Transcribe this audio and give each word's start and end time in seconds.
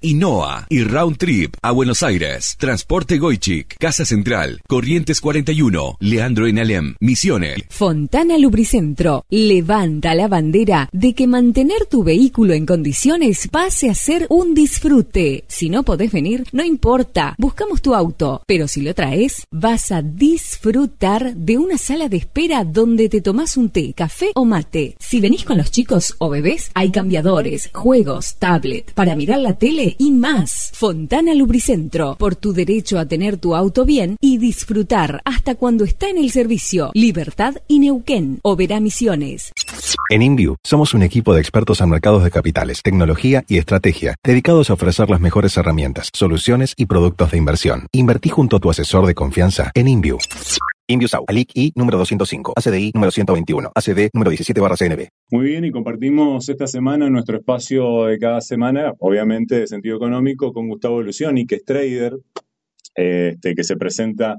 INOA 0.00 0.66
y 0.68 0.82
Round 0.82 1.16
Trip 1.16 1.56
a 1.62 1.70
Buenos 1.70 2.02
Aires. 2.02 2.56
Transporte 2.58 3.18
Goichik, 3.18 3.76
Casa 3.78 4.04
Central, 4.04 4.60
Corrientes 4.66 5.20
41, 5.20 5.96
Leandro 6.00 6.46
en 6.46 6.58
Alem, 6.58 6.94
Misiones. 7.00 7.62
Fontana 7.70 8.38
Lubricentro 8.38 9.24
levanta 9.30 10.14
la 10.14 10.28
bandera 10.28 10.88
de 10.92 11.14
que 11.14 11.26
mantener 11.26 11.86
tu 11.86 12.02
vehículo 12.02 12.54
en 12.54 12.66
condiciones 12.66 13.48
pase 13.48 13.90
a 13.90 13.94
ser 13.94 14.26
un 14.30 14.54
disfrute. 14.54 15.44
Si 15.48 15.68
no 15.68 15.82
podés 15.82 16.12
venir, 16.12 16.44
no 16.52 16.64
importa, 16.64 17.34
buscamos 17.38 17.82
tu 17.82 17.94
auto, 17.94 18.42
pero 18.46 18.68
si 18.68 18.82
lo 18.82 18.94
traes, 18.94 19.46
vas 19.50 19.92
a 19.92 20.02
disfrutar 20.02 21.34
de 21.34 21.58
una 21.58 21.78
sala 21.78 22.08
de 22.08 22.16
espera 22.16 22.64
donde 22.64 23.08
te 23.08 23.20
tomás 23.20 23.56
un 23.56 23.70
té, 23.70 23.92
café 23.94 24.30
o 24.34 24.44
mate. 24.44 24.96
Si 24.98 25.20
venís 25.20 25.44
con 25.44 25.58
los 25.58 25.70
chicos 25.70 26.14
o 26.18 26.28
bebés, 26.30 26.70
hay 26.74 26.90
cambiadores, 26.90 27.70
juegos, 27.72 28.36
tablet, 28.36 28.92
para 28.94 29.16
mirar 29.16 29.38
la 29.40 29.58
tele 29.58 29.75
y 29.98 30.10
más. 30.10 30.70
Fontana 30.74 31.34
Lubricentro, 31.34 32.16
por 32.18 32.34
tu 32.34 32.52
derecho 32.52 32.98
a 32.98 33.06
tener 33.06 33.36
tu 33.36 33.54
auto 33.54 33.84
bien 33.84 34.16
y 34.20 34.38
disfrutar 34.38 35.20
hasta 35.24 35.54
cuando 35.54 35.84
está 35.84 36.08
en 36.08 36.18
el 36.18 36.30
servicio. 36.30 36.90
Libertad 36.94 37.56
y 37.68 37.78
Neuquén, 37.78 38.40
Oberá 38.42 38.80
Misiones. 38.80 39.52
En 40.08 40.22
InView 40.22 40.56
somos 40.62 40.94
un 40.94 41.02
equipo 41.02 41.34
de 41.34 41.40
expertos 41.40 41.80
en 41.80 41.90
mercados 41.90 42.24
de 42.24 42.30
capitales, 42.30 42.80
tecnología 42.82 43.44
y 43.48 43.58
estrategia, 43.58 44.14
dedicados 44.24 44.70
a 44.70 44.74
ofrecer 44.74 45.10
las 45.10 45.20
mejores 45.20 45.56
herramientas, 45.56 46.10
soluciones 46.12 46.72
y 46.76 46.86
productos 46.86 47.32
de 47.32 47.38
inversión. 47.38 47.86
Invertí 47.92 48.28
junto 48.28 48.56
a 48.56 48.60
tu 48.60 48.70
asesor 48.70 49.06
de 49.06 49.14
confianza 49.14 49.72
en 49.74 49.88
InView. 49.88 50.18
InViewSau, 50.88 51.24
ALIC 51.26 51.50
I 51.54 51.72
número 51.74 51.98
205, 51.98 52.52
ACDI 52.56 52.92
número 52.94 53.10
121, 53.10 53.72
ACD 53.74 54.10
número 54.12 54.30
17 54.30 54.60
barra 54.60 54.76
CNB. 54.76 55.08
Muy 55.30 55.46
bien, 55.46 55.64
y 55.64 55.72
compartimos 55.72 56.48
esta 56.48 56.66
semana 56.66 57.10
nuestro 57.10 57.38
espacio 57.38 58.04
de 58.04 58.18
cada 58.18 58.40
semana, 58.40 58.94
obviamente 59.00 59.58
de 59.58 59.66
sentido 59.66 59.96
económico, 59.96 60.52
con 60.52 60.68
Gustavo 60.68 61.02
Lucioni, 61.02 61.46
que 61.46 61.56
es 61.56 61.64
trader, 61.64 62.16
este, 62.94 63.54
que 63.54 63.64
se 63.64 63.76
presenta 63.76 64.36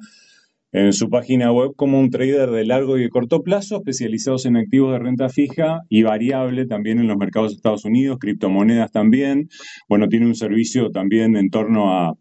en 0.71 0.93
su 0.93 1.09
página 1.09 1.51
web 1.51 1.71
como 1.75 1.99
un 1.99 2.09
trader 2.09 2.51
de 2.51 2.65
largo 2.65 2.97
y 2.97 3.03
de 3.03 3.09
corto 3.09 3.41
plazo, 3.41 3.77
especializados 3.77 4.45
en 4.45 4.57
activos 4.57 4.93
de 4.93 4.99
renta 4.99 5.29
fija 5.29 5.81
y 5.89 6.03
variable 6.03 6.65
también 6.65 6.99
en 6.99 7.07
los 7.07 7.17
mercados 7.17 7.51
de 7.51 7.55
Estados 7.55 7.85
Unidos, 7.85 8.19
criptomonedas 8.19 8.91
también. 8.91 9.49
Bueno, 9.89 10.07
tiene 10.07 10.25
un 10.25 10.35
servicio 10.35 10.91
también 10.91 11.35
en 11.35 11.49
torno 11.49 11.93
a 11.93 12.13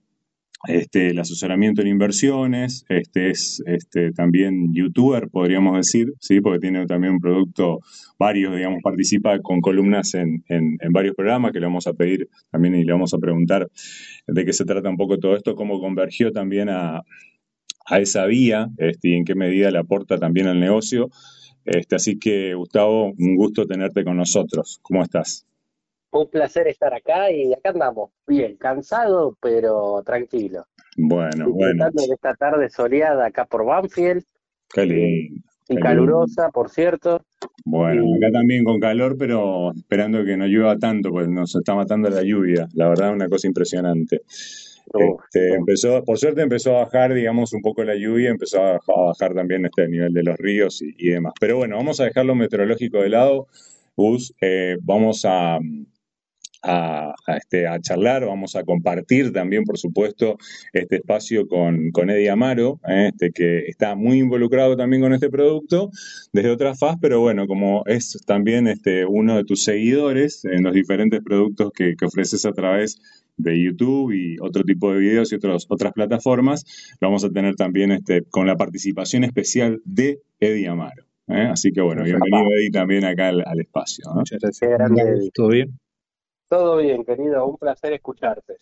este, 0.69 1.09
el 1.11 1.19
asesoramiento 1.19 1.83
en 1.83 1.89
inversiones, 1.89 2.85
este 2.89 3.31
es 3.31 3.63
este, 3.67 4.13
también 4.13 4.73
youtuber, 4.75 5.29
podríamos 5.31 5.77
decir, 5.77 6.13
¿sí? 6.21 6.41
porque 6.41 6.59
tiene 6.59 6.87
también 6.87 7.15
un 7.15 7.21
producto, 7.21 7.81
varios, 8.19 8.57
digamos, 8.57 8.81
participa 8.83 9.39
con 9.41 9.61
columnas 9.61 10.15
en, 10.15 10.43
en- 10.49 10.77
varios 10.93 11.15
programas 11.15 11.53
que 11.53 11.61
le 11.61 11.67
vamos 11.67 11.87
a 11.87 11.93
pedir 11.93 12.29
también 12.51 12.75
y 12.75 12.85
le 12.85 12.93
vamos 12.93 13.15
a 13.15 13.19
preguntar 13.19 13.69
de 14.27 14.45
qué 14.45 14.53
se 14.53 14.65
trata 14.65 14.89
un 14.91 14.97
poco 14.97 15.19
todo 15.19 15.37
esto, 15.37 15.55
cómo 15.55 15.79
convergió 15.81 16.33
también 16.33 16.69
a, 16.71 17.03
a 17.87 17.99
esa 18.01 18.27
vía 18.27 18.69
este, 18.79 19.11
y 19.11 19.15
en 19.15 19.25
qué 19.25 19.35
medida 19.35 19.71
le 19.71 19.79
aporta 19.79 20.19
también 20.19 20.47
al 20.49 20.61
negocio. 20.61 21.11
Este, 21.65 21.97
así 21.97 22.19
que, 22.19 22.55
Gustavo, 22.55 23.13
un 23.19 23.37
gusto 23.37 23.67
tenerte 23.67 24.05
con 24.05 24.17
nosotros. 24.17 24.79
¿Cómo 24.83 25.03
estás? 25.03 25.47
Un 26.19 26.31
placer 26.31 26.67
estar 26.69 26.95
acá 26.95 27.31
y 27.31 27.53
acá 27.53 27.71
andamos. 27.71 28.11
Bien, 28.27 28.57
cansado, 28.57 29.37
pero 29.41 30.03
tranquilo. 30.05 30.65
Bueno, 30.97 31.51
bueno, 31.51 31.91
de 31.93 32.15
esta 32.15 32.35
tarde 32.35 32.71
soleada 32.71 33.27
acá 33.27 33.45
por 33.45 33.65
Banfield 33.67 34.25
qué 34.73 34.87
lindo. 34.87 35.37
y 35.69 35.75
Qué 35.75 35.81
calurosa, 35.81 36.51
por 36.51 36.71
cierto. 36.71 37.21
Bueno, 37.65 38.05
Y- 38.05 38.17
acá 38.17 38.33
también 38.33 38.65
con 38.65 38.79
calor, 38.81 39.17
pero 39.19 39.73
esperando 39.73 40.25
que 40.25 40.37
no 40.37 40.47
llueva 40.47 40.79
tanto, 40.79 41.11
pues 41.11 41.29
nos 41.29 41.55
está 41.55 41.75
matando 41.75 42.09
la 42.09 42.23
lluvia. 42.23 42.69
La 42.75 42.89
verdad, 42.89 43.13
una 43.13 43.29
cosa 43.29 43.47
impresionante. 43.49 44.23
Este, 44.95 45.55
empezó, 45.55 46.03
por 46.05 46.17
suerte 46.17 46.43
empezó 46.43 46.77
a 46.77 46.85
bajar, 46.85 47.13
digamos, 47.13 47.53
un 47.53 47.61
poco 47.61 47.83
la 47.85 47.97
lluvia, 47.97 48.31
empezó 48.31 48.59
a 48.63 48.73
bajar, 48.75 48.95
a 48.97 49.01
bajar 49.07 49.35
también 49.35 49.67
este 49.67 49.89
nivel 49.89 50.13
de 50.15 50.23
los 50.23 50.37
ríos 50.39 50.81
y, 50.81 50.95
y 50.97 51.11
demás. 51.11 51.35
Pero 51.41 51.57
bueno, 51.59 51.77
vamos 51.77 52.01
a 52.01 52.05
dejar 52.05 52.25
lo 52.25 52.35
meteorológico 52.37 53.03
de 53.03 53.09
lado, 53.11 53.49
Gus. 53.97 54.33
Eh, 54.41 54.77
vamos 54.83 55.25
a, 55.27 55.59
a, 56.63 57.15
a, 57.27 57.37
este, 57.37 57.67
a 57.67 57.81
charlar, 57.81 58.27
vamos 58.27 58.57
a 58.57 58.65
compartir 58.65 59.33
también, 59.33 59.65
por 59.65 59.79
supuesto, 59.79 60.37
este 60.73 60.97
espacio 60.97 61.47
con, 61.47 61.91
con 61.91 62.11
Eddie 62.11 62.31
Amaro, 62.31 62.81
eh, 62.89 63.11
este, 63.13 63.31
que 63.31 63.67
está 63.67 63.95
muy 63.95 64.19
involucrado 64.19 64.77
también 64.77 65.03
con 65.03 65.13
este 65.13 65.31
producto 65.31 65.91
desde 66.33 66.51
otra 66.51 66.75
faz, 66.75 66.97
pero 67.01 67.21
bueno, 67.21 67.47
como 67.47 67.83
es 67.87 68.19
también 68.27 68.69
este, 68.69 69.05
uno 69.07 69.37
de 69.37 69.45
tus 69.45 69.65
seguidores 69.65 70.45
en 70.45 70.65
los 70.65 70.75
diferentes 70.75 71.23
productos 71.23 71.71
que, 71.73 71.95
que 71.97 72.05
ofreces 72.05 72.45
a 72.47 72.53
través 72.53 72.99
de 73.37 73.63
YouTube 73.63 74.13
y 74.13 74.37
otro 74.41 74.63
tipo 74.65 74.93
de 74.93 75.01
videos 75.01 75.33
y 75.33 75.37
otros, 75.37 75.67
otras 75.69 75.93
plataformas, 75.93 76.65
lo 77.01 77.09
vamos 77.09 77.25
a 77.25 77.31
tener 77.31 77.55
también 77.55 77.93
este, 77.93 78.23
con 78.23 78.47
la 78.47 78.57
participación 78.57 79.25
especial 79.25 79.81
de 79.85 80.21
Eddie 80.41 80.69
Amaro. 80.69 81.05
¿eh? 81.29 81.49
Así 81.51 81.71
que 81.73 81.81
bueno, 81.81 82.03
bienvenido 82.03 82.47
Eddie 82.59 82.71
también 82.71 83.05
acá 83.05 83.29
al, 83.29 83.43
al 83.47 83.61
espacio. 83.61 84.05
¿no? 84.09 84.21
Muchas 84.21 84.41
gracias. 84.41 84.71
¿Todo 85.35 85.49
bien? 85.49 85.79
Todo 86.49 86.77
bien, 86.77 87.05
querido. 87.05 87.47
Un 87.47 87.57
placer 87.57 87.93
escucharte. 87.93 88.55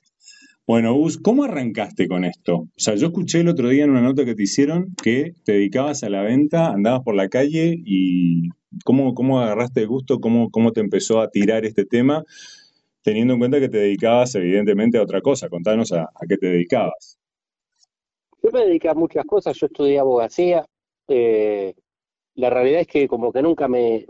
Bueno, 0.66 0.94
Gus, 0.94 1.18
¿cómo 1.18 1.44
arrancaste 1.44 2.08
con 2.08 2.24
esto? 2.24 2.56
O 2.56 2.68
sea, 2.76 2.94
yo 2.94 3.08
escuché 3.08 3.40
el 3.40 3.48
otro 3.48 3.68
día 3.68 3.84
en 3.84 3.90
una 3.90 4.00
nota 4.00 4.24
que 4.24 4.34
te 4.34 4.44
hicieron 4.44 4.94
que 5.02 5.34
te 5.44 5.52
dedicabas 5.52 6.02
a 6.04 6.08
la 6.08 6.22
venta, 6.22 6.68
andabas 6.68 7.02
por 7.02 7.14
la 7.14 7.28
calle 7.28 7.74
y 7.84 8.48
¿cómo, 8.82 9.12
cómo 9.12 9.40
agarraste 9.40 9.82
el 9.82 9.88
gusto? 9.88 10.20
¿Cómo, 10.20 10.50
¿Cómo 10.50 10.72
te 10.72 10.80
empezó 10.80 11.20
a 11.20 11.28
tirar 11.28 11.66
este 11.66 11.84
tema? 11.84 12.24
Teniendo 13.02 13.34
en 13.34 13.40
cuenta 13.40 13.60
que 13.60 13.68
te 13.68 13.76
dedicabas 13.76 14.34
evidentemente 14.36 14.96
a 14.96 15.02
otra 15.02 15.20
cosa. 15.20 15.50
Contanos 15.50 15.92
a, 15.92 16.04
a 16.04 16.26
qué 16.26 16.38
te 16.38 16.46
dedicabas. 16.46 17.18
Yo 18.42 18.50
me 18.50 18.64
dediqué 18.64 18.88
a 18.88 18.94
muchas 18.94 19.26
cosas. 19.26 19.54
Yo 19.58 19.66
estudié 19.66 19.98
abogacía. 19.98 20.64
Eh, 21.08 21.74
la 22.36 22.48
realidad 22.48 22.80
es 22.80 22.86
que 22.86 23.06
como 23.06 23.30
que 23.32 23.42
nunca 23.42 23.68
me, 23.68 24.06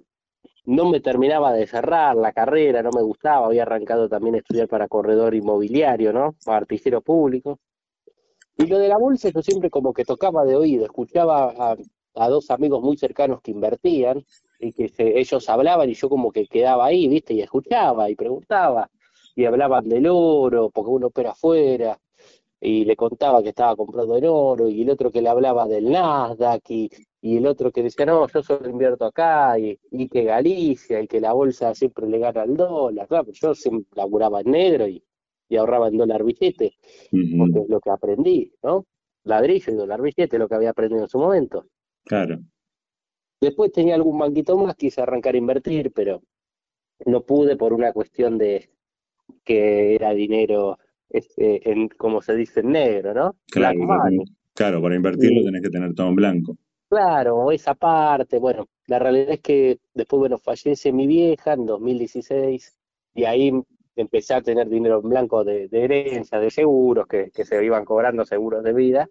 no 0.66 0.90
me 0.90 1.00
terminaba 1.00 1.52
de 1.52 1.66
cerrar 1.66 2.16
la 2.16 2.32
carrera, 2.32 2.82
no 2.82 2.90
me 2.92 3.02
gustaba. 3.02 3.46
Había 3.46 3.62
arrancado 3.62 4.08
también 4.08 4.36
a 4.36 4.38
estudiar 4.38 4.68
para 4.68 4.88
corredor 4.88 5.34
inmobiliario, 5.34 6.12
¿no? 6.12 6.34
Para 6.44 6.58
artillero 6.58 7.00
público. 7.02 7.58
Y 8.56 8.66
lo 8.66 8.78
de 8.78 8.88
la 8.88 8.98
bolsa 8.98 9.30
yo 9.30 9.42
siempre 9.42 9.70
como 9.70 9.92
que 9.92 10.04
tocaba 10.04 10.44
de 10.44 10.56
oído, 10.56 10.84
escuchaba 10.84 11.52
a, 11.72 11.76
a 12.14 12.28
dos 12.28 12.50
amigos 12.50 12.82
muy 12.82 12.96
cercanos 12.96 13.40
que 13.42 13.50
invertían 13.50 14.24
y 14.60 14.72
que 14.72 14.88
se- 14.88 15.18
ellos 15.18 15.48
hablaban 15.48 15.90
y 15.90 15.94
yo 15.94 16.08
como 16.08 16.30
que 16.32 16.46
quedaba 16.46 16.86
ahí, 16.86 17.08
¿viste? 17.08 17.34
Y 17.34 17.42
escuchaba 17.42 18.08
y 18.10 18.14
preguntaba 18.16 18.90
y 19.34 19.44
hablaban 19.44 19.88
del 19.88 20.06
oro, 20.08 20.70
porque 20.70 20.90
uno 20.90 21.08
opera 21.08 21.30
afuera 21.32 21.98
y 22.60 22.84
le 22.84 22.96
contaba 22.96 23.42
que 23.42 23.50
estaba 23.50 23.76
comprando 23.76 24.16
en 24.16 24.26
oro 24.28 24.68
y 24.68 24.82
el 24.82 24.90
otro 24.90 25.10
que 25.10 25.22
le 25.22 25.28
hablaba 25.28 25.66
del 25.68 25.90
Nasdaq 25.90 26.62
y, 26.70 26.90
y 27.26 27.38
el 27.38 27.46
otro 27.46 27.72
que 27.72 27.82
decía, 27.82 28.04
no, 28.04 28.28
yo 28.28 28.42
solo 28.42 28.68
invierto 28.68 29.06
acá, 29.06 29.58
y, 29.58 29.78
y 29.90 30.08
que 30.08 30.24
Galicia, 30.24 31.00
y 31.00 31.06
que 31.08 31.20
la 31.22 31.32
bolsa 31.32 31.74
siempre 31.74 32.06
le 32.06 32.18
gana 32.18 32.42
al 32.42 32.54
dólar. 32.54 33.08
Claro, 33.08 33.32
yo 33.32 33.54
siempre 33.54 33.88
laburaba 33.96 34.42
en 34.42 34.50
negro 34.50 34.86
y, 34.86 35.02
y 35.48 35.56
ahorraba 35.56 35.88
en 35.88 35.96
dólar 35.96 36.22
billete, 36.22 36.74
porque 37.38 37.60
es 37.60 37.68
lo 37.70 37.80
que 37.80 37.88
aprendí, 37.90 38.52
¿no? 38.62 38.84
Ladrillo 39.24 39.72
y 39.72 39.76
dólar 39.76 40.02
billete, 40.02 40.38
lo 40.38 40.46
que 40.48 40.54
había 40.54 40.70
aprendido 40.70 41.00
en 41.00 41.08
su 41.08 41.18
momento. 41.18 41.64
Claro. 42.04 42.40
Después 43.40 43.72
tenía 43.72 43.94
algún 43.94 44.18
banquito 44.18 44.58
más, 44.58 44.76
quise 44.76 45.00
arrancar 45.00 45.34
a 45.34 45.38
invertir, 45.38 45.92
pero 45.94 46.22
no 47.06 47.22
pude 47.24 47.56
por 47.56 47.72
una 47.72 47.92
cuestión 47.94 48.36
de 48.36 48.68
que 49.44 49.94
era 49.94 50.12
dinero, 50.12 50.78
este, 51.08 51.70
en, 51.70 51.88
como 51.88 52.20
se 52.20 52.36
dice 52.36 52.60
en 52.60 52.72
negro, 52.72 53.14
¿no? 53.14 53.36
Claro, 53.50 53.78
Black 53.78 53.88
money. 53.88 54.24
claro, 54.54 54.82
para 54.82 54.94
invertirlo 54.94 55.38
Sí. 55.40 55.44
tenés 55.46 55.62
que 55.62 55.70
tener 55.70 55.94
todo 55.94 56.08
en 56.08 56.14
blanco. 56.16 56.58
Claro, 56.94 57.50
esa 57.50 57.74
parte, 57.74 58.38
bueno, 58.38 58.68
la 58.86 59.00
realidad 59.00 59.32
es 59.32 59.40
que 59.40 59.80
después, 59.94 60.20
bueno, 60.20 60.38
fallece 60.38 60.92
mi 60.92 61.08
vieja 61.08 61.54
en 61.54 61.66
2016 61.66 62.76
y 63.14 63.24
ahí 63.24 63.52
empecé 63.96 64.34
a 64.34 64.42
tener 64.42 64.68
dinero 64.68 65.00
en 65.02 65.08
blanco 65.08 65.42
de, 65.42 65.66
de 65.66 65.84
herencia, 65.84 66.38
de 66.38 66.50
seguros, 66.52 67.08
que, 67.08 67.32
que 67.32 67.44
se 67.44 67.64
iban 67.64 67.84
cobrando 67.84 68.24
seguros 68.24 68.62
de 68.62 68.72
vida. 68.72 69.08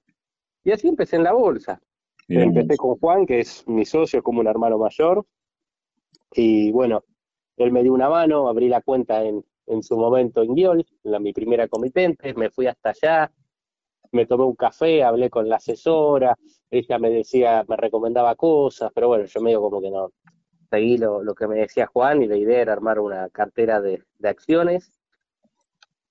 Y 0.63 0.71
así 0.71 0.87
empecé 0.87 1.17
en 1.17 1.23
la 1.23 1.33
bolsa. 1.33 1.81
Empecé 2.29 2.77
con 2.77 2.97
Juan, 2.99 3.25
que 3.25 3.41
es 3.41 3.67
mi 3.67 3.83
socio, 3.85 4.23
como 4.23 4.39
un 4.39 4.47
hermano 4.47 4.77
mayor. 4.77 5.25
Y 6.31 6.71
bueno, 6.71 7.03
él 7.57 7.73
me 7.73 7.83
dio 7.83 7.93
una 7.93 8.07
mano, 8.09 8.47
abrí 8.47 8.69
la 8.69 8.81
cuenta 8.81 9.23
en, 9.25 9.43
en 9.67 9.83
su 9.83 9.97
momento 9.97 10.41
en 10.41 10.55
Giol, 10.55 10.85
la, 11.03 11.19
mi 11.19 11.33
primera 11.33 11.67
comitente, 11.67 12.33
me 12.33 12.49
fui 12.49 12.67
hasta 12.67 12.91
allá, 12.91 13.31
me 14.13 14.25
tomé 14.25 14.45
un 14.45 14.55
café, 14.55 15.03
hablé 15.03 15.29
con 15.29 15.49
la 15.49 15.57
asesora, 15.57 16.37
ella 16.73 16.97
me 16.97 17.09
decía, 17.09 17.63
me 17.67 17.77
recomendaba 17.77 18.35
cosas, 18.35 18.91
pero 18.93 19.07
bueno, 19.07 19.25
yo 19.25 19.41
medio 19.41 19.61
como 19.61 19.79
que 19.81 19.91
no 19.91 20.11
seguí 20.71 20.97
lo, 20.97 21.35
que 21.35 21.47
me 21.47 21.57
decía 21.57 21.85
Juan 21.85 22.23
y 22.23 22.27
la 22.27 22.35
idea 22.35 22.61
era 22.61 22.73
armar 22.73 22.99
una 22.99 23.29
cartera 23.29 23.79
de, 23.79 24.03
acciones, 24.23 24.91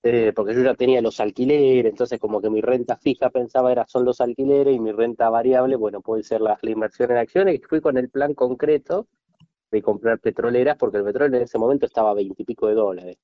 eh, 0.03 0.31
porque 0.33 0.53
yo 0.53 0.63
ya 0.63 0.73
tenía 0.75 1.01
los 1.01 1.19
alquileres, 1.19 1.91
entonces 1.91 2.17
como 2.19 2.41
que 2.41 2.49
mi 2.49 2.61
renta 2.61 2.95
fija 2.95 3.29
pensaba 3.29 3.73
era 3.73 3.85
son 3.87 4.05
los 4.05 4.21
alquileres 4.21 4.73
y 4.75 4.79
mi 4.79 4.93
renta 4.93 5.29
variable, 5.29 5.75
bueno, 5.75 6.01
puede 6.01 6.23
ser 6.23 6.39
la, 6.39 6.57
inversión 6.61 7.11
en 7.11 7.17
acciones, 7.17 7.55
y 7.55 7.59
fui 7.59 7.81
con 7.81 7.97
el 7.97 8.09
plan 8.09 8.33
concreto 8.33 9.07
de 9.69 9.81
comprar 9.81 10.19
petroleras, 10.19 10.77
porque 10.77 10.97
el 10.97 11.03
petróleo 11.03 11.37
en 11.37 11.43
ese 11.43 11.57
momento 11.57 11.85
estaba 11.85 12.11
a 12.11 12.13
veintipico 12.13 12.67
de 12.67 12.75
dólares. 12.75 13.17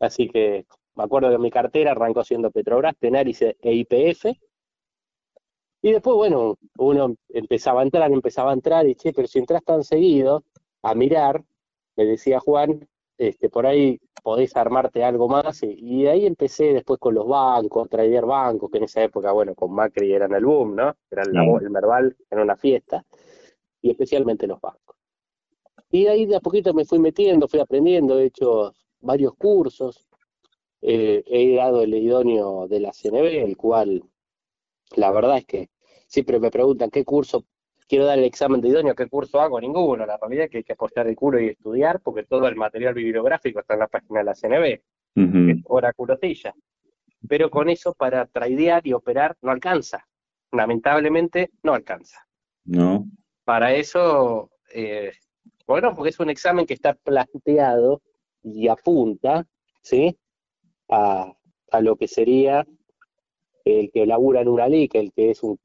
Así 0.00 0.28
que 0.28 0.66
me 0.96 1.04
acuerdo 1.04 1.30
que 1.30 1.38
mi 1.38 1.50
cartera 1.50 1.92
arrancó 1.92 2.24
siendo 2.24 2.50
Petrobras, 2.50 2.94
Tenaris 2.98 3.40
e 3.42 3.56
IPF. 3.62 4.26
Y 5.84 5.92
después, 5.92 6.16
bueno, 6.16 6.56
uno 6.78 7.14
empezaba 7.28 7.82
a 7.82 7.84
entrar, 7.84 8.10
empezaba 8.10 8.52
a 8.52 8.54
entrar, 8.54 8.86
y 8.88 8.94
che, 8.94 9.12
pero 9.12 9.28
si 9.28 9.38
entras 9.38 9.62
tan 9.62 9.84
seguido 9.84 10.42
a 10.80 10.94
mirar, 10.94 11.44
me 11.94 12.06
decía 12.06 12.40
Juan, 12.40 12.88
este, 13.18 13.50
por 13.50 13.66
ahí 13.66 14.00
podés 14.22 14.56
armarte 14.56 15.04
algo 15.04 15.28
más. 15.28 15.62
Y, 15.62 15.76
y 15.78 16.04
de 16.04 16.10
ahí 16.10 16.24
empecé 16.24 16.72
después 16.72 16.98
con 16.98 17.14
los 17.14 17.28
bancos, 17.28 17.90
trader 17.90 18.24
bancos, 18.24 18.70
que 18.70 18.78
en 18.78 18.84
esa 18.84 19.02
época, 19.02 19.32
bueno, 19.32 19.54
con 19.54 19.74
Macri 19.74 20.10
eran 20.14 20.32
el 20.32 20.46
boom, 20.46 20.74
¿no? 20.74 20.96
Era 21.10 21.22
el, 21.24 21.70
Merval, 21.70 22.16
era 22.30 22.42
una 22.42 22.56
fiesta. 22.56 23.04
Y 23.82 23.90
especialmente 23.90 24.46
los 24.46 24.62
bancos. 24.62 24.96
Y 25.90 26.04
de 26.04 26.08
ahí 26.08 26.24
de 26.24 26.36
a 26.36 26.40
poquito 26.40 26.72
me 26.72 26.86
fui 26.86 26.98
metiendo, 26.98 27.46
fui 27.46 27.60
aprendiendo, 27.60 28.18
he 28.18 28.24
hecho 28.24 28.72
varios 29.00 29.34
cursos, 29.34 30.06
eh, 30.80 31.22
he 31.26 31.56
dado 31.56 31.82
el 31.82 31.92
idóneo 31.92 32.68
de 32.68 32.80
la 32.80 32.90
CNB, 32.90 33.44
el 33.44 33.58
cual 33.58 34.02
la 34.96 35.10
verdad 35.10 35.38
es 35.38 35.44
que 35.44 35.73
siempre 36.14 36.38
me 36.38 36.50
preguntan 36.50 36.90
qué 36.90 37.04
curso 37.04 37.44
quiero 37.88 38.06
dar 38.06 38.18
el 38.18 38.24
examen 38.24 38.60
de 38.60 38.68
idóneo, 38.68 38.94
qué 38.94 39.06
curso 39.08 39.40
hago, 39.40 39.60
ninguno. 39.60 40.06
La 40.06 40.16
realidad 40.16 40.44
es 40.46 40.50
que 40.50 40.56
hay 40.58 40.64
que 40.64 40.72
apostar 40.72 41.06
el 41.06 41.16
culo 41.16 41.38
y 41.40 41.48
estudiar, 41.48 42.00
porque 42.00 42.22
todo 42.24 42.46
el 42.48 42.56
material 42.56 42.94
bibliográfico 42.94 43.60
está 43.60 43.74
en 43.74 43.80
la 43.80 43.88
página 43.88 44.20
de 44.20 44.24
la 44.24 44.34
CNB, 44.34 44.80
que 45.46 45.52
es 45.52 45.58
oraculosilla. 45.64 46.54
Pero 47.28 47.50
con 47.50 47.68
eso 47.68 47.92
para 47.94 48.26
tradear 48.26 48.86
y 48.86 48.92
operar 48.94 49.36
no 49.42 49.50
alcanza. 49.50 50.06
Lamentablemente 50.52 51.50
no 51.62 51.74
alcanza. 51.74 52.18
¿No? 52.64 53.06
Para 53.44 53.74
eso, 53.74 54.50
eh, 54.72 55.12
bueno, 55.66 55.94
porque 55.94 56.10
es 56.10 56.20
un 56.20 56.30
examen 56.30 56.64
que 56.66 56.74
está 56.74 56.94
planteado 56.94 58.00
y 58.42 58.68
apunta, 58.68 59.46
¿sí? 59.82 60.16
A, 60.88 61.32
a 61.70 61.80
lo 61.80 61.96
que 61.96 62.08
sería 62.08 62.66
el 63.64 63.90
que 63.92 64.06
labura 64.06 64.40
en 64.40 64.48
una 64.48 64.68
LIC, 64.68 64.94
el 64.94 65.12
que 65.12 65.30
es 65.30 65.42
un- 65.42 65.58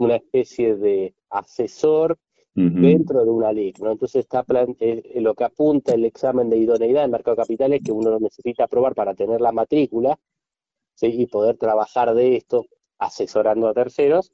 una 0.00 0.16
especie 0.16 0.76
de 0.76 1.14
asesor 1.28 2.18
dentro 2.54 3.24
de 3.24 3.30
una 3.30 3.52
LIC, 3.52 3.78
¿no? 3.78 3.92
Entonces 3.92 4.24
está 4.24 4.44
eh, 4.80 5.02
eh, 5.04 5.20
lo 5.20 5.34
que 5.34 5.44
apunta 5.44 5.94
el 5.94 6.04
examen 6.04 6.50
de 6.50 6.58
idoneidad 6.58 7.04
en 7.04 7.10
mercado 7.10 7.36
de 7.36 7.42
capitales 7.42 7.80
que 7.82 7.92
uno 7.92 8.10
lo 8.10 8.20
necesita 8.20 8.64
aprobar 8.64 8.94
para 8.94 9.14
tener 9.14 9.40
la 9.40 9.52
matrícula, 9.52 10.18
¿sí? 10.94 11.06
Y 11.06 11.26
poder 11.26 11.56
trabajar 11.56 12.14
de 12.14 12.36
esto 12.36 12.66
asesorando 12.98 13.68
a 13.68 13.72
terceros, 13.72 14.32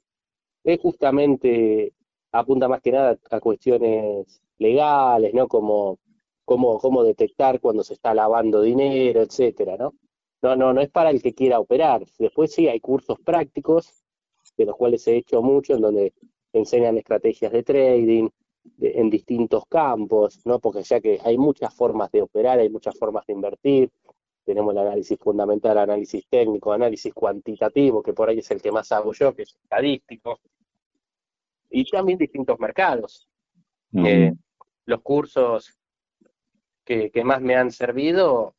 es 0.63 0.79
justamente 0.81 1.93
apunta 2.31 2.67
más 2.67 2.81
que 2.81 2.91
nada 2.91 3.17
a 3.31 3.39
cuestiones 3.39 4.41
legales, 4.57 5.33
¿no? 5.33 5.47
Como 5.47 5.99
cómo, 6.43 6.79
cómo 6.79 7.03
detectar 7.03 7.59
cuando 7.61 7.83
se 7.83 7.93
está 7.93 8.13
lavando 8.13 8.61
dinero, 8.61 9.21
etcétera, 9.21 9.77
¿no? 9.77 9.93
No, 10.41 10.55
no, 10.55 10.73
no 10.73 10.81
es 10.81 10.89
para 10.89 11.11
el 11.11 11.21
que 11.21 11.33
quiera 11.33 11.59
operar. 11.59 12.05
Después 12.19 12.53
sí 12.53 12.67
hay 12.67 12.79
cursos 12.79 13.19
prácticos, 13.19 14.05
de 14.55 14.65
los 14.65 14.75
cuales 14.75 15.07
he 15.07 15.17
hecho 15.17 15.41
mucho, 15.41 15.75
en 15.75 15.81
donde 15.81 16.13
enseñan 16.53 16.97
estrategias 16.97 17.51
de 17.51 17.63
trading 17.63 18.29
de- 18.63 18.99
en 18.99 19.09
distintos 19.09 19.65
campos, 19.67 20.39
¿no? 20.45 20.59
Porque 20.59 20.83
ya 20.83 20.99
que 20.99 21.19
hay 21.23 21.37
muchas 21.37 21.73
formas 21.73 22.11
de 22.11 22.21
operar, 22.21 22.59
hay 22.59 22.69
muchas 22.69 22.97
formas 22.97 23.25
de 23.25 23.33
invertir. 23.33 23.91
Tenemos 24.45 24.71
el 24.73 24.77
análisis 24.79 25.17
fundamental, 25.19 25.77
análisis 25.77 26.25
técnico, 26.29 26.71
análisis 26.71 27.13
cuantitativo, 27.13 28.01
que 28.01 28.13
por 28.13 28.29
ahí 28.29 28.39
es 28.39 28.49
el 28.51 28.61
que 28.61 28.71
más 28.71 28.91
hago 28.91 29.11
yo, 29.13 29.33
que 29.35 29.43
es 29.43 29.55
estadístico. 29.55 30.39
Y 31.69 31.83
también 31.89 32.17
distintos 32.17 32.57
mercados. 32.59 33.27
Eh, 33.93 34.33
los 34.85 35.01
cursos 35.01 35.77
que, 36.85 37.09
que 37.11 37.23
más 37.23 37.41
me 37.41 37.55
han 37.55 37.71
servido, 37.71 38.55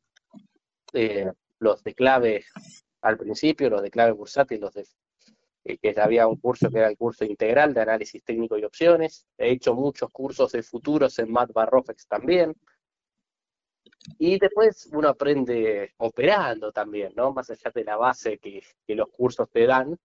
eh, 0.93 1.31
los 1.59 1.83
de 1.83 1.95
clave 1.95 2.45
al 3.01 3.17
principio, 3.17 3.71
los 3.71 3.83
de 3.83 3.91
clave 3.91 4.13
bursátil, 4.13 4.61
los 4.61 4.75
de 4.75 4.87
que 5.77 5.95
había 6.01 6.27
un 6.27 6.37
curso 6.37 6.71
que 6.71 6.79
era 6.79 6.89
el 6.89 6.97
curso 6.97 7.25
integral 7.25 7.75
de 7.75 7.83
análisis 7.83 8.25
técnico 8.25 8.57
y 8.57 8.65
opciones. 8.65 9.27
He 9.37 9.51
hecho 9.51 9.75
muchos 9.75 10.11
cursos 10.11 10.53
de 10.53 10.63
futuros 10.63 11.19
en 11.19 11.31
Matt 11.31 11.53
Barrofex 11.53 12.07
también. 12.07 12.55
Y 14.19 14.39
después 14.39 14.89
uno 14.93 15.09
aprende 15.09 15.93
operando 15.99 16.73
también, 16.73 17.13
¿no? 17.15 17.33
Más 17.33 17.51
allá 17.51 17.71
de 17.75 17.85
la 17.85 17.97
base 17.97 18.39
que, 18.39 18.63
que 18.87 18.95
los 18.95 19.09
cursos 19.09 19.51
te 19.51 19.67
dan, 19.67 19.99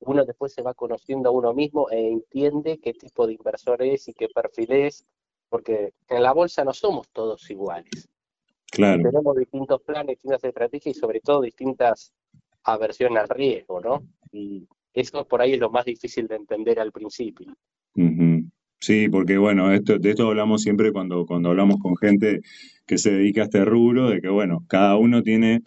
uno 0.00 0.24
después 0.24 0.52
se 0.52 0.62
va 0.62 0.74
conociendo 0.74 1.30
a 1.30 1.32
uno 1.32 1.52
mismo 1.54 1.90
e 1.90 2.08
entiende 2.08 2.78
qué 2.78 2.92
tipo 2.92 3.26
de 3.26 3.34
inversor 3.34 3.82
es 3.82 4.08
y 4.08 4.14
qué 4.14 4.28
perfil 4.28 4.72
es, 4.72 5.06
porque 5.48 5.94
en 6.08 6.22
la 6.22 6.32
bolsa 6.32 6.64
no 6.64 6.72
somos 6.72 7.08
todos 7.10 7.48
iguales. 7.50 8.08
Claro. 8.70 9.02
Tenemos 9.02 9.36
distintos 9.36 9.80
planes, 9.82 10.16
distintas 10.16 10.44
estrategias 10.44 10.96
y 10.96 10.98
sobre 10.98 11.20
todo 11.20 11.40
distintas 11.40 12.12
aversiones 12.64 13.22
al 13.22 13.28
riesgo, 13.28 13.80
¿no? 13.80 14.02
Y 14.32 14.68
eso 14.96 15.26
por 15.26 15.42
ahí 15.42 15.52
es 15.52 15.60
lo 15.60 15.70
más 15.70 15.84
difícil 15.84 16.26
de 16.26 16.36
entender 16.36 16.80
al 16.80 16.90
principio. 16.90 17.54
Sí, 18.78 19.08
porque 19.08 19.38
bueno, 19.38 19.72
esto, 19.72 19.98
de 19.98 20.10
esto 20.10 20.28
hablamos 20.28 20.62
siempre 20.62 20.92
cuando, 20.92 21.24
cuando 21.24 21.50
hablamos 21.50 21.76
con 21.80 21.96
gente 21.96 22.40
que 22.86 22.98
se 22.98 23.10
dedica 23.10 23.42
a 23.42 23.44
este 23.44 23.64
rubro, 23.64 24.10
de 24.10 24.20
que 24.20 24.28
bueno, 24.28 24.64
cada 24.68 24.96
uno 24.96 25.22
tiene 25.22 25.62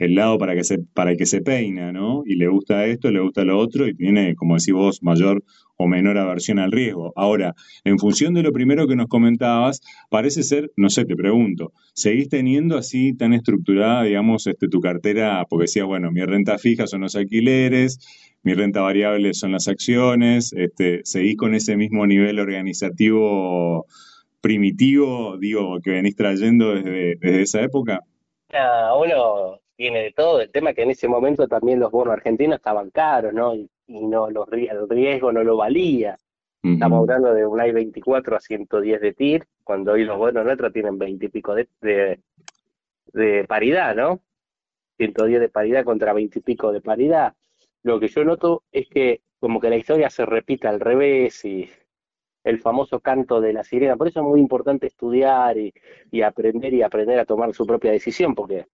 el 0.00 0.14
lado 0.14 0.38
para 0.38 0.54
que 0.54 0.64
se, 0.64 0.78
para 0.78 1.14
que 1.14 1.26
se 1.26 1.42
peina, 1.42 1.92
¿no? 1.92 2.22
Y 2.24 2.36
le 2.36 2.48
gusta 2.48 2.86
esto, 2.86 3.10
le 3.10 3.20
gusta 3.20 3.44
lo 3.44 3.58
otro, 3.58 3.86
y 3.86 3.94
tiene, 3.94 4.34
como 4.34 4.56
decís 4.56 4.72
vos, 4.72 5.02
mayor 5.02 5.44
o 5.76 5.86
menor 5.86 6.16
aversión 6.16 6.58
al 6.58 6.72
riesgo. 6.72 7.12
Ahora, 7.16 7.54
en 7.84 7.98
función 7.98 8.32
de 8.32 8.42
lo 8.42 8.52
primero 8.52 8.86
que 8.86 8.96
nos 8.96 9.08
comentabas, 9.08 9.80
parece 10.08 10.42
ser, 10.42 10.70
no 10.76 10.88
sé, 10.88 11.04
te 11.04 11.16
pregunto, 11.16 11.72
¿seguís 11.94 12.30
teniendo 12.30 12.78
así 12.78 13.14
tan 13.14 13.34
estructurada, 13.34 14.04
digamos, 14.04 14.46
este, 14.46 14.68
tu 14.68 14.80
cartera? 14.80 15.44
Porque 15.48 15.64
decía, 15.64 15.84
bueno, 15.84 16.10
mi 16.10 16.22
renta 16.22 16.56
fija 16.58 16.86
son 16.86 17.02
los 17.02 17.14
alquileres, 17.14 17.98
mi 18.42 18.54
renta 18.54 18.80
variable 18.80 19.34
son 19.34 19.52
las 19.52 19.68
acciones, 19.68 20.52
este, 20.52 21.00
¿seguís 21.04 21.36
con 21.36 21.54
ese 21.54 21.76
mismo 21.76 22.06
nivel 22.06 22.38
organizativo 22.38 23.86
primitivo, 24.40 25.36
digo, 25.36 25.80
que 25.82 25.90
venís 25.90 26.16
trayendo 26.16 26.74
desde, 26.74 27.16
desde 27.16 27.42
esa 27.42 27.62
época? 27.62 28.00
Ah, 28.52 28.94
uno 28.98 29.60
tiene 29.76 30.02
de 30.02 30.12
todo, 30.12 30.40
el 30.40 30.50
tema 30.50 30.72
que 30.72 30.82
en 30.82 30.90
ese 30.90 31.08
momento 31.08 31.46
también 31.46 31.80
los 31.80 31.90
bonos 31.90 32.12
argentinos 32.12 32.56
estaban 32.56 32.90
caros, 32.90 33.32
¿no? 33.32 33.54
Y, 33.54 33.68
y 33.86 34.06
no 34.06 34.30
los, 34.30 34.46
el 34.52 34.88
riesgo 34.88 35.32
no 35.32 35.42
lo 35.44 35.56
valía. 35.56 36.16
Estamos 36.62 37.00
hablando 37.00 37.32
de 37.32 37.46
un 37.46 37.58
I-24 37.58 38.36
a 38.36 38.40
110 38.40 39.00
de 39.00 39.14
TIR, 39.14 39.46
cuando 39.64 39.92
hoy 39.92 40.04
los 40.04 40.18
bonos 40.18 40.44
nuestros 40.44 40.70
tienen 40.72 40.98
20 40.98 41.24
y 41.24 41.28
pico 41.30 41.54
de, 41.54 41.66
de, 41.80 42.20
de 43.14 43.44
paridad, 43.44 43.96
¿no? 43.96 44.20
110 44.98 45.40
de 45.40 45.48
paridad 45.48 45.84
contra 45.84 46.12
20 46.12 46.38
y 46.38 46.42
pico 46.42 46.70
de 46.70 46.82
paridad. 46.82 47.32
Lo 47.82 47.98
que 47.98 48.08
yo 48.08 48.24
noto 48.24 48.64
es 48.72 48.88
que 48.88 49.22
como 49.38 49.60
que 49.60 49.70
la 49.70 49.76
historia 49.76 50.10
se 50.10 50.26
repite 50.26 50.68
al 50.68 50.80
revés 50.80 51.44
y 51.44 51.68
el 52.44 52.60
famoso 52.60 53.00
canto 53.00 53.40
de 53.40 53.52
la 53.52 53.64
sirena. 53.64 53.96
Por 53.96 54.08
eso 54.08 54.20
es 54.20 54.26
muy 54.26 54.40
importante 54.40 54.86
estudiar 54.86 55.56
y, 55.58 55.72
y 56.10 56.22
aprender 56.22 56.72
y 56.74 56.82
aprender 56.82 57.18
a 57.18 57.24
tomar 57.24 57.52
su 57.54 57.66
propia 57.66 57.90
decisión, 57.90 58.34
porque 58.34 58.66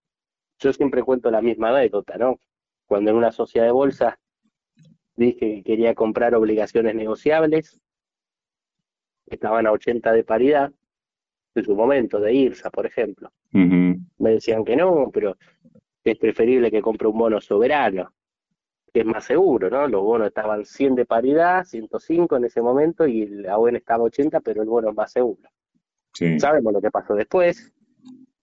yo 0.59 0.73
siempre 0.73 1.03
cuento 1.03 1.31
la 1.31 1.41
misma 1.41 1.69
anécdota, 1.69 2.17
¿no? 2.17 2.39
Cuando 2.85 3.11
en 3.11 3.17
una 3.17 3.31
sociedad 3.31 3.65
de 3.65 3.71
bolsa 3.71 4.19
dije 5.15 5.55
que 5.55 5.63
quería 5.63 5.95
comprar 5.95 6.35
obligaciones 6.35 6.95
negociables, 6.95 7.79
estaban 9.25 9.67
a 9.67 9.71
80 9.71 10.11
de 10.13 10.23
paridad, 10.23 10.71
en 11.55 11.63
su 11.63 11.75
momento, 11.75 12.19
de 12.19 12.33
IRSA, 12.33 12.69
por 12.69 12.85
ejemplo. 12.85 13.31
Me 13.51 14.31
decían 14.31 14.63
que 14.63 14.75
no, 14.75 15.09
pero 15.11 15.37
es 16.03 16.17
preferible 16.17 16.71
que 16.71 16.81
compre 16.81 17.07
un 17.07 17.17
bono 17.17 17.41
soberano, 17.41 18.13
que 18.93 19.01
es 19.01 19.05
más 19.05 19.25
seguro, 19.25 19.69
¿no? 19.69 19.87
Los 19.87 20.01
bonos 20.01 20.27
estaban 20.27 20.65
100 20.65 20.95
de 20.95 21.05
paridad, 21.05 21.63
105 21.65 22.37
en 22.37 22.45
ese 22.45 22.61
momento, 22.61 23.05
y 23.05 23.25
la 23.27 23.57
ON 23.57 23.75
estaba 23.75 24.03
80, 24.03 24.39
pero 24.41 24.61
el 24.61 24.69
bono 24.69 24.89
es 24.89 24.95
más 24.95 25.11
seguro. 25.11 25.49
Sí. 26.13 26.39
Sabemos 26.39 26.73
lo 26.73 26.81
que 26.81 26.89
pasó 26.91 27.13
después, 27.13 27.73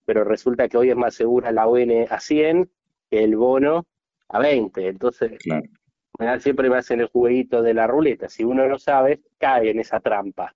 pero 0.04 0.22
resulta 0.24 0.68
que 0.68 0.76
hoy 0.76 0.90
es 0.90 0.96
más 0.96 1.14
segura 1.14 1.50
la 1.50 1.66
ON 1.66 1.90
a 2.08 2.20
100 2.20 2.70
que 3.10 3.24
el 3.24 3.36
bono 3.36 3.86
a 4.28 4.38
20. 4.38 4.88
Entonces, 4.88 5.32
Claro. 5.38 6.40
siempre 6.40 6.70
me 6.70 6.76
hacen 6.76 7.00
el 7.00 7.08
jueguito 7.08 7.62
de 7.62 7.74
la 7.74 7.86
ruleta. 7.86 8.28
Si 8.28 8.44
uno 8.44 8.66
no 8.68 8.78
sabe, 8.78 9.20
cae 9.38 9.70
en 9.70 9.80
esa 9.80 10.00
trampa. 10.00 10.54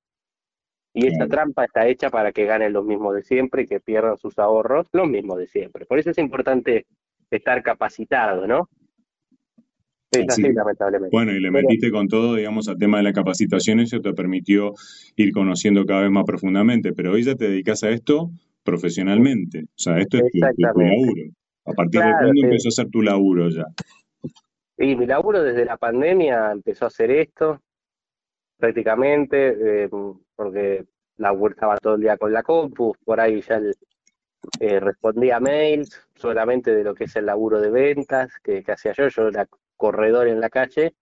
Y 0.95 1.07
esa 1.07 1.29
trampa 1.29 1.65
está 1.65 1.87
hecha 1.87 2.11
para 2.11 2.33
que 2.33 2.45
ganen 2.45 2.73
los 2.73 2.85
mismos 2.85 3.15
de 3.15 3.23
siempre 3.23 3.63
y 3.63 3.67
que 3.67 3.79
pierdan 3.79 4.17
sus 4.17 4.39
ahorros 4.39 4.89
los 4.93 5.07
mismos 5.09 5.39
de 5.39 5.47
siempre. 5.47 5.87
Por 5.87 5.99
eso 5.99 6.11
es 6.11 6.19
importante 6.19 6.87
estar 7.31 7.63
capacitado, 7.63 8.47
¿no? 8.47 8.69
Así. 10.13 10.25
así, 10.29 10.53
lamentablemente. 10.53 11.15
Bueno, 11.15 11.33
y 11.33 11.41
le 11.41 11.51
Pero- 11.53 11.63
metiste 11.69 11.91
con 11.91 12.09
todo, 12.09 12.35
digamos, 12.37 12.69
al 12.69 12.79
tema 12.79 12.97
de 12.99 13.03
la 13.05 13.13
capacitación, 13.13 13.81
eso 13.81 14.01
te 14.01 14.13
permitió 14.15 14.73
ir 15.17 15.33
conociendo 15.33 15.85
cada 15.85 16.03
vez 16.03 16.11
más 16.11 16.25
profundamente, 16.25 16.93
pero 16.95 17.13
hoy 17.13 17.23
ya 17.25 17.35
te 17.35 17.49
dedicas 17.49 17.83
a 17.85 17.91
esto 17.91 18.31
profesionalmente, 18.63 19.65
o 19.65 19.67
sea, 19.79 19.99
esto 19.99 20.17
es 20.19 20.25
tu, 20.33 20.39
tu- 20.39 20.63
laburo. 20.63 21.23
A 21.67 21.73
partir 21.73 22.01
de 22.01 22.11
cuándo 22.13 22.33
sí. 22.35 22.41
empezó 22.45 22.69
a 22.69 22.73
ser 22.73 22.89
tu 22.89 23.03
laburo 23.03 23.51
ya. 23.51 23.65
Y 24.79 24.97
mi 24.97 25.07
laburo 25.07 25.43
desde 25.43 25.65
la 25.67 25.77
pandemia 25.77 26.53
empezó 26.53 26.87
a 26.87 26.89
hacer 26.89 27.11
esto, 27.11 27.61
prácticamente, 28.57 29.85
eh, 29.85 29.89
porque 30.37 30.85
la 31.19 31.33
estaba 31.51 31.77
todo 31.79 31.97
el 31.97 32.01
día 32.03 32.17
con 32.17 32.33
la 32.33 32.43
compu, 32.43 32.95
por 33.05 33.21
ahí 33.21 33.41
ya 33.43 33.57
el- 33.57 33.75
eh, 34.61 34.81
respondía 34.81 35.41
mails 35.41 36.01
solamente 36.15 36.75
de 36.75 36.85
lo 36.85 36.95
que 36.95 37.05
es 37.05 37.17
el 37.17 37.27
laburo 37.27 37.61
de 37.61 37.71
ventas 37.71 38.31
que, 38.43 38.63
que 38.63 38.73
hacía 38.73 38.93
yo, 38.93 39.09
yo 39.09 39.29
era 39.29 39.47
corredor 39.79 40.29
en 40.29 40.41
la 40.41 40.51
calle, 40.51 40.95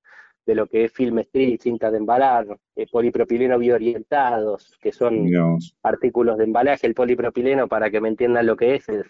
de 0.46 0.54
lo 0.54 0.68
que 0.68 0.84
es 0.84 0.92
film 0.92 1.18
street, 1.18 1.60
cinta 1.60 1.90
de 1.90 1.98
embalar, 1.98 2.46
eh, 2.76 2.86
polipropileno 2.90 3.58
bioorientados, 3.58 4.78
que 4.80 4.92
son 4.92 5.28
artículos 5.82 6.38
de 6.38 6.44
embalaje, 6.44 6.86
el 6.86 6.94
polipropileno, 6.94 7.66
para 7.66 7.90
que 7.90 8.00
me 8.00 8.08
entiendan 8.08 8.46
lo 8.46 8.56
que 8.56 8.76
es, 8.76 8.88
es, 8.88 9.06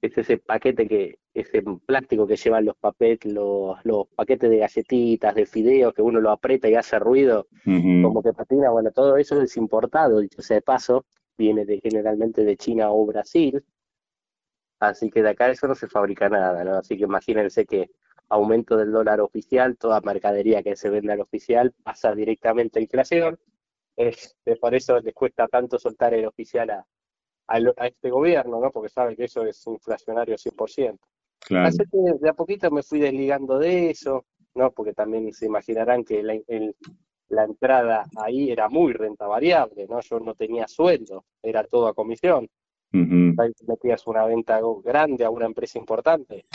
es 0.00 0.16
ese 0.16 0.38
paquete 0.38 0.88
que, 0.88 1.18
ese 1.34 1.62
plástico 1.84 2.26
que 2.26 2.36
llevan 2.36 2.64
los 2.64 2.76
papeles, 2.76 3.24
los, 3.26 3.78
los 3.84 4.06
paquetes 4.16 4.48
de 4.48 4.58
galletitas, 4.58 5.34
de 5.34 5.44
fideos, 5.44 5.92
que 5.92 6.02
uno 6.02 6.18
lo 6.18 6.30
aprieta 6.30 6.68
y 6.68 6.74
hace 6.74 6.98
ruido, 6.98 7.46
como 7.64 8.22
que 8.22 8.32
patina, 8.32 8.70
bueno, 8.70 8.90
todo 8.90 9.16
eso 9.18 9.40
es 9.42 9.56
importado, 9.58 10.20
dicho 10.20 10.40
sea 10.40 10.56
de 10.56 10.62
paso, 10.62 11.04
viene 11.36 11.66
de, 11.66 11.78
generalmente 11.80 12.44
de 12.44 12.56
China 12.56 12.90
o 12.90 13.04
Brasil, 13.04 13.62
así 14.80 15.10
que 15.10 15.22
de 15.22 15.30
acá 15.30 15.50
eso 15.50 15.68
no 15.68 15.74
se 15.74 15.88
fabrica 15.88 16.28
nada, 16.28 16.64
¿no? 16.64 16.78
Así 16.78 16.96
que 16.96 17.04
imagínense 17.04 17.66
que 17.66 17.90
aumento 18.30 18.76
del 18.76 18.92
dólar 18.92 19.20
oficial, 19.20 19.76
toda 19.76 20.00
mercadería 20.00 20.62
que 20.62 20.76
se 20.76 20.88
vende 20.90 21.12
al 21.12 21.20
oficial 21.20 21.72
pasa 21.82 22.14
directamente 22.14 22.78
a 22.78 22.82
inflación, 22.82 23.38
es, 23.96 24.36
por 24.60 24.74
eso 24.74 24.98
les 25.00 25.12
cuesta 25.14 25.46
tanto 25.48 25.78
soltar 25.78 26.14
el 26.14 26.24
oficial 26.26 26.70
a, 26.70 26.86
a, 27.48 27.86
este 27.86 28.10
gobierno, 28.10 28.60
¿no? 28.60 28.70
Porque 28.70 28.88
saben 28.88 29.16
que 29.16 29.24
eso 29.24 29.44
es 29.44 29.66
inflacionario 29.66 30.36
100%. 30.36 30.98
Claro. 31.40 31.68
Así 31.68 31.78
que 31.78 31.98
de 32.20 32.28
a 32.28 32.34
poquito 32.34 32.70
me 32.70 32.82
fui 32.82 33.00
desligando 33.00 33.58
de 33.58 33.90
eso, 33.90 34.24
¿no? 34.54 34.70
Porque 34.72 34.92
también 34.94 35.32
se 35.32 35.46
imaginarán 35.46 36.04
que 36.04 36.22
la, 36.22 36.34
el- 36.46 36.76
la 37.28 37.44
entrada 37.44 38.06
ahí 38.16 38.50
era 38.50 38.68
muy 38.68 38.92
renta 38.92 39.26
variable, 39.28 39.86
¿no? 39.88 40.00
Yo 40.00 40.18
no 40.18 40.34
tenía 40.34 40.66
sueldo, 40.66 41.24
era 41.42 41.62
todo 41.64 41.86
a 41.86 41.94
comisión. 41.94 42.48
Ahí 43.40 43.52
metías 43.68 44.04
una 44.08 44.24
venta 44.24 44.60
grande 44.82 45.24
a 45.24 45.30
una 45.30 45.46
empresa 45.46 45.78
importante 45.78 46.46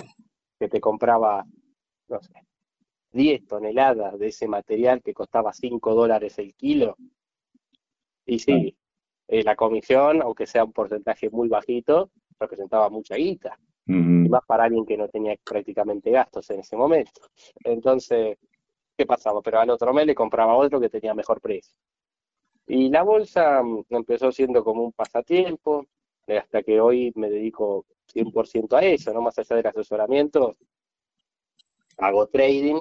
que 0.60 0.67
te 0.67 0.82
compraba, 0.82 1.46
no 2.07 2.21
sé, 2.21 2.33
10 3.12 3.47
toneladas 3.47 4.19
de 4.19 4.27
ese 4.27 4.47
material 4.47 5.01
que 5.01 5.13
costaba 5.13 5.53
5 5.53 5.95
dólares 5.95 6.38
el 6.39 6.53
kilo. 6.53 6.97
Y 8.25 8.39
sí, 8.39 8.77
eh, 9.27 9.43
la 9.43 9.55
comisión, 9.55 10.21
aunque 10.21 10.47
sea 10.47 10.63
un 10.63 10.74
porcentaje 10.74 11.29
muy 11.29 11.47
bajito, 11.47 12.12
representaba 12.39 12.89
mucha 12.89 13.15
guita 13.15 13.57
y 13.88 13.93
más 14.29 14.43
para 14.47 14.63
alguien 14.63 14.85
que 14.85 14.97
no 14.97 15.07
tenía 15.07 15.35
prácticamente 15.43 16.09
gastos 16.09 16.50
en 16.50 16.62
ese 16.62 16.75
momento. 16.75 17.21
Entonces, 17.63 18.38
¿qué 18.97 19.05
pasaba? 19.05 19.41
Pero 19.41 19.59
al 19.59 19.69
otro 19.69 19.93
mes 19.93 20.07
le 20.07 20.15
compraba 20.15 20.55
otro 20.55 20.79
que 20.79 20.89
tenía 20.89 21.13
mejor 21.13 21.39
precio. 21.39 21.75
Y 22.67 22.89
la 22.89 23.03
bolsa 23.03 23.62
mm, 23.62 23.85
empezó 23.89 24.31
siendo 24.31 24.63
como 24.63 24.83
un 24.83 24.91
pasatiempo, 24.91 25.85
eh, 26.27 26.38
hasta 26.38 26.63
que 26.63 26.81
hoy 26.81 27.12
me 27.15 27.29
dedico 27.29 27.85
100% 28.07 28.75
a 28.75 28.81
eso, 28.81 29.13
no 29.13 29.21
más 29.21 29.38
allá 29.38 29.55
del 29.55 29.67
asesoramiento, 29.67 30.57
hago 31.97 32.27
trading, 32.27 32.79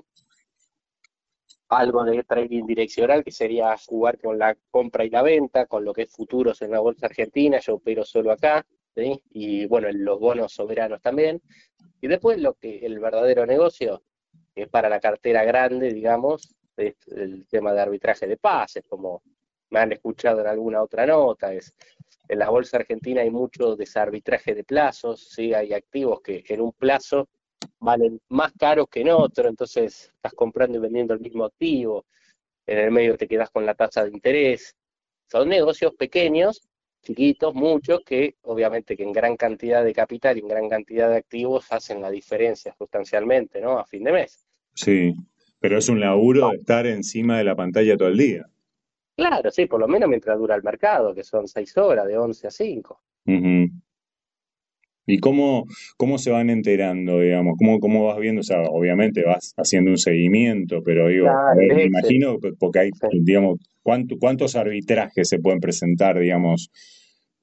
algo 1.68 2.04
de 2.04 2.22
trading 2.24 2.66
direccional, 2.66 3.24
que 3.24 3.30
sería 3.30 3.76
jugar 3.86 4.18
con 4.20 4.38
la 4.38 4.56
compra 4.70 5.04
y 5.04 5.10
la 5.10 5.22
venta, 5.22 5.66
con 5.66 5.84
lo 5.84 5.92
que 5.92 6.02
es 6.02 6.12
futuros 6.12 6.62
en 6.62 6.70
la 6.70 6.80
bolsa 6.80 7.06
argentina, 7.06 7.58
yo 7.58 7.74
opero 7.74 8.04
solo 8.04 8.32
acá, 8.32 8.64
y 8.96 9.66
bueno, 9.66 9.88
en 9.88 10.04
los 10.04 10.20
bonos 10.20 10.52
soberanos 10.52 11.00
también. 11.00 11.42
Y 12.00 12.06
después 12.06 12.38
lo 12.40 12.54
que 12.54 12.78
el 12.78 12.98
verdadero 13.00 13.46
negocio, 13.46 14.02
es 14.54 14.68
para 14.68 14.88
la 14.88 15.00
cartera 15.00 15.42
grande, 15.44 15.92
digamos, 15.92 16.54
es 16.76 16.94
el 17.08 17.46
tema 17.48 17.72
de 17.72 17.80
arbitraje 17.80 18.26
de 18.26 18.36
pases, 18.36 18.84
como 18.88 19.22
me 19.70 19.80
han 19.80 19.92
escuchado 19.92 20.40
en 20.40 20.46
alguna 20.46 20.82
otra 20.82 21.06
nota, 21.06 21.52
es 21.52 21.74
en 22.28 22.38
la 22.38 22.48
bolsa 22.48 22.78
argentina 22.78 23.22
hay 23.22 23.30
mucho 23.30 23.76
desarbitraje 23.76 24.54
de 24.54 24.64
plazos, 24.64 25.28
¿sí? 25.30 25.52
hay 25.52 25.72
activos 25.72 26.20
que 26.22 26.44
en 26.48 26.60
un 26.60 26.72
plazo 26.72 27.28
valen 27.84 28.20
más 28.30 28.52
caros 28.58 28.88
que 28.90 29.02
en 29.02 29.10
otro, 29.10 29.48
entonces 29.48 30.10
estás 30.14 30.32
comprando 30.34 30.78
y 30.78 30.80
vendiendo 30.80 31.14
el 31.14 31.20
mismo 31.20 31.44
activo, 31.44 32.06
en 32.66 32.78
el 32.78 32.90
medio 32.90 33.16
te 33.16 33.28
quedas 33.28 33.50
con 33.50 33.66
la 33.66 33.74
tasa 33.74 34.04
de 34.04 34.10
interés. 34.10 34.74
Son 35.30 35.48
negocios 35.48 35.94
pequeños, 35.94 36.66
chiquitos, 37.02 37.54
muchos, 37.54 38.00
que 38.04 38.36
obviamente 38.42 38.96
que 38.96 39.02
en 39.02 39.12
gran 39.12 39.36
cantidad 39.36 39.84
de 39.84 39.92
capital 39.92 40.36
y 40.36 40.40
en 40.40 40.48
gran 40.48 40.68
cantidad 40.68 41.10
de 41.10 41.16
activos 41.16 41.70
hacen 41.70 42.00
la 42.00 42.10
diferencia 42.10 42.74
sustancialmente, 42.76 43.60
¿no? 43.60 43.78
A 43.78 43.84
fin 43.84 44.04
de 44.04 44.12
mes. 44.12 44.46
Sí, 44.74 45.14
pero 45.60 45.78
es 45.78 45.88
un 45.88 46.00
laburo 46.00 46.48
de 46.50 46.56
estar 46.56 46.86
encima 46.86 47.38
de 47.38 47.44
la 47.44 47.54
pantalla 47.54 47.96
todo 47.96 48.08
el 48.08 48.16
día. 48.16 48.46
Claro, 49.16 49.50
sí, 49.50 49.66
por 49.66 49.78
lo 49.78 49.86
menos 49.86 50.08
mientras 50.08 50.38
dura 50.38 50.56
el 50.56 50.62
mercado, 50.62 51.14
que 51.14 51.22
son 51.22 51.46
seis 51.46 51.76
horas, 51.76 52.06
de 52.06 52.18
11 52.18 52.48
a 52.48 52.50
5. 52.50 53.00
Ujú. 53.26 53.70
¿Y 55.06 55.18
cómo, 55.18 55.66
cómo 55.98 56.18
se 56.18 56.30
van 56.30 56.48
enterando, 56.50 57.20
digamos? 57.20 57.56
¿Cómo, 57.58 57.78
cómo 57.78 58.06
vas 58.06 58.18
viendo? 58.18 58.40
O 58.40 58.44
sea, 58.44 58.62
obviamente 58.62 59.22
vas 59.24 59.52
haciendo 59.56 59.90
un 59.90 59.98
seguimiento, 59.98 60.82
pero 60.82 61.08
digo, 61.08 61.26
Claro, 61.26 61.48
a 61.50 61.54
ver, 61.56 61.74
me 61.76 61.84
imagino, 61.84 62.38
porque 62.58 62.78
hay, 62.78 62.90
Sí. 62.92 63.20
digamos, 63.22 63.58
¿cuánto- 63.82 64.16
¿cuántos 64.18 64.56
arbitrajes 64.56 65.28
se 65.28 65.38
pueden 65.40 65.60
presentar, 65.60 66.18
digamos, 66.18 66.70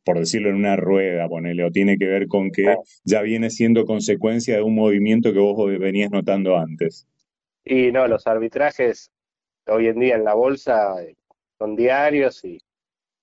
por 0.03 0.17
decirlo 0.17 0.49
en 0.49 0.55
una 0.55 0.75
rueda, 0.75 1.27
ponele, 1.29 1.63
o 1.63 1.71
tiene 1.71 1.97
que 1.97 2.07
ver 2.07 2.27
con 2.27 2.49
que 2.49 2.63
Claro. 2.63 2.81
ya 3.05 3.21
viene 3.21 3.51
siendo 3.51 3.85
consecuencia 3.85 4.55
de 4.55 4.63
un 4.63 4.73
movimiento 4.73 5.31
que 5.31 5.39
vos 5.39 5.69
venías 5.79 6.09
notando 6.09 6.57
antes? 6.57 7.07
Y 7.63 7.91
no, 7.91 8.07
los 8.07 8.25
arbitrajes 8.25 9.11
hoy 9.67 9.87
en 9.87 9.99
día 9.99 10.15
en 10.15 10.23
la 10.23 10.33
bolsa 10.33 11.03
eh, 11.03 11.15
son 11.59 11.75
diarios 11.75 12.43
y, 12.43 12.57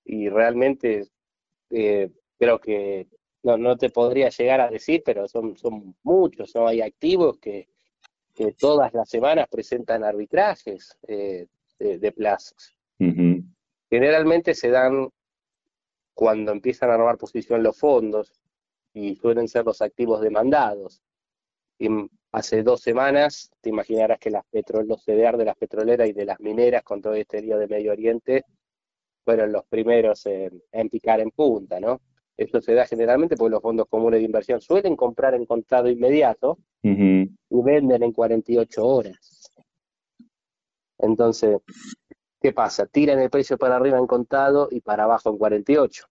y 0.05 0.29
realmente 0.29 1.03
eh, 1.71 2.11
creo 2.39 2.61
que 2.61 3.09
no, 3.43 3.57
no 3.57 3.77
te 3.77 3.91
podría 3.91 4.29
llegar 4.31 4.61
a 4.61 4.71
decir, 4.71 5.03
pero 5.05 5.29
son, 5.29 5.57
son 5.57 5.95
muchos, 6.03 6.55
¿no? 6.55 6.67
Hay 6.67 6.81
activos 6.81 7.39
que, 7.39 7.69
que 8.35 8.53
todas 8.53 8.93
las 8.95 9.09
semanas 9.09 9.47
presentan 9.51 10.05
arbitrajes 10.05 10.97
eh, 11.07 11.47
de, 11.79 11.99
de 11.99 12.13
plazos. 12.13 12.75
Generalmente 13.91 14.55
se 14.55 14.71
dan 14.71 15.09
cuando 16.15 16.53
empiezan 16.53 16.91
a 16.91 16.95
armar 16.95 17.17
posición 17.17 17.63
los 17.63 17.79
fondos 17.79 18.33
y 18.93 19.15
suelen 19.17 19.47
ser 19.49 19.65
los 19.65 19.81
activos 19.83 20.21
demandados. 20.21 21.01
Y 21.79 21.89
hace 22.33 22.63
dos 22.65 22.81
semanas 22.81 23.51
te 23.61 23.71
imaginarás 23.71 24.19
que 24.19 24.31
las 24.31 24.45
petro- 24.51 24.83
los 24.83 25.05
CDR 25.05 25.37
de 25.37 25.45
las 25.45 25.57
petroleras 25.57 26.09
y 26.09 26.13
de 26.13 26.25
las 26.25 26.41
mineras 26.41 26.83
con 26.83 27.01
todo 27.01 27.15
este 27.15 27.41
lío 27.41 27.57
de 27.57 27.69
Medio 27.69 27.93
Oriente 27.93 28.45
fueron 29.25 29.53
los 29.53 29.65
primeros 29.67 30.27
en, 30.27 30.61
en 30.73 30.89
picar 30.89 31.21
en 31.21 31.31
punta, 31.31 31.79
¿no? 31.79 32.01
Esto 32.39 32.61
se 32.61 32.73
da 32.73 32.87
generalmente 32.87 33.37
porque 33.37 33.51
los 33.51 33.61
fondos 33.61 33.89
comunes 33.89 34.21
de 34.21 34.27
inversión 34.27 34.61
suelen 34.61 34.95
comprar 34.95 35.35
en 35.35 35.45
contado 35.45 35.89
inmediato 35.91 36.57
y 36.83 37.29
venden 37.51 38.05
en 38.05 38.13
48 38.13 38.87
horas. 38.87 39.53
Entonces, 40.99 41.59
¿qué 42.41 42.53
pasa? 42.53 42.87
Tiran 42.87 43.19
el 43.19 43.29
precio 43.29 43.59
para 43.59 43.75
arriba 43.75 43.99
en 43.99 44.07
contado 44.07 44.69
y 44.71 44.81
para 44.81 45.03
abajo 45.03 45.31
en 45.31 45.39
48. 45.39 46.07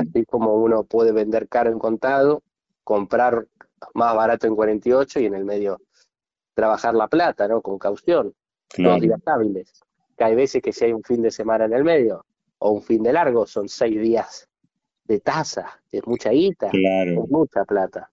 Así 0.00 0.24
como 0.24 0.54
uno 0.54 0.84
puede 0.84 1.12
vender 1.12 1.46
caro 1.46 1.70
en 1.70 1.78
contado, 1.78 2.42
comprar 2.82 3.46
más 3.92 4.16
barato 4.16 4.46
en 4.46 4.56
48 4.56 5.20
y 5.20 5.26
en 5.26 5.34
el 5.34 5.44
medio 5.44 5.78
trabajar 6.54 6.94
la 6.94 7.06
plata, 7.06 7.46
¿no? 7.46 7.60
Con 7.60 7.78
caución. 7.78 8.32
Dos 8.78 9.00
días 9.00 9.20
hábiles. 9.26 9.72
Que 10.16 10.24
hay 10.24 10.34
veces 10.34 10.62
que 10.62 10.72
si 10.72 10.86
hay 10.86 10.94
un 10.94 11.02
fin 11.02 11.20
de 11.20 11.30
semana 11.30 11.66
en 11.66 11.74
el 11.74 11.84
medio 11.84 12.24
o 12.60 12.70
un 12.70 12.82
fin 12.82 13.02
de 13.02 13.12
largo, 13.12 13.46
son 13.46 13.68
seis 13.68 14.00
días 14.00 14.48
de 15.08 15.20
tasa, 15.20 15.80
es 15.90 16.06
mucha 16.06 16.30
guita, 16.30 16.70
es 16.70 17.30
mucha 17.30 17.64
plata. 17.64 18.10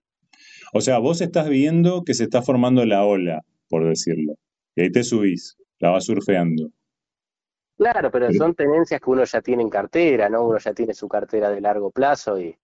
O 0.74 0.82
sea, 0.82 0.98
vos 0.98 1.22
estás 1.22 1.50
viendo 1.50 2.04
que 2.04 2.14
se 2.14 2.24
está 2.24 2.42
formando 2.42 2.86
la 2.86 3.04
ola, 3.04 3.44
por 3.70 3.88
decirlo, 3.88 4.36
y 4.75 4.82
ahí 4.82 4.92
te 4.92 5.04
subís, 5.04 5.58
la 5.80 5.92
vas 5.92 6.06
surfeando. 6.06 6.72
Claro, 7.78 8.10
pero 8.10 8.32
son 8.32 8.56
tenencias 8.56 9.02
que 9.02 9.10
uno 9.10 9.25
ya 9.25 9.42
tiene 9.42 9.62
en 9.62 9.70
cartera, 9.70 10.30
¿no? 10.30 10.48
Uno 10.48 10.58
ya 10.58 10.74
tiene 10.74 10.94
su 10.94 11.10
cartera 11.10 11.50
de 11.50 11.60
largo 11.60 11.92
plazo 11.92 12.40
y, 12.40 12.58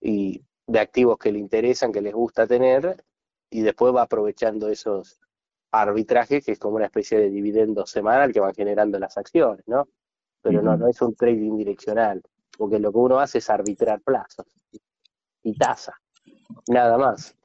y 0.00 0.40
de 0.68 0.78
activos 0.78 1.18
que 1.18 1.32
le 1.32 1.40
interesan, 1.40 1.90
que 1.90 2.00
les 2.00 2.14
gusta 2.14 2.46
tener, 2.46 3.04
y 3.50 3.62
después 3.62 3.92
va 3.92 4.02
aprovechando 4.02 4.68
esos 4.68 5.20
arbitrajes, 5.72 6.44
que 6.44 6.52
es 6.52 6.58
como 6.60 6.76
una 6.76 6.86
especie 6.86 7.18
de 7.18 7.30
dividendo 7.30 7.84
semanal 7.86 8.32
que 8.32 8.38
van 8.38 8.54
generando 8.54 9.00
las 9.00 9.18
acciones, 9.18 9.64
¿no? 9.66 9.88
Pero 10.40 10.62
no, 10.62 10.76
no 10.76 10.86
es 10.86 11.02
un 11.02 11.16
trading 11.16 11.56
direccional, 11.56 12.22
porque 12.56 12.78
lo 12.78 12.92
que 12.92 12.98
uno 12.98 13.18
hace 13.18 13.38
es 13.38 13.50
arbitrar 13.50 14.00
plazos 14.02 14.46
y 15.42 15.54
tasa, 15.54 15.94
nada 16.68 16.98
más. 16.98 17.36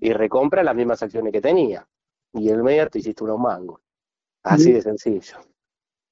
Y 0.00 0.12
recompra 0.12 0.62
las 0.62 0.76
mismas 0.76 1.02
acciones 1.02 1.32
que 1.32 1.40
tenía. 1.40 1.86
Y 2.32 2.48
el 2.50 2.62
medio 2.62 2.88
te 2.88 2.98
hiciste 2.98 3.24
unos 3.24 3.38
mangos. 3.38 3.80
Así 4.42 4.72
de 4.72 4.82
sencillo. 4.82 5.38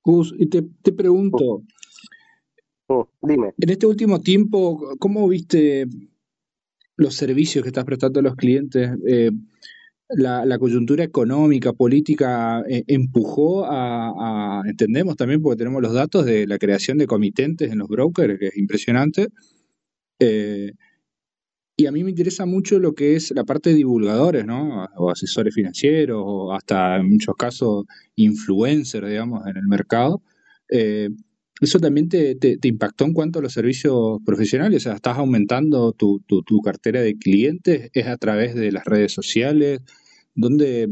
Gus, 0.03 0.35
y 0.37 0.47
te, 0.47 0.93
pregunto, 0.93 1.63
oh, 2.89 3.09
dime. 3.23 3.55
En 3.59 3.71
este 3.71 3.87
último 3.87 4.21
tiempo, 4.21 4.97
¿cómo 4.99 5.29
viste 5.29 5.87
los 6.97 7.15
servicios 7.15 7.63
que 7.63 7.69
estás 7.69 7.85
prestando 7.85 8.21
a 8.21 8.23
los 8.23 8.37
clientes? 8.37 8.91
Eh, 9.07 9.31
la, 10.09 10.59
coyuntura 10.59 11.05
económica, 11.05 11.73
política, 11.73 12.63
eh, 12.69 12.85
empujó 12.87 13.65
a, 13.67 14.63
entendemos 14.67 15.17
también 15.17 15.43
porque 15.43 15.59
tenemos 15.59 15.83
los 15.83 15.93
datos 15.93 16.25
de 16.27 16.47
la 16.47 16.59
creación 16.59 16.99
de 16.99 17.07
comitentes 17.07 17.73
en 17.73 17.79
los 17.79 17.89
brokers, 17.89 18.39
que 18.39 18.49
es 18.49 18.57
impresionante. 18.57 19.29
Eh, 20.21 20.73
y 21.77 21.87
a 21.87 21.93
mí 21.93 22.05
me 22.05 22.11
interesa 22.11 22.47
mucho 22.47 22.79
lo 22.79 22.95
que 22.95 23.17
es 23.17 23.33
la 23.33 23.45
parte 23.45 23.71
de 23.71 23.77
divulgadores, 23.77 24.47
¿no? 24.47 24.85
O 24.97 25.11
asesores 25.11 25.53
financieros, 25.55 26.23
o 26.25 26.53
hasta 26.53 26.97
en 26.97 27.11
muchos 27.11 27.35
casos 27.37 27.85
influencers, 28.15 29.09
digamos, 29.09 29.45
en 29.47 29.57
el 29.57 29.67
mercado. 29.67 30.23
Eh, 30.71 31.11
¿Eso 31.65 31.79
también 31.79 32.11
te, 32.11 32.37
impactó 32.63 33.07
en 33.07 33.15
cuanto 33.15 33.39
a 33.39 33.43
los 33.43 33.55
servicios 33.55 34.19
profesionales? 34.23 34.83
O 34.83 34.85
sea, 34.85 34.93
¿estás 34.97 35.17
aumentando 35.17 35.93
tu, 35.93 36.21
tu, 36.21 36.61
cartera 36.61 37.01
de 37.01 37.17
clientes? 37.17 37.91
¿Es 37.95 38.07
a 38.07 38.19
través 38.19 38.55
de 38.55 38.71
las 38.71 38.85
redes 38.85 39.13
sociales? 39.13 39.81
¿Dónde 40.35 40.91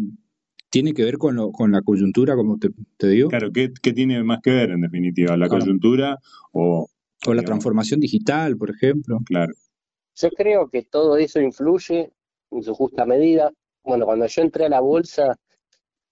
tiene 0.71 0.95
que 0.95 1.05
ver 1.05 1.19
con, 1.19 1.37
lo, 1.37 1.53
con 1.53 1.73
la 1.73 1.83
coyuntura, 1.83 2.37
como 2.37 2.59
te, 2.59 3.07
digo? 3.07 3.29
Claro, 3.29 3.53
¿qué, 3.53 3.69
tiene 3.69 4.25
más 4.25 4.41
que 4.43 4.51
ver 4.51 4.71
en 4.71 4.81
definitiva? 4.81 5.37
¿La 5.37 5.49
coyuntura 5.49 6.19
o...? 6.53 6.89
O 7.25 7.35
la 7.35 7.43
transformación 7.43 8.01
digital, 8.01 8.57
por 8.57 8.71
ejemplo. 8.71 9.21
Claro. 9.27 9.53
Yo 10.17 10.31
creo 10.31 10.69
que 10.69 10.83
todo 10.83 11.19
eso 11.19 11.41
influye 11.41 12.11
en 12.51 12.63
su 12.63 12.75
justa 12.75 13.05
medida. 13.05 13.53
Bueno, 13.85 14.07
cuando 14.07 14.27
yo 14.27 14.43
entré 14.43 14.65
a 14.65 14.69
la 14.71 14.81
bolsa, 14.81 15.39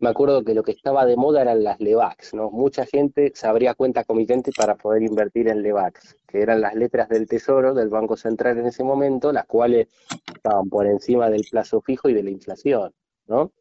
me 0.01 0.09
acuerdo 0.09 0.43
que 0.43 0.55
lo 0.55 0.63
que 0.63 0.73
estaba 0.73 1.05
de 1.05 1.17
moda 1.17 1.43
eran 1.43 1.63
las 1.63 1.79
LEVAX, 1.79 2.33
¿no? 2.33 2.51
Mucha 2.51 2.87
gente 2.87 3.33
se 3.35 3.47
abría 3.47 3.75
cuenta 3.75 4.03
comitente 4.05 4.51
para 4.57 4.75
poder 4.75 5.03
invertir 5.03 5.49
en 5.49 5.63
LEVAX, 5.63 6.17
que 6.27 6.41
eran 6.41 6.63
las 6.63 6.75
letras 6.75 7.11
del 7.11 7.29
Tesoro 7.29 7.75
del 7.75 7.91
Banco 7.91 8.17
Central 8.17 8.59
en 8.59 8.67
ese 8.67 8.83
momento, 8.83 9.31
las 9.31 9.45
cuales 9.45 9.89
estaban 10.35 10.71
por 10.71 10.87
encima 10.87 11.29
del 11.29 11.43
plazo 11.51 11.83
fijo 11.83 12.09
y 12.09 12.15
de 12.15 12.23
la 12.23 12.31
inflación, 12.31 12.95
¿no? 13.27 13.53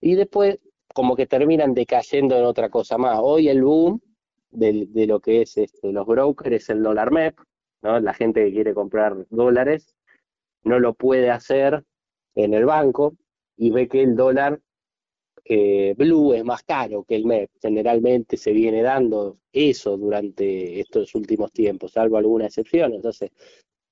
Y 0.00 0.16
después 0.16 0.58
como 0.92 1.14
que 1.14 1.26
terminan 1.26 1.74
decayendo 1.74 2.36
en 2.36 2.44
otra 2.44 2.68
cosa 2.68 2.98
más. 2.98 3.20
Hoy 3.22 3.48
el 3.48 3.62
boom 3.62 4.00
de, 4.50 4.88
de 4.88 5.06
lo 5.06 5.20
que 5.20 5.42
es 5.42 5.56
este, 5.56 5.92
los 5.92 6.06
brokers 6.06 6.56
es 6.56 6.70
el 6.70 6.82
dólar 6.82 7.12
MEP, 7.12 7.38
¿no? 7.82 8.00
La 8.00 8.14
gente 8.14 8.44
que 8.44 8.52
quiere 8.52 8.74
comprar 8.74 9.26
dólares 9.30 9.94
no 10.64 10.80
lo 10.80 10.94
puede 10.94 11.30
hacer 11.30 11.84
en 12.34 12.52
el 12.52 12.64
banco 12.64 13.14
y 13.56 13.70
ve 13.70 13.86
que 13.86 14.02
el 14.02 14.16
dólar 14.16 14.60
eh, 15.52 15.94
blue 15.98 16.32
es 16.32 16.44
más 16.44 16.62
caro 16.62 17.02
que 17.02 17.16
el 17.16 17.26
MEP. 17.26 17.50
Generalmente 17.60 18.36
se 18.36 18.52
viene 18.52 18.82
dando 18.82 19.38
eso 19.52 19.96
durante 19.96 20.78
estos 20.78 21.12
últimos 21.16 21.50
tiempos, 21.50 21.90
salvo 21.90 22.16
alguna 22.16 22.46
excepción. 22.46 22.94
Entonces, 22.94 23.30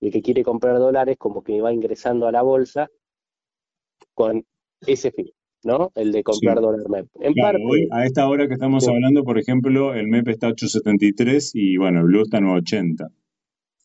el 0.01 0.13
que 0.13 0.23
quiere 0.23 0.45
comprar 0.45 0.79
dólares 0.79 1.17
como 1.19 1.43
que 1.43 1.61
va 1.61 1.73
ingresando 1.73 2.29
a 2.29 2.33
la 2.33 2.43
bolsa 2.43 2.89
con 4.15 4.45
ese 4.87 5.11
fin. 5.11 5.33
¿no? 5.65 5.91
El 5.97 6.13
de 6.13 6.23
comprar 6.23 6.61
dólar 6.61 6.89
MEP. 6.89 7.09
En 7.19 7.35
parte, 7.35 7.89
a 7.91 8.07
esta 8.07 8.29
hora 8.29 8.47
que 8.47 8.55
estamos 8.55 8.87
hablando, 8.87 9.25
por 9.25 9.37
ejemplo, 9.37 9.93
el 9.95 10.07
MEP 10.07 10.29
está 10.29 10.47
a 10.47 10.53
8.73 10.53 11.51
y 11.55 11.77
bueno, 11.77 12.01
el 12.01 12.07
Blue 12.07 12.23
está 12.23 12.39
a 12.39 12.41
9.80. 12.41 13.09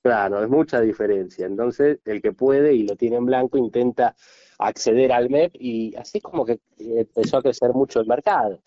Claro, 0.03 0.43
es 0.43 0.49
mucha 0.49 0.79
diferencia. 0.79 1.47
Entonces, 1.47 1.99
el 2.05 2.21
que 2.21 2.33
puede 2.33 2.75
y 2.75 2.83
lo 2.83 2.95
tiene 2.95 3.15
en 3.15 3.25
blanco 3.25 3.57
intenta 3.57 4.15
acceder 4.59 5.11
al 5.11 5.29
MEP 5.29 5.55
y 5.59 5.95
así 5.95 6.21
como 6.21 6.45
que 6.45 6.59
empezó 6.77 7.37
a 7.37 7.41
crecer 7.41 7.73
mucho 7.73 7.99
el 7.99 8.07
mercado. 8.07 8.59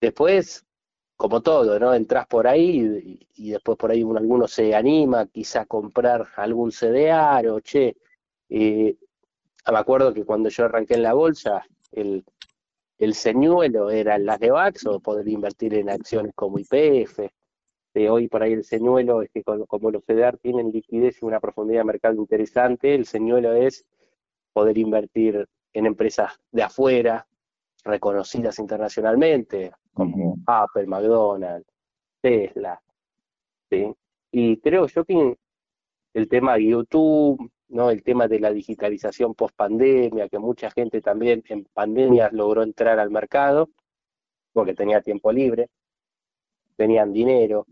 Después, 0.00 0.64
como 1.16 1.40
todo, 1.42 1.78
¿no? 1.78 1.94
Entras 1.94 2.26
por 2.26 2.46
ahí 2.46 3.26
y, 3.36 3.50
después 3.50 3.78
por 3.78 3.90
ahí 3.90 4.02
alguno 4.02 4.48
se 4.48 4.74
anima 4.74 5.26
quizá 5.26 5.62
a 5.62 5.66
comprar 5.66 6.26
algún 6.36 6.70
CDR 6.70 7.48
o 7.50 7.60
che. 7.60 7.96
me 8.48 8.96
acuerdo 9.66 10.12
que 10.12 10.24
cuando 10.24 10.48
yo 10.48 10.64
arranqué 10.64 10.94
en 10.94 11.02
la 11.02 11.14
bolsa, 11.14 11.64
el, 11.92 12.24
el 12.98 13.14
señuelo 13.14 13.90
era 13.90 14.18
las 14.18 14.40
de 14.40 14.50
VAX 14.50 14.86
o 14.86 15.00
poder 15.00 15.28
invertir 15.28 15.74
en 15.74 15.90
acciones 15.90 16.32
como 16.34 16.58
IPF 16.58 17.20
hoy 18.08 18.28
por 18.28 18.42
ahí 18.42 18.52
el 18.52 18.64
señuelo 18.64 19.22
es 19.22 19.30
que 19.30 19.42
como 19.42 19.90
los 19.90 20.04
CDR 20.04 20.36
tienen 20.38 20.72
liquidez 20.72 21.22
y 21.22 21.24
una 21.24 21.40
profundidad 21.40 21.80
de 21.80 21.84
mercado 21.84 22.16
interesante, 22.16 22.94
el 22.94 23.06
señuelo 23.06 23.52
es 23.54 23.84
poder 24.54 24.78
invertir 24.78 25.46
en 25.74 25.86
empresas 25.86 26.32
de 26.50 26.62
afuera, 26.62 27.26
reconocidas 27.84 28.58
internacionalmente, 28.58 29.72
como 29.92 30.36
Apple, 30.46 30.86
McDonald's, 30.86 31.68
Tesla. 32.22 32.80
Y 34.30 34.56
creo 34.60 34.86
yo 34.86 35.04
que 35.04 35.36
el 36.14 36.28
tema 36.28 36.54
de 36.54 36.66
YouTube, 36.66 37.50
¿no? 37.68 37.90
el 37.90 38.02
tema 38.02 38.28
de 38.28 38.40
la 38.40 38.52
digitalización 38.52 39.34
post 39.34 39.54
pandemia, 39.56 40.28
que 40.28 40.38
mucha 40.38 40.70
gente 40.70 41.00
también 41.00 41.42
en 41.48 41.64
pandemia 41.72 42.30
logró 42.32 42.62
entrar 42.62 42.98
al 42.98 43.10
mercado 43.10 43.68
porque 44.52 44.74
tenía 44.74 45.02
tiempo 45.02 45.32
libre, 45.32 45.68
tenían 46.76 47.12
dinero, 47.12 47.66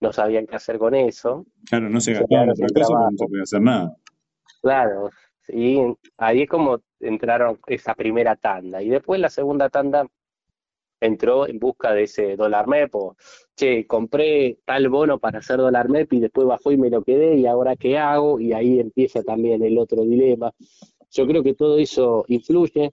no 0.00 0.12
sabían 0.12 0.46
qué 0.46 0.56
hacer 0.56 0.78
con 0.78 0.94
eso. 0.94 1.46
Claro, 1.68 1.88
no 1.88 2.00
se 2.00 2.12
gastaban 2.12 2.50
otra 2.50 2.66
cosa 2.74 2.94
no 3.10 3.16
se 3.16 3.26
podía 3.26 3.42
hacer 3.42 3.62
nada. 3.62 3.96
Claro, 4.60 5.10
y 5.48 5.78
ahí 6.18 6.42
es 6.42 6.48
como 6.48 6.80
entraron 7.00 7.58
esa 7.66 7.94
primera 7.94 8.36
tanda. 8.36 8.82
Y 8.82 8.88
después 8.88 9.20
la 9.20 9.30
segunda 9.30 9.68
tanda 9.68 10.06
entró 11.00 11.46
en 11.46 11.58
busca 11.58 11.92
de 11.92 12.04
ese 12.04 12.36
dólar 12.36 12.66
MEP 12.68 12.94
o, 12.94 13.16
che, 13.54 13.86
compré 13.86 14.58
tal 14.64 14.88
bono 14.88 15.18
para 15.18 15.38
hacer 15.40 15.58
dólar 15.58 15.88
MEP 15.88 16.14
y 16.14 16.20
después 16.20 16.46
bajó 16.46 16.72
y 16.72 16.78
me 16.78 16.90
lo 16.90 17.02
quedé 17.02 17.36
y 17.36 17.46
ahora 17.46 17.76
qué 17.76 17.98
hago 17.98 18.40
y 18.40 18.52
ahí 18.52 18.80
empieza 18.80 19.22
también 19.22 19.62
el 19.62 19.78
otro 19.78 20.02
dilema. 20.02 20.52
Yo 21.10 21.26
creo 21.26 21.42
que 21.42 21.54
todo 21.54 21.78
eso 21.78 22.24
influye, 22.28 22.92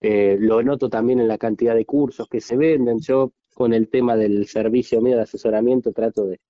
eh, 0.00 0.36
lo 0.40 0.62
noto 0.62 0.88
también 0.88 1.20
en 1.20 1.28
la 1.28 1.38
cantidad 1.38 1.74
de 1.74 1.84
cursos 1.84 2.28
que 2.28 2.40
se 2.40 2.56
venden. 2.56 3.00
Yo 3.00 3.32
con 3.54 3.74
el 3.74 3.88
tema 3.88 4.16
del 4.16 4.46
servicio 4.46 5.00
mío 5.00 5.16
de 5.16 5.22
asesoramiento 5.22 5.92
trato 5.92 6.26
de, 6.26 6.40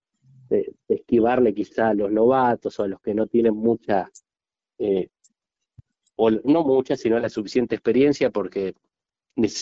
esquivarle 0.89 1.55
quizá 1.55 1.91
a 1.91 1.95
los 1.95 2.11
novatos 2.11 2.79
o 2.81 2.83
a 2.83 2.89
los 2.89 3.01
que 3.01 3.15
no 3.15 3.29
tienen 3.29 3.55
mucha, 3.55 4.11
eh, 4.79 5.09
o 6.21 6.31
no 6.31 6.65
mucha, 6.65 6.97
sino 6.97 7.19
la 7.19 7.31
suficiente 7.31 7.75
experiencia 7.75 8.31
porque 8.31 8.75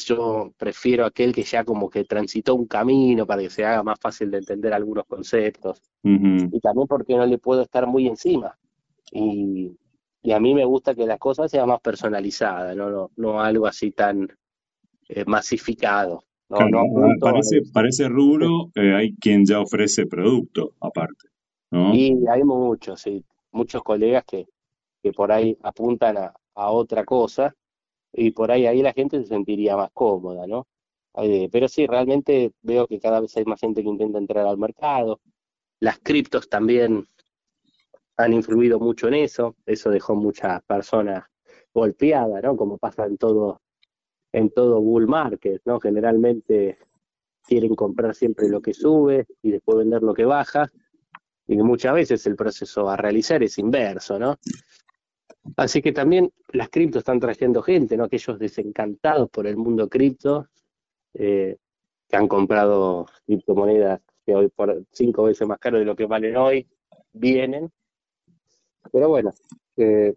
yo 0.05 0.53
prefiero 0.57 1.07
aquel 1.07 1.33
que 1.33 1.45
ya 1.45 1.65
como 1.65 1.89
que 1.89 2.05
transitó 2.05 2.57
un 2.57 2.67
camino 2.67 3.27
para 3.27 3.43
que 3.43 3.51
se 3.51 3.65
haga 3.65 3.85
más 3.85 3.99
fácil 4.01 4.29
de 4.33 4.39
entender 4.39 4.73
algunos 4.73 5.05
conceptos. 5.07 5.81
Y 6.03 6.61
también 6.61 6.89
porque 6.89 7.17
no 7.17 7.27
le 7.27 7.39
puedo 7.39 7.63
estar 7.63 7.87
muy 7.87 8.09
encima. 8.09 8.59
Y, 9.13 9.77
a 10.33 10.41
mí 10.41 10.53
me 10.53 10.65
gusta 10.65 10.95
que 10.95 11.07
las 11.07 11.19
cosas 11.19 11.51
sean 11.51 11.69
más 11.69 11.81
personalizadas, 11.81 12.77
no, 12.77 12.91
no, 12.91 13.11
no 13.17 13.41
algo 13.41 13.67
así 13.67 13.93
tan 13.93 14.29
eh, 15.09 15.25
masificado. 15.27 16.25
No, 16.51 16.59
parece, 17.21 17.63
parece 17.73 18.09
rubro, 18.09 18.71
eh, 18.75 18.95
hay 18.95 19.15
quien 19.15 19.47
ya 19.47 19.61
ofrece 19.61 20.07
producto 20.07 20.73
aparte. 20.81 21.29
¿no? 21.71 21.95
Y 21.95 22.15
hay 22.29 22.43
muchos, 22.43 23.01
sí, 23.01 23.25
muchos 23.53 23.83
colegas 23.83 24.25
que, 24.27 24.47
que 25.03 25.13
por 25.13 25.33
ahí 25.33 25.57
apuntan 25.63 26.19
a, 26.19 26.35
otra 26.67 27.05
cosa 27.05 27.55
y 28.13 28.31
por 28.33 28.51
ahí 28.51 28.67
ahí 28.67 28.83
la 28.83 28.93
gente 28.93 29.21
se 29.21 29.27
sentiría 29.27 29.77
más 29.77 29.91
cómoda, 29.93 30.47
¿no? 30.47 30.67
Eh, 31.15 31.49
pero 31.51 31.69
sí, 31.69 31.87
realmente 31.87 32.53
veo 32.63 32.87
que 32.87 33.01
cada 33.01 33.21
vez 33.21 33.37
hay 33.37 33.45
más 33.45 33.61
gente 33.61 33.83
que 33.83 33.89
intenta 33.89 34.19
entrar 34.19 34.47
al 34.47 34.59
mercado. 34.59 35.21
Las 35.81 35.99
criptos 35.99 36.49
también 36.49 37.09
han 38.17 38.33
influido 38.33 38.79
mucho 38.79 39.09
en 39.09 39.15
eso. 39.15 39.57
Eso 39.67 39.91
dejó 39.91 40.15
muchas 40.15 40.63
personas 40.63 41.25
golpeadas, 41.75 42.43
¿no? 42.43 42.57
Como 42.57 42.79
pasa 42.79 43.07
en 43.07 43.17
todo, 43.17 43.61
en 44.33 44.51
todo 44.51 44.81
bull 44.81 45.07
market, 45.07 45.63
¿no? 45.65 45.81
Generalmente 45.81 46.79
quieren 47.43 47.75
comprar 47.75 48.15
siempre 48.15 48.49
lo 48.49 48.61
que 48.61 48.75
sube 48.75 49.27
y 49.43 49.51
después 49.51 49.79
vender 49.79 50.03
lo 50.03 50.15
que 50.15 50.25
baja. 50.25 50.71
Y 51.47 51.57
muchas 51.57 51.95
veces 51.95 52.27
el 52.27 52.37
proceso 52.37 52.89
a 52.91 52.97
realizar 52.97 53.43
es 53.43 53.59
inverso, 53.59 54.19
¿no? 54.19 54.37
Así 55.57 55.83
que 55.83 55.93
también 55.93 56.33
las 56.53 56.69
criptos 56.69 57.01
están 57.01 57.21
trayendo 57.21 57.63
gente, 57.63 57.97
¿no? 57.97 58.05
Aquellos 58.05 58.39
desencantados 58.39 59.29
por 59.31 59.47
el 59.47 59.57
mundo 59.57 59.89
cripto, 59.89 60.49
eh, 61.15 61.57
que 62.09 62.17
han 62.17 62.29
comprado 62.29 63.07
criptomonedas 63.27 64.01
que 64.25 64.35
hoy 64.35 64.49
por 64.49 64.85
cinco 64.93 65.25
veces 65.25 65.47
más 65.47 65.59
caro 65.59 65.79
de 65.79 65.85
lo 65.85 65.97
que 65.97 66.07
valen 66.07 66.37
hoy, 66.37 66.67
vienen. 67.13 67.71
Pero 68.93 69.09
bueno, 69.09 69.33
eh, 69.77 70.13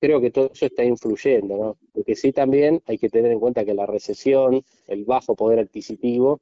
creo 0.00 0.20
que 0.20 0.30
todo 0.30 0.50
eso 0.52 0.66
está 0.66 0.84
influyendo, 0.84 1.56
¿no? 1.56 1.78
Porque 1.92 2.14
sí 2.14 2.32
también 2.32 2.82
hay 2.86 2.98
que 2.98 3.08
tener 3.08 3.32
en 3.32 3.40
cuenta 3.40 3.64
que 3.64 3.74
la 3.74 3.86
recesión, 3.86 4.62
el 4.86 5.04
bajo 5.04 5.34
poder 5.34 5.60
adquisitivo, 5.60 6.40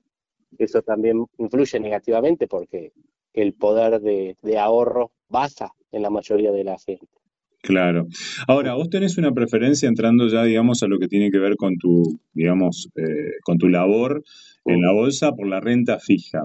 eso 0.59 0.83
también 0.83 1.27
influye 1.39 1.81
negativamente 1.81 2.47
porque 2.47 2.93
el 3.33 3.55
poder 3.55 4.01
de, 4.01 4.37
de 4.43 4.59
ahorro 4.59 5.13
baja 5.29 5.73
en 5.91 6.03
la 6.03 6.11
mayoría 6.11 6.53
de 6.53 6.65
la 6.65 6.79
gente. 6.79 7.22
Claro. 7.63 8.09
Ahora, 8.49 8.75
vos 8.75 8.91
tenés 8.91 9.19
una 9.19 9.33
preferencia 9.33 9.89
entrando 9.89 10.27
ya, 10.27 10.43
digamos, 10.43 10.83
a 10.83 10.89
lo 10.89 10.99
que 10.99 11.07
tiene 11.07 11.31
que 11.31 11.39
ver 11.39 11.57
con 11.57 11.79
tu, 11.79 12.21
digamos, 12.33 12.89
eh, 12.97 13.39
con 13.45 13.57
tu 13.57 13.69
labor 13.69 14.25
en 14.65 14.83
la 14.83 14.93
bolsa 14.93 15.31
por 15.33 15.47
la 15.47 15.61
renta 15.61 16.01
fija. 16.01 16.45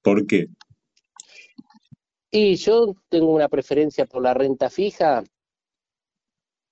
¿Por 0.00 0.26
qué? 0.26 0.46
Y 2.30 2.54
yo 2.54 2.94
tengo 3.08 3.34
una 3.34 3.48
preferencia 3.48 4.06
por 4.06 4.22
la 4.22 4.32
renta 4.32 4.70
fija, 4.70 5.24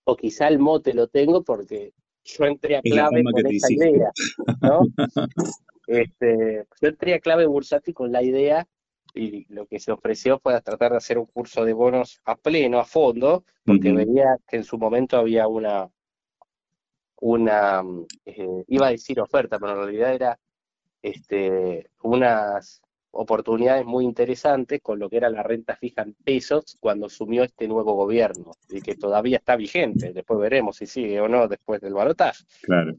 o 0.05 0.17
quizá 0.17 0.47
el 0.47 0.61
mote 0.61 0.95
lo 0.95 1.09
tengo 1.09 1.43
porque 1.43 1.93
yo 2.25 2.45
entré 2.45 2.77
a 2.77 2.83
clave 2.83 3.25
con 3.25 3.47
esa 3.47 3.73
idea, 3.73 4.11
¿no? 4.63 4.83
este, 5.89 6.67
yo 6.81 6.89
entré 6.89 7.15
a 7.15 7.21
clave 7.21 7.47
bursátil 7.47 7.95
con 7.95 8.13
la 8.13 8.23
idea 8.23 8.69
y 9.17 9.47
lo 9.49 9.67
que 9.67 9.81
se 9.81 9.93
ofreció 9.93 10.39
fue 10.39 10.61
tratar 10.61 10.93
de 10.93 10.99
hacer 10.99 11.19
un 11.19 11.27
curso 11.27 11.65
de 11.65 11.73
bonos 11.73 12.21
a 12.25 12.37
pleno, 12.37 12.79
a 12.79 12.85
fondo, 12.85 13.45
porque 13.65 13.93
veía 13.93 14.37
que 14.47 14.57
en 14.57 14.65
su 14.65 14.79
momento 14.79 15.17
había 15.17 15.49
una, 15.49 15.89
una 17.21 17.83
eh, 18.25 18.65
iba 18.69 18.89
a 18.89 18.91
decir 18.91 19.21
oferta, 19.21 19.59
pero 19.59 19.73
en 19.73 19.79
realidad 19.79 20.15
era 20.15 20.39
este, 21.03 21.91
unas 22.03 22.83
oportunidades 23.11 23.87
muy 23.87 24.05
interesantes 24.05 24.81
con 24.83 24.99
lo 24.99 25.09
que 25.09 25.17
era 25.17 25.31
la 25.31 25.43
renta 25.43 25.75
fija 25.75 26.03
en 26.03 26.13
pesos 26.13 26.77
cuando 26.79 27.07
asumió 27.07 27.45
este 27.45 27.67
nuevo 27.67 27.95
gobierno 27.95 28.53
y 28.69 28.83
que 28.83 28.95
todavía 28.95 29.39
está 29.39 29.57
vigente. 29.57 30.13
Después 30.13 30.39
veremos 30.39 30.77
si 30.77 30.87
sigue 30.87 31.21
o 31.21 31.29
no 31.29 31.49
después 31.49 31.81
del 31.81 31.95
balotaje. 31.95 32.45
Claro 32.63 32.95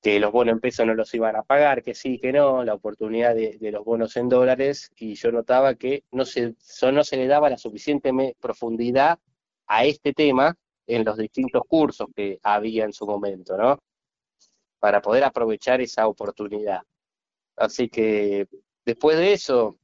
que 0.00 0.20
los 0.20 0.32
bonos 0.32 0.52
en 0.52 0.60
pesos 0.60 0.86
no 0.86 0.94
los 0.94 1.12
iban 1.14 1.36
a 1.36 1.42
pagar, 1.42 1.82
que 1.82 1.94
sí, 1.94 2.18
que 2.18 2.32
no, 2.32 2.64
la 2.64 2.74
oportunidad 2.74 3.34
de, 3.34 3.58
los 3.72 3.84
bonos 3.84 4.16
en 4.16 4.28
dólares, 4.28 4.90
y 4.96 5.14
yo 5.14 5.32
notaba 5.32 5.74
que 5.74 6.04
no 6.12 6.24
se, 6.24 6.54
no 6.92 7.04
se 7.04 7.16
le 7.16 7.26
daba 7.26 7.50
la 7.50 7.58
suficiente 7.58 8.12
profundidad 8.40 9.18
a 9.66 9.84
este 9.84 10.12
tema 10.12 10.56
en 10.86 11.04
los 11.04 11.16
distintos 11.16 11.62
cursos 11.68 12.08
que 12.14 12.38
había 12.42 12.84
en 12.84 12.92
su 12.92 13.06
momento, 13.06 13.56
¿no? 13.56 13.78
Para 14.78 15.02
poder 15.02 15.24
aprovechar 15.24 15.80
esa 15.80 16.06
oportunidad. 16.06 16.82
Así 17.56 17.88
que 17.88 18.46
después 18.84 19.18
de 19.18 19.32
eso, 19.32 19.78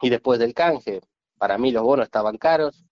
y 0.00 0.10
después 0.10 0.38
del 0.38 0.54
canje, 0.54 1.00
para 1.38 1.58
mí 1.58 1.72
los 1.72 1.82
bonos 1.82 2.06
estaban 2.06 2.38
caros, 2.38 2.84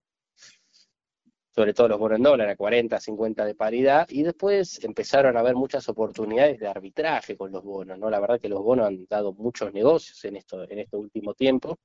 sobre 1.54 1.74
todo 1.74 1.88
los 1.88 1.98
bonos 1.98 2.16
en 2.16 2.22
dólar 2.22 2.48
a 2.48 2.56
40, 2.56 2.98
50 2.98 3.44
de 3.44 3.54
paridad, 3.54 4.08
y 4.10 4.22
después 4.22 4.82
empezaron 4.82 5.36
a 5.36 5.40
haber 5.40 5.54
muchas 5.54 5.86
oportunidades 5.88 6.58
de 6.58 6.66
arbitraje 6.66 7.36
con 7.36 7.52
los 7.52 7.62
bonos, 7.62 7.98
¿no? 7.98 8.08
La 8.08 8.20
verdad 8.20 8.40
que 8.40 8.48
los 8.48 8.62
bonos 8.62 8.86
han 8.86 9.06
dado 9.08 9.34
muchos 9.34 9.72
negocios 9.72 10.24
en 10.24 10.36
esto, 10.36 10.68
en 10.68 10.78
este 10.78 10.96
último 10.96 11.34
tiempo, 11.34 11.78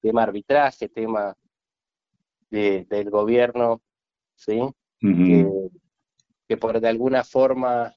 tema 0.00 0.24
arbitraje, 0.24 0.88
tema 0.88 1.36
del 2.50 3.10
gobierno, 3.10 3.80
¿sí? 4.34 4.60
que, 5.00 5.46
que 6.48 6.56
por 6.56 6.80
de 6.80 6.88
alguna 6.88 7.22
forma 7.22 7.94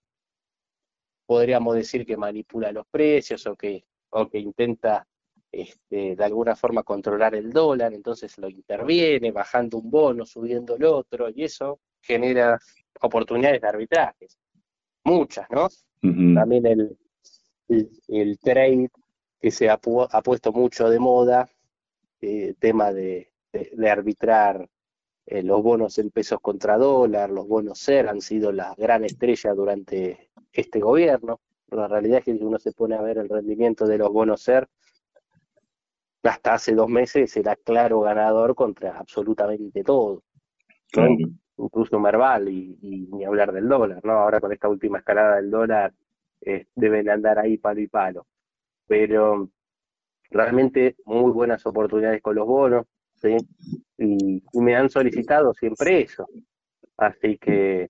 podríamos 1.25 1.75
decir 1.75 2.05
que 2.05 2.17
manipula 2.17 2.71
los 2.71 2.87
precios 2.87 3.45
o 3.45 3.55
que, 3.55 3.85
o 4.09 4.27
que 4.27 4.39
intenta 4.39 5.07
este, 5.51 6.15
de 6.15 6.23
alguna 6.23 6.55
forma 6.55 6.83
controlar 6.83 7.35
el 7.35 7.51
dólar, 7.51 7.93
entonces 7.93 8.37
lo 8.37 8.49
interviene, 8.49 9.31
bajando 9.31 9.77
un 9.77 9.89
bono, 9.89 10.25
subiendo 10.25 10.75
el 10.75 10.85
otro, 10.85 11.29
y 11.29 11.43
eso 11.43 11.79
genera 12.01 12.59
oportunidades 13.01 13.61
de 13.61 13.67
arbitrajes, 13.67 14.37
muchas, 15.03 15.47
¿no? 15.49 15.67
También 16.01 16.65
el, 16.65 16.97
el, 18.07 18.39
trade 18.39 18.89
que 19.39 19.51
se 19.51 19.69
ha, 19.69 19.77
puesto 19.77 20.51
mucho 20.51 20.89
de 20.89 20.99
moda, 20.99 21.49
eh, 22.21 22.53
tema 22.59 22.91
de, 22.91 23.31
arbitrar 23.89 24.69
eh, 25.25 25.43
los 25.43 25.61
bonos 25.63 25.97
en 25.97 26.11
pesos 26.11 26.39
contra 26.41 26.77
dólar, 26.77 27.29
los 27.29 27.47
bonos 27.47 27.79
SER 27.79 28.09
han 28.09 28.21
sido 28.21 28.51
la 28.51 28.73
gran 28.77 29.03
estrella 29.03 29.53
durante 29.53 30.29
este 30.51 30.79
gobierno. 30.79 31.39
La 31.69 31.87
realidad 31.87 32.19
es 32.19 32.25
que 32.25 32.37
si 32.37 32.43
uno 32.43 32.57
se 32.59 32.71
pone 32.71 32.95
a 32.95 33.01
ver 33.01 33.17
el 33.17 33.29
rendimiento 33.29 33.85
de 33.85 33.97
los 33.97 34.11
bonos 34.11 34.41
SER, 34.41 34.67
hasta 36.23 36.53
hace 36.53 36.73
dos 36.73 36.89
meses 36.89 37.35
era 37.37 37.55
claro 37.55 38.01
ganador 38.01 38.55
contra 38.55 38.97
absolutamente 38.97 39.83
todo. 39.83 40.23
Incluso 41.57 41.99
Merval 41.99 42.49
y, 42.49 42.77
ni 43.11 43.25
hablar 43.25 43.51
del 43.51 43.67
dólar, 43.67 44.01
¿no? 44.03 44.13
Ahora 44.13 44.39
con 44.39 44.51
esta 44.51 44.69
última 44.69 44.99
escalada 44.99 45.37
del 45.37 45.51
dólar 45.51 45.93
eh, 46.41 46.67
deben 46.75 47.09
andar 47.09 47.39
ahí 47.39 47.57
palo 47.57 47.81
y 47.81 47.87
palo. 47.87 48.27
Pero 48.87 49.49
realmente 50.29 50.95
muy 51.05 51.31
buenas 51.31 51.65
oportunidades 51.65 52.21
con 52.21 52.35
los 52.35 52.47
bonos, 52.47 52.85
¿sí? 53.15 53.35
Y, 53.97 54.43
y 54.51 54.61
me 54.61 54.75
han 54.75 54.89
solicitado 54.89 55.53
siempre 55.53 56.01
eso. 56.01 56.27
Así 56.97 57.37
que 57.37 57.89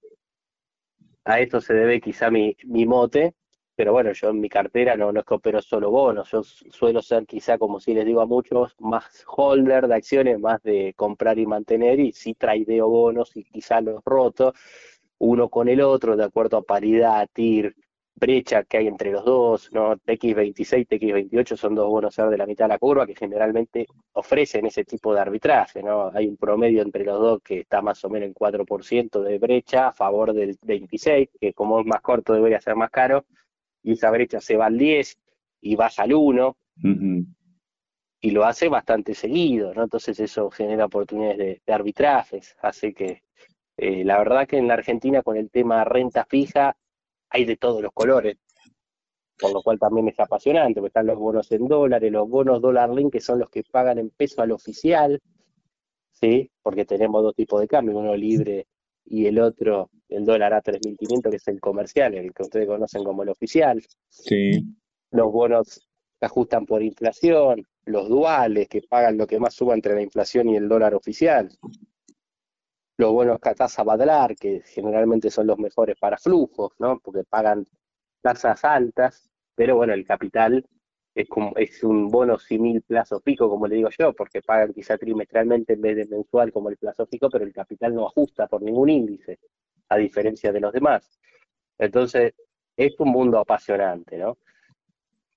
a 1.26 1.40
esto 1.40 1.62
se 1.62 1.74
debe 1.74 2.02
quizá 2.02 2.32
mi, 2.32 2.56
mi 2.66 2.86
mote 2.86 3.36
pero 3.80 3.94
bueno, 3.94 4.12
yo 4.12 4.28
en 4.28 4.42
mi 4.42 4.50
cartera 4.50 4.98
no, 4.98 5.10
no 5.14 5.22
es 5.22 5.26
que 5.26 5.36
opero 5.36 5.62
solo 5.62 5.90
bonos, 5.90 6.30
yo 6.32 6.44
suelo 6.44 7.02
ser 7.02 7.26
quizá, 7.26 7.58
como 7.58 7.80
si 7.80 7.94
les 7.94 8.06
digo 8.06 8.20
a 8.20 8.26
muchos, 8.26 8.76
más 8.80 9.24
holder 9.26 9.88
de 9.88 9.96
acciones, 9.96 10.38
más 10.38 10.62
de 10.64 10.94
comprar 10.98 11.40
y 11.40 11.46
mantener, 11.46 11.98
y 12.02 12.12
sí 12.12 12.34
traideo 12.34 12.90
bonos 12.90 13.32
y 13.38 13.46
quizá 13.46 13.80
los 13.80 14.04
roto 14.04 14.54
uno 15.20 15.48
con 15.48 15.70
el 15.70 15.80
otro, 15.80 16.18
de 16.18 16.26
acuerdo 16.26 16.58
a 16.58 16.62
paridad, 16.62 17.30
TIR, 17.32 17.74
brecha 18.16 18.66
que 18.66 18.80
hay 18.80 18.88
entre 18.88 19.12
los 19.12 19.24
dos, 19.24 19.72
¿no? 19.72 19.96
TX26, 19.96 20.86
TX28 20.86 21.56
son 21.56 21.74
dos 21.74 21.88
bonos 21.88 22.14
de 22.18 22.38
la 22.38 22.46
mitad 22.46 22.66
de 22.66 22.70
la 22.74 22.80
curva 22.80 23.08
que 23.08 23.16
generalmente 23.16 23.88
ofrecen 24.12 24.66
ese 24.66 24.84
tipo 24.84 25.14
de 25.14 25.22
arbitraje, 25.22 25.82
¿no? 25.82 26.12
Hay 26.14 26.28
un 26.28 26.36
promedio 26.36 26.82
entre 26.82 27.06
los 27.06 27.18
dos 27.18 27.42
que 27.42 27.62
está 27.62 27.82
más 27.82 28.04
o 28.04 28.10
menos 28.10 28.28
en 28.28 28.34
4% 28.34 29.22
de 29.22 29.38
brecha 29.40 29.88
a 29.88 29.94
favor 29.94 30.34
del 30.34 30.58
26, 30.64 31.30
que 31.40 31.54
como 31.54 31.80
es 31.80 31.86
más 31.86 32.02
corto 32.02 32.34
debería 32.34 32.60
ser 32.60 32.76
más 32.76 32.90
caro, 32.90 33.24
y 33.84 33.94
esa 33.94 34.12
brecha 34.12 34.42
se 34.42 34.58
va 34.58 34.68
al 34.68 34.78
10 34.78 35.18
y 35.62 35.76
baja 35.76 36.04
al 36.04 36.14
1, 36.14 36.58
y 38.22 38.32
lo 38.32 38.46
hace 38.46 38.68
bastante 38.68 39.14
seguido, 39.14 39.74
¿no? 39.74 39.84
Entonces 39.84 40.20
eso 40.20 40.50
genera 40.50 40.86
oportunidades 40.86 41.62
de, 41.66 41.74
arbitrajes, 41.74 42.56
hace 42.62 42.94
que 42.94 43.24
eh, 43.78 44.04
la 44.04 44.18
verdad 44.18 44.48
que 44.48 44.58
en 44.58 44.68
la 44.68 44.74
Argentina 44.74 45.22
con 45.24 45.38
el 45.38 45.50
tema 45.50 45.84
renta 45.86 46.26
fija 46.26 46.76
hay 47.30 47.46
de 47.46 47.58
todos 47.58 47.82
los 47.82 47.94
colores, 47.94 48.38
por 49.40 49.54
lo 49.54 49.62
cual 49.62 49.80
también 49.80 50.10
es 50.10 50.20
apasionante, 50.20 50.82
porque 50.82 50.88
están 50.88 51.08
los 51.08 51.18
bonos 51.18 51.52
en 51.52 51.68
dólares, 51.68 52.12
los 52.12 52.28
bonos 52.28 52.62
dólar 52.62 52.90
link, 52.90 53.14
que 53.14 53.22
son 53.22 53.40
los 53.40 53.50
que 53.50 53.64
pagan 53.64 54.00
en 54.00 54.10
peso 54.10 54.42
al 54.42 54.52
oficial, 54.52 55.22
¿sí? 56.12 56.52
Porque 56.62 56.86
tenemos 56.86 57.24
dos 57.24 57.36
tipos 57.36 57.62
de 57.62 57.68
cambio, 57.68 57.98
uno 57.98 58.16
libre 58.16 58.68
y 59.10 59.26
el 59.26 59.40
otro, 59.40 59.90
el 60.08 60.24
dólar 60.24 60.54
a 60.54 60.62
3.500, 60.62 61.30
que 61.30 61.36
es 61.38 61.48
el 61.48 61.60
comercial, 61.60 62.14
el 62.14 62.34
que 62.34 62.44
ustedes 62.44 62.68
conocen 62.68 63.04
como 63.04 63.24
el 63.24 63.30
oficial. 63.30 63.84
Sí. 64.08 64.64
Los 65.12 65.32
bonos 65.32 65.90
que 66.20 66.26
ajustan 66.26 66.66
por 66.66 66.84
inflación, 66.84 67.66
los 67.86 68.08
duales 68.08 68.68
que 68.68 68.82
pagan 68.82 69.18
lo 69.18 69.26
que 69.26 69.40
más 69.40 69.56
suba 69.56 69.74
entre 69.74 69.96
la 69.96 70.02
inflación 70.02 70.50
y 70.50 70.56
el 70.56 70.70
dólar 70.70 70.94
oficial. 70.94 71.50
Los 72.98 73.12
bonos 73.14 73.40
que 73.40 73.56
tasa 73.56 73.84
Badlar, 73.84 74.36
que 74.36 74.62
generalmente 74.66 75.32
son 75.32 75.48
los 75.48 75.58
mejores 75.58 75.98
para 76.00 76.18
flujos, 76.18 76.74
¿no? 76.80 77.00
Porque 77.00 77.24
pagan 77.24 77.66
tasas 78.22 78.64
altas, 78.64 79.32
pero 79.56 79.76
bueno, 79.76 79.94
el 79.94 80.06
capital 80.06 80.66
es, 81.22 81.28
como, 81.28 81.54
es 81.58 81.84
un 81.84 82.10
bono 82.10 82.40
simil 82.40 82.82
plazo 82.82 83.20
fijo, 83.20 83.50
como 83.50 83.68
le 83.68 83.76
digo 83.76 83.90
yo, 83.98 84.14
porque 84.14 84.42
pagan 84.42 84.74
quizá 84.74 84.98
trimestralmente 84.98 85.74
en 85.74 85.82
vez 85.82 85.98
de 85.98 86.06
mensual 86.06 86.54
como 86.54 86.70
el 86.70 86.78
plazo 86.78 87.06
fijo, 87.08 87.30
pero 87.30 87.44
el 87.44 87.52
capital 87.52 87.94
no 87.94 88.08
ajusta 88.08 88.48
por 88.48 88.62
ningún 88.62 88.90
índice, 88.90 89.40
a 89.90 89.98
diferencia 89.98 90.54
de 90.54 90.62
los 90.62 90.72
demás. 90.72 91.20
Entonces, 91.78 92.34
es 92.78 92.98
un 93.00 93.10
mundo 93.10 93.38
apasionante, 93.38 94.18
¿no? 94.18 94.38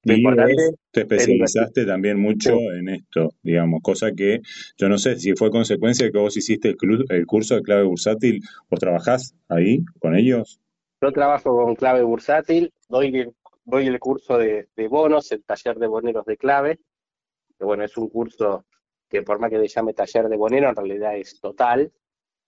Lo 0.04 0.14
importante 0.14 0.54
te 0.90 1.00
especializaste 1.00 1.84
también 1.84 2.18
mucho 2.18 2.56
en 2.78 2.88
esto, 2.88 3.34
digamos, 3.42 3.80
cosa 3.82 4.12
que 4.12 4.40
yo 4.76 4.88
no 4.88 4.98
sé 4.98 5.16
si 5.16 5.34
fue 5.34 5.50
consecuencia 5.50 6.06
de 6.06 6.12
que 6.12 6.18
vos 6.18 6.36
hiciste 6.36 6.68
el, 6.80 7.04
el 7.08 7.26
curso 7.26 7.56
de 7.56 7.62
clave 7.62 7.84
bursátil, 7.84 8.40
¿vos 8.68 8.80
trabajás 8.80 9.34
ahí 9.48 9.84
con 9.98 10.16
ellos? 10.16 10.60
Yo 11.00 11.12
trabajo 11.12 11.56
con 11.56 11.74
clave 11.74 12.02
bursátil, 12.02 12.72
doy 12.88 13.16
el, 13.16 13.32
doy 13.64 13.86
el 13.86 13.98
curso 13.98 14.38
de, 14.38 14.68
bonos, 14.88 15.30
el 15.32 15.44
taller 15.44 15.78
de 15.78 15.86
boneros 15.86 16.24
de 16.26 16.36
clave, 16.36 16.80
que 17.58 17.64
bueno, 17.64 17.84
es 17.84 17.96
un 17.96 18.08
curso 18.08 18.64
que 19.08 19.22
por 19.22 19.38
más 19.38 19.50
que 19.50 19.58
le 19.58 19.68
llame 19.68 19.94
taller 19.94 20.28
de 20.28 20.36
bonero, 20.36 20.68
en 20.68 20.76
realidad 20.76 21.16
es 21.16 21.38
total, 21.40 21.92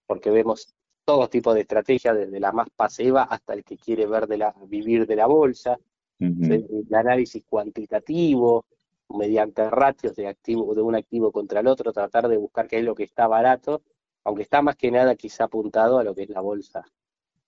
porque 0.07 0.31
vemos 0.31 0.75
todo 1.05 1.29
tipo 1.29 1.53
de 1.53 1.61
estrategias, 1.61 2.17
desde 2.17 2.41
la 2.41 2.53
más 2.53 2.69
pasiva 2.71 3.25
hasta 3.25 3.53
el 3.53 3.65
que 3.65 3.77
quiere 3.77 4.07
ver 4.07 4.27
de 4.27 4.39
la, 4.39 4.55
vivir 4.67 5.07
de 5.07 5.17
la 5.17 5.27
bolsa, 5.27 5.79
el 6.19 6.87
análisis 6.93 7.45
cuantitativo, 7.45 8.65
mediante 9.11 9.69
ratios 9.69 10.17
de 10.17 10.27
activo 10.27 10.75
de 10.75 10.81
un 10.81 10.95
activo 10.95 11.31
contra 11.31 11.61
el 11.61 11.67
otro, 11.67 11.93
tratar 11.93 12.29
de 12.29 12.39
buscar 12.39 12.67
qué 12.67 12.79
es 12.79 12.85
lo 12.85 12.95
que 12.95 13.05
está 13.05 13.27
barato, 13.27 13.83
aunque 14.25 14.43
está 14.43 14.63
más 14.63 14.77
que 14.77 14.91
nada 14.91 15.15
quizá 15.17 15.45
apuntado 15.45 15.99
a 15.99 16.05
lo 16.05 16.15
que 16.15 16.23
es 16.23 16.31
la 16.31 16.41
bolsa 16.41 16.85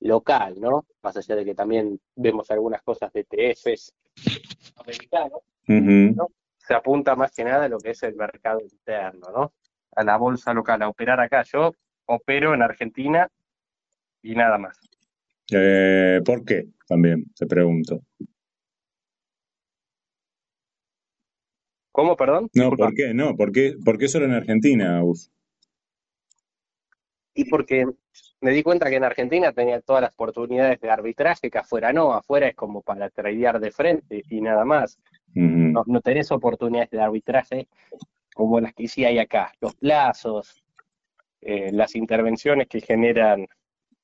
local, 0.00 0.60
¿no? 0.60 0.86
Más 1.02 1.16
allá 1.16 1.36
de 1.36 1.44
que 1.44 1.54
también 1.54 2.00
vemos 2.14 2.50
algunas 2.50 2.82
cosas 2.82 3.12
de 3.12 3.26
ETFs 3.28 3.94
americanos, 4.76 5.42
¿no? 5.66 6.28
Se 6.58 6.74
apunta 6.74 7.14
más 7.14 7.32
que 7.32 7.44
nada 7.44 7.64
a 7.64 7.68
lo 7.68 7.78
que 7.78 7.90
es 7.90 8.02
el 8.02 8.16
mercado 8.16 8.60
interno, 8.60 9.28
¿no? 9.34 9.52
A 9.94 10.04
la 10.04 10.16
bolsa 10.16 10.52
local, 10.52 10.82
a 10.82 10.88
operar 10.88 11.20
acá. 11.20 11.42
Yo 11.44 11.72
opero 12.06 12.54
en 12.54 12.62
Argentina 12.62 13.28
y 14.22 14.34
nada 14.34 14.58
más. 14.58 14.78
Eh, 15.52 16.20
¿Por 16.24 16.44
qué? 16.44 16.68
También, 16.88 17.24
te 17.36 17.46
pregunto. 17.46 18.02
¿Cómo, 21.92 22.14
perdón? 22.16 22.50
No, 22.52 22.70
¿por 22.70 22.94
qué? 22.94 23.14
No, 23.14 23.36
¿por 23.36 23.52
qué, 23.52 23.74
¿por 23.82 23.96
qué 23.96 24.08
solo 24.08 24.26
en 24.26 24.32
Argentina, 24.32 25.00
Y 27.32 27.48
porque 27.48 27.86
me 28.40 28.50
di 28.50 28.62
cuenta 28.62 28.88
que 28.90 28.96
en 28.96 29.04
Argentina 29.04 29.52
tenía 29.52 29.80
todas 29.80 30.02
las 30.02 30.12
oportunidades 30.12 30.80
de 30.80 30.90
arbitraje, 30.90 31.50
que 31.50 31.58
afuera 31.58 31.92
no, 31.92 32.12
afuera 32.12 32.48
es 32.48 32.54
como 32.54 32.82
para 32.82 33.08
tradear 33.10 33.60
de 33.60 33.70
frente 33.70 34.22
y 34.28 34.40
nada 34.40 34.64
más. 34.64 34.98
no, 35.34 35.84
no, 35.86 36.00
tenés 36.00 36.30
oportunidades 36.30 36.90
de 36.90 37.00
arbitraje 37.00 37.68
como 38.34 38.60
las 38.60 38.74
que 38.74 38.88
sí 38.88 39.04
hay 39.04 39.18
acá. 39.18 39.52
Los 39.60 39.74
plazos, 39.76 40.62
eh, 41.40 41.70
las 41.72 41.94
intervenciones 41.96 42.68
que 42.68 42.80
generan 42.80 43.46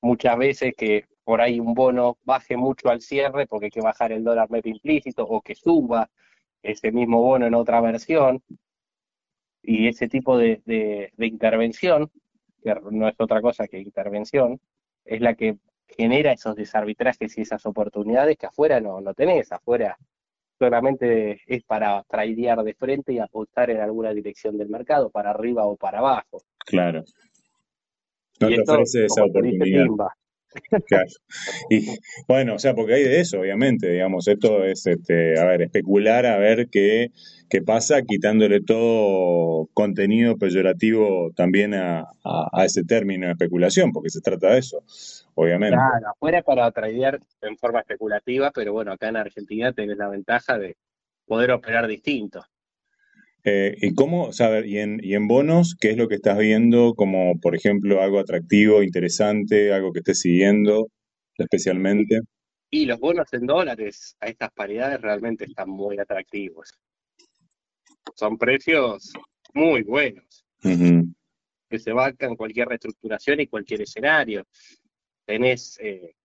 muchas 0.01 0.37
veces 0.37 0.73
que 0.75 1.05
por 1.23 1.39
ahí 1.41 1.59
un 1.59 1.73
bono 1.73 2.17
baje 2.23 2.57
mucho 2.57 2.89
al 2.89 3.01
cierre 3.01 3.47
porque 3.47 3.67
hay 3.67 3.71
que 3.71 3.81
bajar 3.81 4.11
el 4.11 4.23
dólar 4.23 4.49
medio 4.49 4.71
implícito 4.71 5.23
o 5.23 5.41
que 5.41 5.55
suba 5.55 6.09
ese 6.61 6.91
mismo 6.91 7.21
bono 7.21 7.45
en 7.45 7.55
otra 7.55 7.81
versión, 7.81 8.41
y 9.63 9.87
ese 9.87 10.07
tipo 10.09 10.37
de, 10.37 11.11
intervención, 11.17 12.11
que 12.63 12.75
no 12.91 13.07
es 13.07 13.15
otra 13.17 13.41
cosa 13.41 13.67
que 13.67 13.79
intervención, 13.79 14.59
es 15.05 15.21
la 15.21 15.35
que 15.35 15.57
genera 15.87 16.31
esos 16.31 16.55
desarbitrajes 16.55 17.37
y 17.37 17.41
esas 17.41 17.65
oportunidades 17.65 18.37
que 18.37 18.47
afuera 18.47 18.79
no, 18.79 19.01
no 19.01 19.13
tenés, 19.13 19.51
afuera 19.51 19.97
solamente 20.57 21.41
es 21.45 21.63
para 21.63 22.03
tradear 22.03 22.63
de 22.63 22.73
frente 22.73 23.13
y 23.13 23.19
apostar 23.19 23.69
en 23.69 23.81
alguna 23.81 24.13
dirección 24.13 24.57
del 24.57 24.69
mercado, 24.69 25.09
para 25.09 25.31
arriba 25.31 25.65
o 25.65 25.75
para 25.75 25.99
abajo. 25.99 26.41
Claro. 26.65 27.03
No 28.39 28.47
te 28.47 28.61
ofrece 28.61 29.05
esa 29.05 29.25
oportunidad. 29.25 29.87
Y 31.69 31.97
bueno, 32.27 32.55
o 32.55 32.59
sea, 32.59 32.73
porque 32.73 32.95
hay 32.95 33.03
de 33.03 33.19
eso, 33.19 33.39
obviamente, 33.39 33.89
digamos, 33.89 34.27
esto 34.27 34.63
es, 34.63 34.85
este, 34.85 35.39
a 35.39 35.45
ver, 35.45 35.63
especular 35.63 36.25
a 36.25 36.37
ver 36.37 36.69
qué, 36.69 37.11
qué 37.49 37.61
pasa, 37.61 38.01
quitándole 38.01 38.61
todo 38.61 39.69
contenido 39.73 40.37
peyorativo 40.37 41.31
también 41.35 41.73
a, 41.73 42.05
ese 42.63 42.83
término 42.83 43.27
de 43.27 43.33
especulación, 43.33 43.91
porque 43.91 44.09
se 44.09 44.21
trata 44.21 44.51
de 44.51 44.59
eso, 44.59 44.83
obviamente. 45.35 45.75
Claro, 45.75 46.09
afuera 46.09 46.41
para 46.41 46.71
tradear 46.71 47.19
en 47.41 47.57
forma 47.57 47.79
especulativa, 47.79 48.51
pero 48.51 48.73
bueno, 48.73 48.91
acá 48.91 49.09
en 49.09 49.17
Argentina 49.17 49.73
tenés 49.73 49.97
la 49.97 50.09
ventaja 50.09 50.57
de 50.57 50.77
poder 51.25 51.51
operar 51.51 51.87
distinto. 51.87 52.43
Eh, 53.45 53.75
¿Y 53.81 53.93
cómo, 53.93 54.31
saber, 54.31 54.65
y 54.65 54.79
en, 54.79 54.99
y 55.03 55.15
en 55.15 55.27
bonos, 55.27 55.75
qué 55.79 55.91
es 55.91 55.97
lo 55.97 56.07
que 56.07 56.15
estás 56.15 56.37
viendo 56.37 56.93
como, 56.95 57.37
por 57.41 57.55
ejemplo, 57.55 58.01
algo 58.01 58.19
atractivo, 58.19 58.81
interesante, 58.81 59.73
algo 59.73 59.91
que 59.91 59.99
estés 59.99 60.21
siguiendo 60.21 60.87
especialmente? 61.37 62.21
Y 62.69 62.85
los 62.85 62.99
bonos 62.99 63.31
en 63.33 63.45
dólares 63.45 64.15
a 64.21 64.27
estas 64.27 64.51
paridades 64.51 65.01
realmente 65.01 65.45
están 65.45 65.69
muy 65.69 65.99
atractivos. 65.99 66.73
Son 68.15 68.37
precios 68.37 69.11
muy 69.53 69.83
buenos, 69.83 70.45
que 70.61 71.79
se 71.79 71.91
bancan 71.91 72.35
cualquier 72.35 72.69
reestructuración 72.69 73.41
y 73.41 73.47
cualquier 73.47 73.81
escenario. 73.81 74.47
Tenés, 75.25 75.77
eh, 75.81 76.15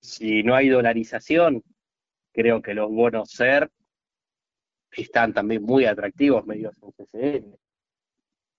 si 0.00 0.42
no 0.42 0.54
hay 0.54 0.68
dolarización, 0.68 1.62
creo 2.32 2.62
que 2.62 2.74
los 2.74 2.90
bonos 2.90 3.30
SER 3.30 3.70
están 5.02 5.32
también 5.32 5.62
muy 5.62 5.84
atractivos 5.84 6.46
medios 6.46 6.74
en 6.82 6.92
CCN, 6.92 7.56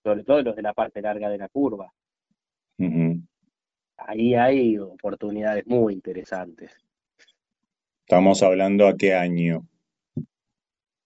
sobre 0.04 0.24
todo 0.24 0.42
los 0.42 0.56
de 0.56 0.62
la 0.62 0.74
parte 0.74 1.02
larga 1.02 1.30
de 1.30 1.38
la 1.38 1.50
curva. 1.50 1.92
Ahí 3.98 4.36
hay 4.36 4.78
oportunidades 4.78 5.66
muy 5.66 5.94
interesantes. 5.94 6.76
Estamos 8.02 8.44
hablando 8.44 8.88
a 8.88 8.96
qué 8.96 9.16
año. 9.16 9.68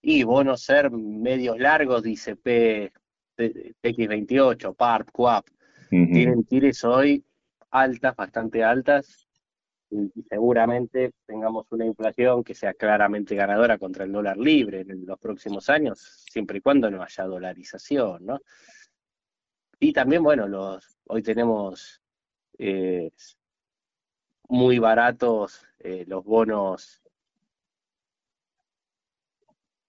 Y 0.02 0.24
bonos 0.24 0.62
ser 0.62 0.90
medios 0.90 1.58
largos, 1.58 2.02
dice 2.02 2.36
P, 2.36 2.92
X28, 3.36 4.74
PARP, 4.74 5.10
QAP. 5.10 5.46
Tienen 5.88 6.44
tires 6.44 6.84
hoy 6.84 7.24
altas, 7.70 8.14
bastante 8.16 8.62
altas, 8.62 9.28
y 9.90 10.22
seguramente 10.28 11.12
tengamos 11.26 11.66
una 11.70 11.84
inflación 11.84 12.44
que 12.44 12.54
sea 12.54 12.74
claramente 12.74 13.34
ganadora 13.34 13.76
contra 13.78 14.04
el 14.04 14.12
dólar 14.12 14.36
libre 14.36 14.80
en 14.80 15.04
los 15.04 15.18
próximos 15.18 15.68
años, 15.68 16.24
siempre 16.30 16.58
y 16.58 16.60
cuando 16.60 16.90
no 16.90 17.02
haya 17.02 17.24
dolarización, 17.24 18.24
¿no? 18.24 18.40
Y 19.80 19.92
también, 19.92 20.22
bueno, 20.22 20.46
los 20.46 20.98
hoy 21.06 21.22
tenemos 21.22 22.02
eh, 22.58 23.10
muy 24.48 24.78
baratos 24.78 25.66
eh, 25.78 26.04
los 26.06 26.24
bonos 26.24 27.02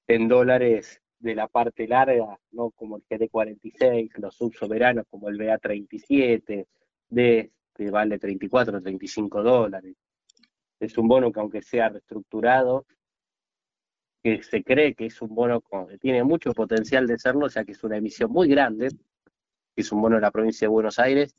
en 0.07 0.27
dólares 0.27 1.01
de 1.19 1.35
la 1.35 1.47
parte 1.47 1.87
larga, 1.87 2.39
¿no? 2.51 2.71
Como 2.71 2.97
el 2.97 3.03
GD46, 3.03 4.17
los 4.17 4.35
subsoberanos 4.35 5.05
como 5.09 5.29
el 5.29 5.37
BA37, 5.37 6.65
de 7.09 7.51
que 7.73 7.89
vale 7.89 8.19
34 8.19 8.77
o 8.77 8.81
35 8.81 9.43
dólares. 9.43 9.95
Es 10.79 10.97
un 10.97 11.07
bono 11.07 11.31
que 11.31 11.39
aunque 11.39 11.61
sea 11.61 11.89
reestructurado, 11.89 12.85
que 14.23 14.43
se 14.43 14.63
cree 14.63 14.93
que 14.93 15.07
es 15.07 15.21
un 15.21 15.33
bono 15.33 15.61
que 15.61 15.97
tiene 15.97 16.23
mucho 16.23 16.53
potencial 16.53 17.07
de 17.07 17.17
serlo, 17.17 17.49
sea 17.49 17.63
que 17.63 17.71
es 17.71 17.83
una 17.83 17.97
emisión 17.97 18.31
muy 18.31 18.47
grande, 18.47 18.89
es 19.75 19.91
un 19.91 20.01
bono 20.01 20.15
de 20.15 20.21
la 20.21 20.31
provincia 20.31 20.65
de 20.65 20.69
Buenos 20.69 20.99
Aires, 20.99 21.35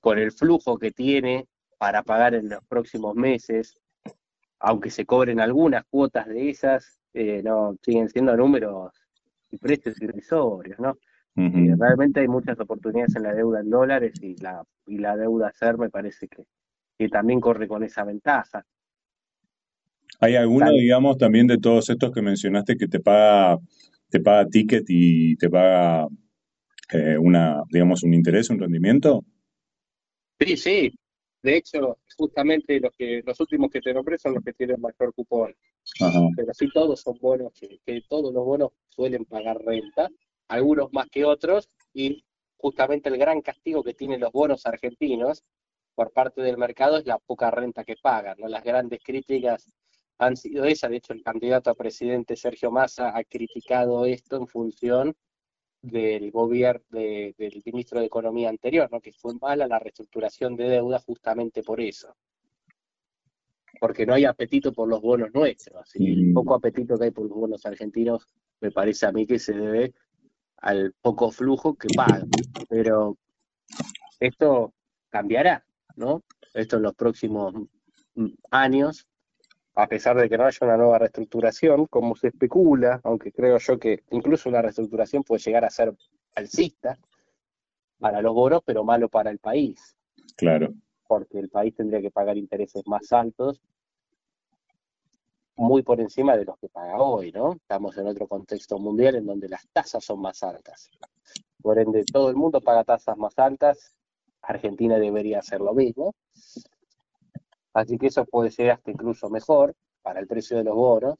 con 0.00 0.18
el 0.18 0.32
flujo 0.32 0.78
que 0.78 0.90
tiene 0.90 1.46
para 1.78 2.02
pagar 2.02 2.34
en 2.34 2.48
los 2.48 2.64
próximos 2.66 3.14
meses, 3.14 3.80
aunque 4.58 4.90
se 4.90 5.06
cobren 5.06 5.40
algunas 5.40 5.84
cuotas 5.86 6.26
de 6.28 6.50
esas, 6.50 7.00
eh, 7.14 7.42
no 7.42 7.76
siguen 7.82 8.08
siendo 8.08 8.36
números 8.36 8.92
y 9.50 9.56
precios 9.56 10.00
irrisorios, 10.00 10.78
¿no? 10.78 10.98
Realmente 11.34 12.20
hay 12.20 12.28
muchas 12.28 12.58
oportunidades 12.60 13.16
en 13.16 13.22
la 13.22 13.34
deuda 13.34 13.60
en 13.60 13.70
dólares 13.70 14.12
y 14.20 14.36
la, 14.36 14.62
y 14.86 14.98
la 14.98 15.16
deuda 15.16 15.52
SER 15.52 15.78
me 15.78 15.90
parece 15.90 16.28
que, 16.28 16.44
que 16.98 17.08
también 17.08 17.40
corre 17.40 17.66
con 17.68 17.82
esa 17.82 18.04
ventaja. 18.04 18.64
¿Hay 20.20 20.36
alguno, 20.36 20.70
digamos, 20.72 21.16
también 21.16 21.46
de 21.46 21.58
todos 21.58 21.88
estos 21.88 22.12
que 22.12 22.20
mencionaste 22.20 22.76
que 22.76 22.88
te 22.88 23.00
paga, 23.00 23.58
te 24.10 24.20
paga 24.20 24.48
ticket 24.48 24.84
y 24.88 25.36
te 25.36 25.48
paga 25.48 26.08
eh, 26.92 27.16
una, 27.16 27.62
digamos, 27.70 28.02
un 28.02 28.12
interés, 28.12 28.50
un 28.50 28.58
rendimiento? 28.58 29.24
Sí, 30.38 30.56
sí. 30.56 30.92
De 31.42 31.56
hecho, 31.56 31.98
justamente 32.18 32.78
los 32.80 32.92
que 32.98 33.22
los 33.24 33.40
últimos 33.40 33.70
que 33.70 33.80
te 33.80 33.94
nombré 33.94 34.18
son 34.18 34.34
los 34.34 34.44
que 34.44 34.52
tienen 34.52 34.78
mayor 34.78 35.14
cupón. 35.14 35.54
Pero 36.36 36.52
sí 36.52 36.68
todos 36.72 37.00
son 37.00 37.16
buenos, 37.18 37.52
que 37.58 38.02
todos 38.06 38.34
los 38.34 38.44
bonos 38.44 38.72
suelen 38.88 39.24
pagar 39.24 39.56
renta 39.64 40.10
algunos 40.50 40.92
más 40.92 41.08
que 41.08 41.24
otros, 41.24 41.70
y 41.94 42.24
justamente 42.56 43.08
el 43.08 43.16
gran 43.16 43.40
castigo 43.40 43.82
que 43.82 43.94
tienen 43.94 44.20
los 44.20 44.32
bonos 44.32 44.66
argentinos 44.66 45.44
por 45.94 46.12
parte 46.12 46.42
del 46.42 46.58
mercado 46.58 46.98
es 46.98 47.06
la 47.06 47.18
poca 47.18 47.50
renta 47.50 47.84
que 47.84 47.96
pagan. 48.00 48.36
¿no? 48.38 48.48
Las 48.48 48.64
grandes 48.64 49.00
críticas 49.02 49.70
han 50.18 50.36
sido 50.36 50.64
esas, 50.64 50.90
de 50.90 50.96
hecho 50.98 51.12
el 51.12 51.22
candidato 51.22 51.70
a 51.70 51.74
presidente 51.74 52.36
Sergio 52.36 52.70
Massa 52.70 53.16
ha 53.16 53.24
criticado 53.24 54.04
esto 54.04 54.36
en 54.36 54.46
función 54.46 55.14
del 55.82 56.30
gobierno 56.30 56.84
del 56.90 57.62
ministro 57.64 58.00
de 58.00 58.06
Economía 58.06 58.50
anterior, 58.50 58.88
¿no? 58.92 59.00
que 59.00 59.12
fue 59.12 59.34
mala 59.40 59.66
la 59.66 59.78
reestructuración 59.78 60.56
de 60.56 60.68
deuda 60.68 60.98
justamente 61.00 61.62
por 61.62 61.80
eso. 61.80 62.14
porque 63.80 64.04
no 64.04 64.12
hay 64.12 64.26
apetito 64.26 64.72
por 64.72 64.88
los 64.88 65.00
bonos 65.00 65.30
nuestros. 65.32 65.90
Y 65.94 66.12
el 66.12 66.32
poco 66.34 66.54
apetito 66.54 66.98
que 66.98 67.04
hay 67.04 67.10
por 67.12 67.24
los 67.26 67.34
bonos 67.34 67.64
argentinos 67.64 68.26
me 68.60 68.70
parece 68.70 69.06
a 69.06 69.12
mí 69.12 69.26
que 69.26 69.38
se 69.38 69.54
debe 69.54 69.94
al 70.60 70.94
poco 71.00 71.30
flujo 71.30 71.74
que 71.74 71.88
pagan. 71.94 72.28
Pero 72.68 73.16
esto 74.18 74.74
cambiará, 75.08 75.64
¿no? 75.96 76.22
Esto 76.54 76.76
en 76.76 76.82
los 76.82 76.94
próximos 76.94 77.54
mm, 78.14 78.28
años, 78.50 79.06
a 79.74 79.86
pesar 79.86 80.16
de 80.16 80.28
que 80.28 80.36
no 80.36 80.44
haya 80.44 80.58
una 80.62 80.76
nueva 80.76 80.98
reestructuración, 80.98 81.86
como 81.86 82.16
se 82.16 82.28
especula, 82.28 83.00
aunque 83.04 83.32
creo 83.32 83.58
yo 83.58 83.78
que 83.78 84.02
incluso 84.10 84.48
una 84.48 84.62
reestructuración 84.62 85.22
puede 85.22 85.42
llegar 85.42 85.64
a 85.64 85.70
ser 85.70 85.94
alcista 86.34 86.98
para 87.98 88.20
los 88.22 88.34
bonos, 88.34 88.62
pero 88.64 88.84
malo 88.84 89.08
para 89.08 89.30
el 89.30 89.38
país 89.38 89.96
Claro. 90.36 90.72
porque 91.06 91.38
el 91.38 91.50
país 91.50 91.74
tendría 91.74 92.00
que 92.00 92.10
pagar 92.10 92.36
intereses 92.38 92.82
más 92.86 93.12
altos, 93.12 93.60
muy 95.60 95.82
por 95.82 96.00
encima 96.00 96.38
de 96.38 96.46
los 96.46 96.58
que 96.58 96.70
paga 96.70 96.98
hoy, 97.02 97.32
¿no? 97.32 97.52
Estamos 97.52 97.96
en 97.98 98.06
otro 98.06 98.26
contexto 98.26 98.78
mundial 98.78 99.16
en 99.16 99.26
donde 99.26 99.46
las 99.46 99.68
tasas 99.68 100.02
son 100.02 100.18
más 100.18 100.42
altas. 100.42 100.90
Por 101.60 101.78
ende, 101.78 102.02
todo 102.10 102.30
el 102.30 102.36
mundo 102.36 102.62
paga 102.62 102.82
tasas 102.82 103.18
más 103.18 103.38
altas, 103.38 103.94
Argentina 104.40 104.98
debería 104.98 105.40
hacer 105.40 105.60
lo 105.60 105.74
mismo. 105.74 106.14
Así 107.74 107.98
que 107.98 108.06
eso 108.06 108.24
puede 108.24 108.50
ser 108.50 108.70
hasta 108.70 108.90
incluso 108.90 109.28
mejor 109.28 109.74
para 110.00 110.20
el 110.20 110.26
precio 110.26 110.56
de 110.56 110.64
los 110.64 110.74
bonos, 110.74 111.16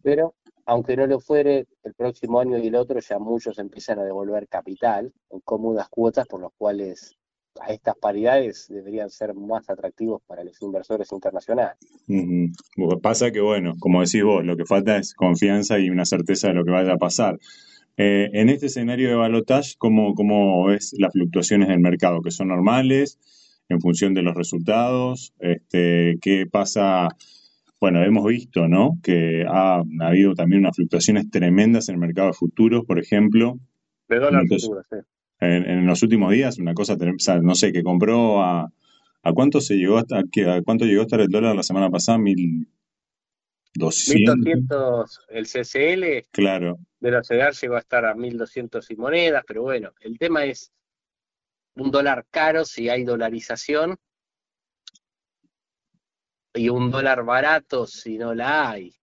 pero 0.00 0.36
aunque 0.64 0.96
no 0.96 1.08
lo 1.08 1.18
fuere, 1.18 1.66
el 1.82 1.94
próximo 1.94 2.38
año 2.38 2.56
y 2.56 2.68
el 2.68 2.76
otro 2.76 3.00
ya 3.00 3.18
muchos 3.18 3.58
empiezan 3.58 3.98
a 3.98 4.04
devolver 4.04 4.46
capital 4.46 5.12
en 5.28 5.40
cómodas 5.40 5.88
cuotas 5.88 6.28
por 6.28 6.40
los 6.40 6.52
cuales 6.56 7.16
estas 7.68 7.96
paridades 7.96 8.66
deberían 8.68 9.10
ser 9.10 9.34
más 9.34 9.68
atractivos 9.68 10.22
para 10.26 10.44
los 10.44 10.60
inversores 10.62 11.12
internacionales. 11.12 11.76
Bueno, 12.06 13.00
Pasa 13.00 13.30
que, 13.30 13.40
bueno, 13.40 13.74
como 13.78 14.00
decís 14.00 14.22
vos, 14.24 14.44
lo 14.44 14.56
que 14.56 14.64
falta 14.64 14.96
es 14.96 15.14
confianza 15.14 15.78
y 15.78 15.90
una 15.90 16.04
certeza 16.04 16.48
de 16.48 16.54
lo 16.54 16.64
que 16.64 16.70
vaya 16.70 16.94
a 16.94 16.98
pasar. 16.98 17.38
Eh, 17.96 18.30
en 18.32 18.48
este 18.48 18.66
escenario 18.66 19.08
de 19.08 19.14
balotage, 19.14 19.74
¿cómo, 19.78 20.14
¿cómo 20.14 20.64
ves 20.66 20.94
las 20.98 21.12
fluctuaciones 21.12 21.68
del 21.68 21.80
mercado? 21.80 22.22
¿Que 22.22 22.30
son 22.30 22.48
normales 22.48 23.18
en 23.68 23.80
función 23.80 24.14
de 24.14 24.22
los 24.22 24.34
resultados? 24.34 25.34
Este, 25.38 26.18
¿Qué 26.22 26.46
pasa? 26.50 27.08
Bueno, 27.80 28.02
hemos 28.02 28.24
visto, 28.26 28.68
¿no? 28.68 28.98
Que 29.02 29.44
ha, 29.48 29.78
ha 29.78 30.06
habido 30.06 30.34
también 30.34 30.62
unas 30.62 30.76
fluctuaciones 30.76 31.30
tremendas 31.30 31.88
en 31.88 31.96
el 31.96 32.00
mercado 32.00 32.28
de 32.28 32.34
futuros, 32.34 32.84
por 32.86 32.98
ejemplo. 32.98 33.58
De 34.08 34.18
dólar 34.18 34.42
Entonces, 34.42 34.68
futuro, 34.68 34.82
sí. 34.90 34.96
En, 35.40 35.68
en 35.70 35.86
los 35.86 36.02
últimos 36.02 36.32
días, 36.32 36.58
una 36.58 36.74
cosa, 36.74 36.94
o 36.94 37.18
sea, 37.18 37.38
no 37.40 37.54
sé, 37.54 37.72
que 37.72 37.82
compró 37.82 38.42
a, 38.42 38.72
¿a 39.22 39.32
cuánto 39.32 39.60
se 39.60 39.74
llegó 39.76 39.98
hasta, 39.98 40.22
que- 40.30 40.48
a 40.48 40.62
cuánto 40.62 40.84
llegó 40.84 41.00
a 41.02 41.04
estar 41.04 41.20
el 41.20 41.28
dólar 41.28 41.56
la 41.56 41.62
semana 41.62 41.90
pasada? 41.90 42.18
Mil 42.18 42.68
doscientos, 43.74 44.46
1200 44.46 45.20
el 45.28 45.46
CCL 45.46 46.28
claro, 46.32 46.78
de 47.00 47.10
la 47.10 47.24
CEDAR 47.24 47.54
llegó 47.54 47.76
a 47.76 47.80
estar 47.80 48.04
a 48.04 48.14
1200 48.14 48.90
y 48.90 48.96
monedas, 48.96 49.44
pero 49.46 49.62
bueno, 49.62 49.92
el 50.00 50.18
tema 50.18 50.44
es 50.44 50.72
un 51.74 51.90
dólar 51.90 52.26
caro 52.30 52.64
si 52.64 52.88
hay 52.88 53.02
dolarización 53.02 53.96
y 56.54 56.68
un 56.68 56.90
dólar 56.90 57.24
barato 57.24 57.86
si 57.86 58.18
no 58.18 58.34
la 58.34 58.70
hay, 58.70 58.94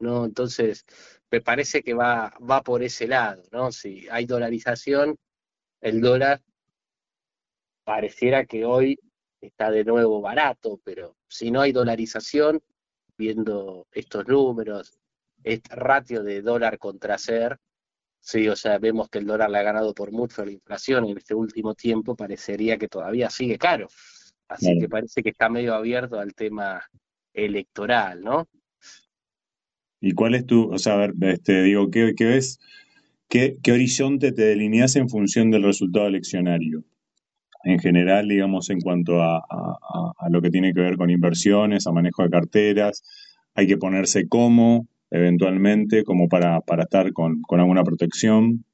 ¿no? 0.00 0.24
Entonces, 0.24 0.84
me 1.30 1.40
parece 1.40 1.82
que 1.82 1.94
va, 1.94 2.32
va 2.48 2.62
por 2.62 2.82
ese 2.82 3.06
lado, 3.06 3.42
¿no? 3.52 3.72
Si 3.72 4.06
hay 4.10 4.26
dolarización, 4.26 5.16
el 5.80 6.00
dólar 6.00 6.42
pareciera 7.84 8.44
que 8.44 8.64
hoy 8.64 8.98
está 9.40 9.70
de 9.70 9.84
nuevo 9.84 10.20
barato, 10.20 10.80
pero 10.84 11.16
si 11.28 11.50
no 11.50 11.60
hay 11.60 11.72
dolarización, 11.72 12.60
viendo 13.16 13.86
estos 13.92 14.26
números, 14.26 14.98
este 15.44 15.74
ratio 15.74 16.22
de 16.22 16.42
dólar 16.42 16.78
contra 16.78 17.18
ser, 17.18 17.58
sí, 18.20 18.48
o 18.48 18.56
sea, 18.56 18.78
vemos 18.78 19.08
que 19.08 19.18
el 19.18 19.26
dólar 19.26 19.50
le 19.50 19.58
ha 19.58 19.62
ganado 19.62 19.94
por 19.94 20.10
mucho 20.10 20.42
a 20.42 20.46
la 20.46 20.52
inflación 20.52 21.04
en 21.04 21.16
este 21.16 21.34
último 21.34 21.74
tiempo, 21.74 22.16
parecería 22.16 22.76
que 22.76 22.88
todavía 22.88 23.30
sigue 23.30 23.58
caro. 23.58 23.88
Así 24.48 24.78
que 24.78 24.88
parece 24.88 25.22
que 25.22 25.30
está 25.30 25.48
medio 25.48 25.74
abierto 25.74 26.18
al 26.20 26.34
tema 26.34 26.82
electoral, 27.32 28.20
¿no? 28.22 28.48
¿Y 30.00 30.12
cuál 30.12 30.34
es 30.34 30.46
tu, 30.46 30.72
o 30.72 30.78
sea, 30.78 30.94
a 30.94 30.96
ver, 30.98 31.14
este, 31.22 31.62
digo, 31.62 31.90
¿qué, 31.90 32.14
qué 32.16 32.24
ves? 32.26 32.60
¿Qué, 33.28 33.58
horizonte 33.72 34.32
te 34.32 34.42
delineas 34.42 34.96
en 34.96 35.08
función 35.08 35.50
del 35.50 35.62
resultado 35.62 36.06
eleccionario? 36.06 36.84
En 37.64 37.78
general, 37.80 38.28
digamos, 38.28 38.70
en 38.70 38.80
cuanto 38.80 39.22
a- 39.22 39.38
a 40.18 40.30
lo 40.30 40.42
que 40.42 40.50
tiene 40.50 40.72
que 40.74 40.80
ver 40.80 40.96
con 40.96 41.10
inversiones, 41.10 41.86
a 41.86 41.92
manejo 41.92 42.22
de 42.22 42.30
carteras, 42.30 43.02
hay 43.54 43.66
que 43.66 43.78
ponerse 43.78 44.28
como, 44.28 44.88
eventualmente, 45.10 46.04
como 46.04 46.28
para, 46.28 46.60
para 46.60 46.84
estar 46.84 47.12
con, 47.12 47.42
con 47.42 47.60
alguna 47.60 47.84
protección. 47.84 48.64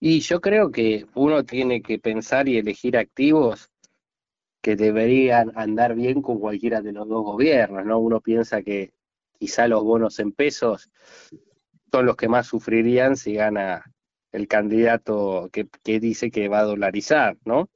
Y 0.00 0.20
yo 0.20 0.40
creo 0.40 0.70
que 0.70 1.06
uno 1.14 1.44
tiene 1.44 1.80
que 1.82 1.98
pensar 1.98 2.48
y 2.48 2.58
elegir 2.58 2.96
activos 2.96 3.70
que 4.62 4.76
deberían 4.76 5.52
andar 5.56 5.94
bien 5.94 6.22
con 6.22 6.38
cualquiera 6.38 6.82
de 6.82 6.92
los 6.92 7.08
dos 7.08 7.24
gobiernos, 7.24 7.84
¿no? 7.84 7.98
Uno 7.98 8.20
piensa 8.20 8.62
que 8.62 8.92
quizá 9.38 9.68
los 9.68 9.82
bonos 9.84 10.18
en 10.20 10.32
pesos 10.32 10.90
son 11.92 12.06
los 12.06 12.16
que 12.16 12.28
más 12.28 12.46
sufrirían 12.46 13.16
si 13.16 13.34
gana 13.34 13.84
el 14.32 14.48
candidato 14.48 15.50
que, 15.52 15.68
que 15.84 16.00
dice 16.00 16.30
que 16.30 16.48
va 16.48 16.60
a 16.60 16.64
dolarizar, 16.64 17.36
¿no? 17.44 17.68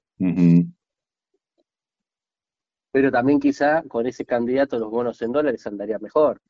Pero 2.90 3.12
también 3.12 3.38
quizá 3.38 3.82
con 3.82 4.06
ese 4.06 4.24
candidato 4.24 4.78
los 4.78 4.90
bonos 4.90 5.20
en 5.20 5.32
dólares 5.32 5.66
andaría 5.66 5.98
mejor. 5.98 6.40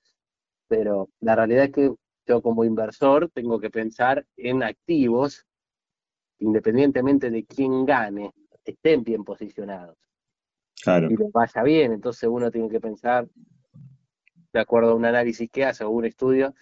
Pero 0.68 1.10
la 1.20 1.34
realidad 1.34 1.64
es 1.64 1.72
que 1.72 1.92
yo 2.26 2.40
como 2.40 2.64
inversor 2.64 3.30
tengo 3.34 3.58
que 3.58 3.70
pensar 3.70 4.24
en 4.36 4.62
activos, 4.62 5.44
independientemente 6.38 7.30
de 7.30 7.44
quién 7.44 7.84
gane, 7.84 8.30
estén 8.64 9.02
bien 9.02 9.24
posicionados. 9.24 9.96
Claro, 10.80 11.10
y 11.10 11.16
les 11.16 11.32
vaya 11.32 11.64
bien. 11.64 11.92
Entonces 11.92 12.28
uno 12.30 12.48
tiene 12.52 12.68
que 12.68 12.80
pensar, 12.80 13.28
de 14.52 14.60
acuerdo 14.60 14.92
a 14.92 14.94
un 14.94 15.04
análisis 15.04 15.50
que 15.50 15.64
hace 15.64 15.82
o 15.82 15.90
un 15.90 16.04
estudio, 16.04 16.54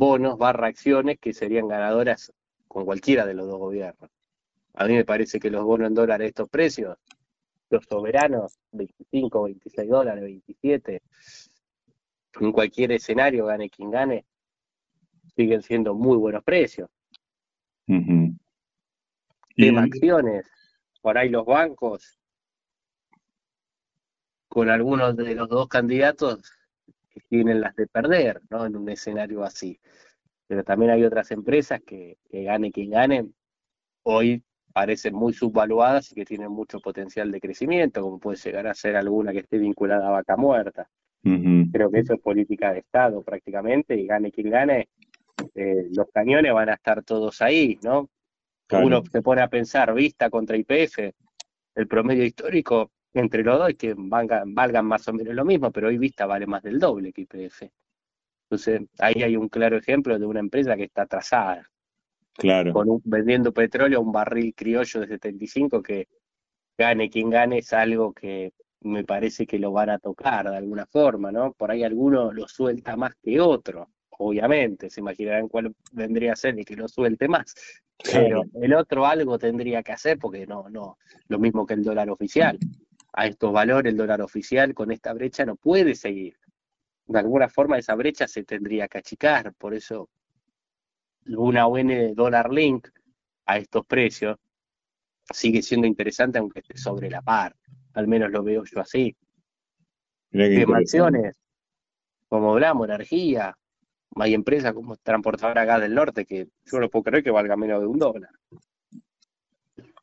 bonos 0.00 0.38
barra 0.38 0.68
acciones 0.68 1.18
que 1.20 1.34
serían 1.34 1.68
ganadoras 1.68 2.32
con 2.66 2.86
cualquiera 2.86 3.26
de 3.26 3.34
los 3.34 3.46
dos 3.46 3.58
gobiernos. 3.58 4.10
A 4.72 4.86
mí 4.86 4.94
me 4.94 5.04
parece 5.04 5.38
que 5.38 5.50
los 5.50 5.62
bonos 5.62 5.88
en 5.88 5.94
dólares, 5.94 6.28
estos 6.28 6.48
precios, 6.48 6.96
los 7.68 7.84
soberanos, 7.84 8.58
25, 8.72 9.42
26 9.42 9.90
dólares, 9.90 10.24
27, 10.24 11.02
en 12.40 12.52
cualquier 12.52 12.92
escenario, 12.92 13.44
gane 13.44 13.68
quien 13.68 13.90
gane, 13.90 14.24
siguen 15.36 15.60
siendo 15.62 15.94
muy 15.94 16.16
buenos 16.16 16.42
precios. 16.44 16.88
Y- 19.54 19.66
Tema 19.66 19.82
acciones, 19.82 20.46
por 21.02 21.18
ahí 21.18 21.28
los 21.28 21.44
bancos, 21.44 22.18
con 24.48 24.70
algunos 24.70 25.14
de 25.14 25.34
los 25.34 25.48
dos 25.50 25.68
candidatos, 25.68 26.50
que 27.10 27.20
tienen 27.28 27.60
las 27.60 27.74
de 27.76 27.86
perder, 27.86 28.40
¿no? 28.50 28.64
En 28.64 28.76
un 28.76 28.88
escenario 28.88 29.44
así. 29.44 29.80
Pero 30.46 30.64
también 30.64 30.90
hay 30.92 31.04
otras 31.04 31.30
empresas 31.30 31.80
que, 31.84 32.18
que 32.28 32.44
gane 32.44 32.72
quien 32.72 32.90
gane, 32.90 33.28
hoy 34.02 34.42
parecen 34.72 35.14
muy 35.14 35.32
subvaluadas 35.32 36.12
y 36.12 36.14
que 36.14 36.24
tienen 36.24 36.50
mucho 36.50 36.80
potencial 36.80 37.30
de 37.30 37.40
crecimiento, 37.40 38.02
como 38.02 38.18
puede 38.18 38.38
llegar 38.38 38.66
a 38.66 38.74
ser 38.74 38.96
alguna 38.96 39.32
que 39.32 39.40
esté 39.40 39.58
vinculada 39.58 40.08
a 40.08 40.12
vaca 40.12 40.36
muerta. 40.36 40.88
Creo 41.22 41.90
que 41.90 41.98
eso 41.98 42.14
es 42.14 42.20
política 42.20 42.72
de 42.72 42.78
Estado 42.78 43.22
prácticamente, 43.22 43.94
y 43.94 44.06
gane 44.06 44.32
quien 44.32 44.50
gane, 44.50 44.88
eh, 45.54 45.88
los 45.94 46.06
cañones 46.12 46.52
van 46.54 46.70
a 46.70 46.74
estar 46.74 47.02
todos 47.04 47.42
ahí, 47.42 47.78
¿no? 47.82 48.08
Claro. 48.66 48.86
Uno 48.86 49.02
se 49.04 49.20
pone 49.20 49.42
a 49.42 49.48
pensar 49.48 49.92
vista 49.92 50.30
contra 50.30 50.56
IPF, 50.56 51.12
el 51.74 51.86
promedio 51.86 52.24
histórico 52.24 52.90
entre 53.14 53.42
los 53.42 53.58
dos 53.58 53.72
que 53.78 53.94
valgan, 53.96 54.54
valgan 54.54 54.86
más 54.86 55.06
o 55.08 55.12
menos 55.12 55.34
lo 55.34 55.44
mismo, 55.44 55.70
pero 55.70 55.88
hoy 55.88 55.98
vista 55.98 56.26
vale 56.26 56.46
más 56.46 56.62
del 56.62 56.78
doble 56.78 57.12
que 57.12 57.22
IPF. 57.22 57.70
Entonces, 58.48 58.82
ahí 58.98 59.22
hay 59.22 59.36
un 59.36 59.48
claro 59.48 59.76
ejemplo 59.76 60.18
de 60.18 60.26
una 60.26 60.40
empresa 60.40 60.76
que 60.76 60.84
está 60.84 61.02
atrasada, 61.02 61.68
claro, 62.34 62.72
con 62.72 62.88
un- 62.88 63.02
vendiendo 63.04 63.52
petróleo 63.52 63.98
a 63.98 64.02
un 64.02 64.12
barril 64.12 64.54
criollo 64.54 65.00
de 65.00 65.06
75 65.06 65.82
que 65.82 66.08
gane 66.78 67.10
quien 67.10 67.30
gane 67.30 67.58
es 67.58 67.72
algo 67.72 68.12
que 68.12 68.52
me 68.82 69.04
parece 69.04 69.46
que 69.46 69.58
lo 69.58 69.72
van 69.72 69.90
a 69.90 69.98
tocar 69.98 70.50
de 70.50 70.56
alguna 70.56 70.86
forma, 70.86 71.30
¿no? 71.30 71.52
Por 71.52 71.70
ahí 71.70 71.84
alguno 71.84 72.32
lo 72.32 72.48
suelta 72.48 72.96
más 72.96 73.14
que 73.22 73.40
otro, 73.40 73.90
obviamente, 74.10 74.88
se 74.88 75.00
imaginarán 75.00 75.48
cuál 75.48 75.74
vendría 75.92 76.32
a 76.32 76.36
ser 76.36 76.58
el 76.58 76.64
que 76.64 76.76
lo 76.76 76.88
suelte 76.88 77.28
más. 77.28 77.54
Pero 78.02 78.42
claro, 78.42 78.44
el 78.54 78.74
otro 78.74 79.04
algo 79.06 79.38
tendría 79.38 79.82
que 79.82 79.92
hacer 79.92 80.18
porque 80.18 80.46
no, 80.46 80.68
no, 80.70 80.96
lo 81.28 81.38
mismo 81.38 81.66
que 81.66 81.74
el 81.74 81.82
dólar 81.84 82.08
oficial. 82.08 82.58
A 83.12 83.26
estos 83.26 83.52
valores, 83.52 83.90
el 83.90 83.96
dólar 83.96 84.22
oficial 84.22 84.74
con 84.74 84.92
esta 84.92 85.12
brecha 85.12 85.44
no 85.44 85.56
puede 85.56 85.94
seguir. 85.94 86.36
De 87.06 87.18
alguna 87.18 87.48
forma 87.48 87.78
esa 87.78 87.94
brecha 87.94 88.28
se 88.28 88.44
tendría 88.44 88.86
que 88.86 88.98
achicar, 88.98 89.52
por 89.54 89.74
eso 89.74 90.08
una 91.26 91.66
UN 91.66 92.14
dólar 92.14 92.52
link 92.52 92.88
a 93.46 93.58
estos 93.58 93.84
precios 93.84 94.38
sigue 95.32 95.62
siendo 95.62 95.86
interesante 95.86 96.38
aunque 96.38 96.60
esté 96.60 96.76
sobre 96.76 97.10
la 97.10 97.22
par, 97.22 97.56
al 97.94 98.08
menos 98.08 98.30
lo 98.30 98.42
veo 98.42 98.64
yo 98.64 98.80
así. 98.80 99.16
Quemaciones, 100.30 101.34
como 102.28 102.52
hablamos, 102.52 102.88
energía. 102.88 103.56
Hay 104.16 104.34
empresas 104.34 104.72
como 104.72 104.96
transportadora 104.96 105.64
gas 105.64 105.80
del 105.80 105.94
norte 105.94 106.24
que 106.24 106.48
yo 106.64 106.78
no 106.78 106.88
puedo 106.88 107.04
creer 107.04 107.24
que 107.24 107.30
valga 107.30 107.56
menos 107.56 107.80
de 107.80 107.86
un 107.86 107.98
dólar. 107.98 108.30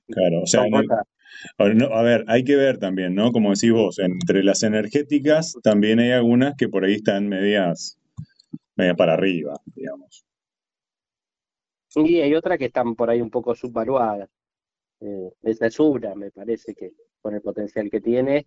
Claro, 0.07 0.41
o 0.43 0.47
sea, 0.47 0.63
a 1.57 2.01
ver, 2.01 2.25
hay 2.27 2.43
que 2.43 2.55
ver 2.55 2.77
también, 2.77 3.13
¿no? 3.13 3.31
Como 3.31 3.51
decís 3.51 3.71
vos, 3.71 3.99
entre 3.99 4.43
las 4.43 4.63
energéticas 4.63 5.53
también 5.63 5.99
hay 5.99 6.11
algunas 6.11 6.55
que 6.55 6.69
por 6.69 6.85
ahí 6.85 6.95
están 6.95 7.27
medias, 7.27 7.97
medias 8.75 8.95
para 8.95 9.13
arriba, 9.13 9.59
digamos. 9.75 10.25
Sí, 11.89 12.21
hay 12.21 12.33
otras 12.35 12.57
que 12.57 12.65
están 12.65 12.95
por 12.95 13.09
ahí 13.09 13.21
un 13.21 13.29
poco 13.29 13.55
subvaluadas. 13.55 14.29
Eh, 14.99 15.31
esa 15.43 15.67
es 15.67 15.79
una, 15.79 16.15
me 16.15 16.31
parece 16.31 16.73
que 16.73 16.93
con 17.21 17.35
el 17.35 17.41
potencial 17.41 17.89
que 17.89 18.01
tiene, 18.01 18.45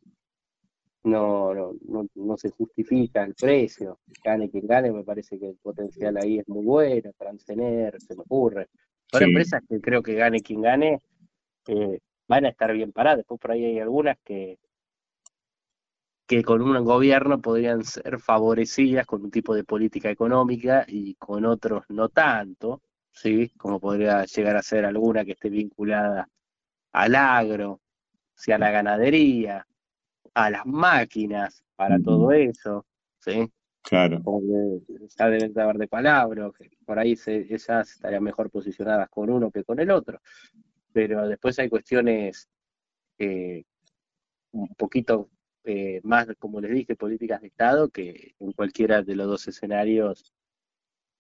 no, 1.05 1.55
no, 1.55 2.07
no, 2.15 2.37
se 2.37 2.51
justifica 2.51 3.25
el 3.25 3.35
precio. 3.35 4.01
Gane 4.23 4.51
quien 4.51 4.67
gane, 4.67 4.93
me 4.93 5.05
parece 5.05 5.39
que 5.39 5.49
el 5.49 5.57
potencial 5.57 6.17
ahí 6.17 6.39
es 6.39 6.49
muy 6.49 6.65
bueno, 6.65 7.11
Transener, 7.17 8.01
se 8.01 8.15
me 8.15 8.23
ocurre. 8.23 8.69
Son 9.07 9.23
empresas 9.23 9.63
que 9.69 9.81
creo 9.81 10.03
que 10.03 10.15
gane 10.15 10.41
quien 10.41 10.61
gane, 10.63 11.01
eh, 11.71 12.01
van 12.27 12.45
a 12.47 12.49
estar 12.49 12.73
bien 12.73 12.93
paradas. 12.93 13.19
Después 13.19 13.41
por 13.41 13.53
ahí 13.53 13.65
hay 13.65 13.79
algunas 13.79 14.19
que, 14.25 14.59
que 16.27 16.43
con 16.43 16.63
un 16.63 16.85
gobierno 16.85 17.41
podrían 17.41 17.85
ser 17.85 18.19
favorecidas 18.19 19.07
con 19.07 19.23
un 19.23 19.31
tipo 19.31 19.55
de 19.55 19.65
política 19.65 20.11
económica 20.11 20.85
y 20.89 21.15
con 21.15 21.45
otros 21.45 21.85
no 21.89 22.09
tanto, 22.09 22.83
¿sí? 23.13 23.51
Como 23.57 23.81
podría 23.81 24.25
llegar 24.25 24.57
a 24.57 24.63
ser 24.63 24.85
alguna 24.85 25.25
que 25.25 25.33
esté 25.33 25.49
vinculada 25.49 26.29
al 26.93 27.15
agro, 27.15 27.81
sea 28.35 28.59
la 28.59 28.71
ganadería, 28.71 29.67
a 30.35 30.51
las 30.51 30.67
máquinas 30.67 31.63
para 31.77 32.01
todo 32.01 32.33
eso, 32.33 32.85
¿sí? 33.19 33.49
Claro. 33.83 34.21
ya 35.19 35.31
deben 35.31 35.55
saber 35.55 35.79
de 35.79 35.89
palabras, 35.89 36.53
por 36.85 36.99
ahí 36.99 37.17
se, 37.17 37.53
esas 37.53 37.93
estarían 37.93 38.23
mejor 38.23 38.51
posicionadas 38.51 39.09
con 39.09 39.31
uno 39.31 39.51
que 39.51 39.65
con 39.65 39.81
el 39.81 39.91
otro. 39.91 40.21
Pero 40.93 41.29
después 41.29 41.59
hay 41.59 41.69
cuestiones 41.69 42.49
eh, 43.19 43.65
un 44.53 44.69
poquito 44.77 45.31
eh, 45.65 46.01
más, 46.05 46.27
como 46.39 46.61
les 46.61 46.73
dije, 46.73 46.97
políticas 46.97 47.41
de 47.41 47.49
Estado 47.49 47.91
que 47.91 48.35
en 48.41 48.53
cualquiera 48.53 49.03
de 49.03 49.15
los 49.15 49.27
dos 49.27 49.49
escenarios 49.49 50.33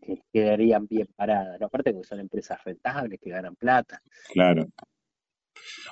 eh, 0.00 0.20
quedarían 0.32 0.86
bien 0.86 1.08
paradas. 1.14 1.60
Aparte 1.60 1.92
porque 1.92 2.08
son 2.08 2.20
empresas 2.20 2.62
rentables 2.64 3.20
que 3.20 3.30
ganan 3.30 3.54
plata. 3.56 4.02
Claro. 4.32 4.66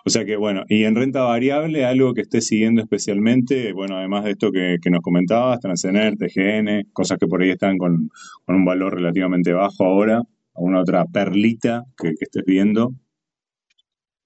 O 0.04 0.10
sea 0.10 0.24
que, 0.24 0.36
bueno, 0.36 0.64
y 0.68 0.84
en 0.84 0.94
renta 0.94 1.22
variable, 1.22 1.84
algo 1.84 2.14
que 2.14 2.22
esté 2.22 2.40
siguiendo 2.40 2.80
especialmente, 2.80 3.72
bueno, 3.72 3.96
además 3.96 4.24
de 4.24 4.30
esto 4.32 4.50
que, 4.50 4.78
nos 4.90 5.02
comentabas, 5.02 5.60
Transener, 5.60 6.14
TGN, 6.16 6.90
cosas 6.92 7.18
que 7.18 7.26
por 7.26 7.42
ahí 7.42 7.50
están 7.50 7.78
con, 7.78 8.10
un 8.46 8.64
valor 8.64 8.94
relativamente 8.94 9.52
bajo 9.52 9.84
ahora, 9.84 10.22
alguna 10.54 10.80
otra 10.80 11.04
perlita 11.04 11.84
que, 11.96 12.12
estés 12.18 12.44
viendo. 12.46 12.92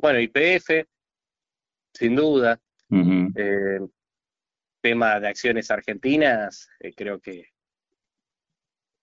Bueno, 0.03 0.19
IPF, 0.19 0.85
sin 1.95 2.17
duda. 2.17 2.61
Eh, 2.91 3.79
tema 4.83 5.21
de 5.21 5.29
acciones 5.29 5.71
argentinas, 5.71 6.69
eh, 6.81 6.93
creo 6.95 7.21
que 7.21 7.53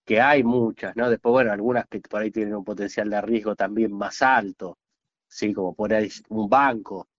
que 0.06 0.20
hay 0.20 0.44
muchas, 0.44 0.96
¿no? 0.96 1.10
Después, 1.10 1.32
bueno, 1.32 1.52
algunas 1.52 1.86
que 1.88 2.02
por 2.02 2.22
ahí 2.22 2.32
tienen 2.32 2.56
un 2.56 2.64
potencial 2.64 3.10
de 3.12 3.22
riesgo 3.22 3.56
también 3.56 3.94
más 3.94 4.24
alto, 4.24 4.80
¿sí? 5.28 5.54
Como 5.54 5.76
por 5.76 5.94
ahí 5.94 6.10
un 6.30 6.50
banco, 6.50 7.10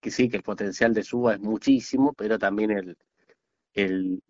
que 0.00 0.10
sí, 0.10 0.28
que 0.28 0.38
el 0.38 0.42
potencial 0.42 0.92
de 0.92 1.04
suba 1.04 1.34
es 1.34 1.40
muchísimo, 1.40 2.12
pero 2.12 2.38
también 2.38 2.72
el, 2.72 2.98
el, 3.72 4.22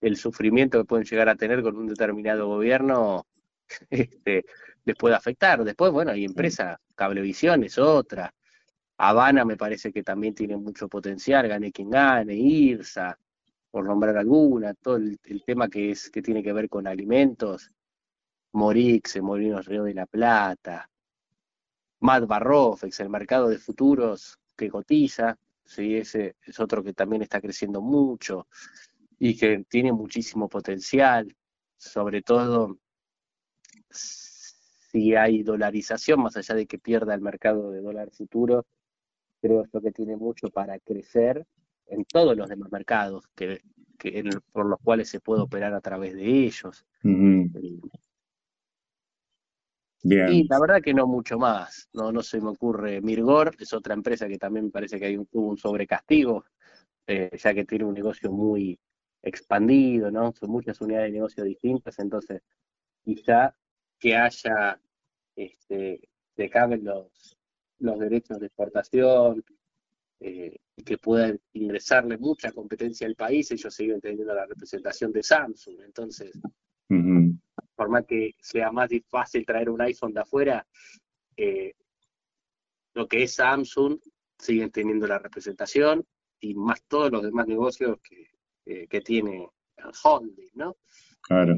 el, 0.00 0.16
sufrimiento 0.16 0.78
que 0.78 0.84
pueden 0.84 1.04
llegar 1.04 1.28
a 1.28 1.36
tener 1.36 1.62
con 1.62 1.76
un 1.76 1.88
determinado 1.88 2.46
gobierno 2.48 3.26
este, 3.90 4.44
les 4.84 4.96
puede 4.96 5.14
afectar. 5.14 5.62
Después, 5.64 5.92
bueno, 5.92 6.12
hay 6.12 6.24
empresas, 6.24 6.78
Cablevisión 6.94 7.64
es 7.64 7.78
otra, 7.78 8.32
Habana 9.02 9.46
me 9.46 9.56
parece 9.56 9.92
que 9.92 10.02
también 10.02 10.34
tiene 10.34 10.58
mucho 10.58 10.86
potencial, 10.86 11.48
gane 11.48 11.72
quien 11.72 11.88
gane, 11.88 12.34
IRSA, 12.34 13.18
por 13.70 13.86
nombrar 13.86 14.18
alguna, 14.18 14.74
todo 14.74 14.96
el, 14.96 15.18
tema 15.46 15.68
que 15.68 15.92
es 15.92 16.10
que 16.10 16.20
tiene 16.20 16.42
que 16.42 16.52
ver 16.52 16.68
con 16.68 16.86
alimentos, 16.86 17.70
Morix, 18.52 19.20
Molinos 19.22 19.64
Río 19.64 19.84
de 19.84 19.94
la 19.94 20.04
Plata, 20.04 20.90
Mad 22.00 22.26
Barrofex, 22.26 23.00
el 23.00 23.08
mercado 23.08 23.48
de 23.48 23.56
futuros 23.56 24.38
que 24.54 24.68
cotiza, 24.68 25.38
¿sí? 25.64 25.96
ese 25.96 26.36
es 26.44 26.60
otro 26.60 26.82
que 26.82 26.92
también 26.92 27.22
está 27.22 27.40
creciendo 27.40 27.80
mucho 27.80 28.48
y 29.18 29.34
que 29.34 29.64
tiene 29.66 29.92
muchísimo 29.92 30.46
potencial, 30.46 31.34
sobre 31.78 32.20
todo 32.20 32.78
si 33.90 35.14
hay 35.14 35.42
dolarización, 35.42 36.22
más 36.22 36.36
allá 36.36 36.54
de 36.54 36.66
que 36.66 36.78
pierda 36.78 37.14
el 37.14 37.20
mercado 37.20 37.70
de 37.70 37.80
dólar 37.80 38.10
futuro, 38.10 38.66
creo 39.40 39.64
que 39.82 39.92
tiene 39.92 40.16
mucho 40.16 40.48
para 40.48 40.78
crecer 40.78 41.46
en 41.86 42.04
todos 42.04 42.36
los 42.36 42.48
demás 42.48 42.70
mercados 42.70 43.28
que, 43.34 43.60
por 44.52 44.66
los 44.66 44.80
cuales 44.80 45.08
se 45.08 45.20
puede 45.20 45.42
operar 45.42 45.74
a 45.74 45.80
través 45.80 46.14
de 46.14 46.24
ellos. 46.24 46.84
Y 50.02 50.48
la 50.48 50.58
verdad 50.58 50.80
que 50.82 50.94
no 50.94 51.06
mucho 51.06 51.38
más, 51.38 51.88
no, 51.92 52.10
no 52.10 52.22
se 52.22 52.40
me 52.40 52.48
ocurre. 52.48 53.02
Mirgor 53.02 53.54
es 53.58 53.72
otra 53.74 53.94
empresa 53.94 54.28
que 54.28 54.38
también 54.38 54.66
me 54.66 54.70
parece 54.70 54.98
que 54.98 55.06
hay 55.06 55.16
un, 55.16 55.26
tuvo 55.26 55.50
un 55.50 55.58
sobrecastigo, 55.58 56.44
eh, 57.06 57.30
ya 57.36 57.52
que 57.52 57.64
tiene 57.64 57.84
un 57.84 57.94
negocio 57.94 58.32
muy 58.32 58.78
expandido, 59.22 60.10
¿no? 60.10 60.32
Son 60.32 60.50
muchas 60.50 60.80
unidades 60.80 61.08
de 61.08 61.18
negocio 61.18 61.44
distintas, 61.44 61.98
entonces 61.98 62.42
quizá 63.04 63.54
que 64.00 64.16
haya, 64.16 64.80
este, 65.36 66.08
se 66.34 66.50
cambien 66.50 66.84
los, 66.84 67.38
los 67.78 67.98
derechos 67.98 68.40
de 68.40 68.46
exportación, 68.46 69.44
eh, 70.20 70.56
y 70.76 70.82
que 70.82 70.98
pueda 70.98 71.34
ingresarle 71.52 72.18
mucha 72.18 72.52
competencia 72.52 73.06
al 73.06 73.14
país, 73.14 73.50
ellos 73.50 73.74
siguen 73.74 74.00
teniendo 74.00 74.34
la 74.34 74.46
representación 74.46 75.12
de 75.12 75.22
Samsung, 75.22 75.80
entonces 75.84 76.32
por 77.76 77.88
más 77.88 78.04
que 78.04 78.34
sea 78.40 78.72
más 78.72 78.90
fácil 79.08 79.46
traer 79.46 79.70
un 79.70 79.80
iPhone 79.80 80.12
de 80.12 80.20
afuera, 80.20 80.66
eh, 81.36 81.72
lo 82.92 83.08
que 83.08 83.22
es 83.22 83.34
Samsung 83.34 83.98
siguen 84.38 84.70
teniendo 84.70 85.06
la 85.06 85.18
representación 85.18 86.04
y 86.40 86.54
más 86.54 86.82
todos 86.84 87.10
los 87.10 87.22
demás 87.22 87.46
negocios 87.46 87.98
que, 88.02 88.26
eh, 88.66 88.86
que 88.88 89.00
tiene 89.00 89.48
el 89.76 89.90
holding, 90.02 90.50
¿no? 90.54 90.76
Claro. 91.22 91.56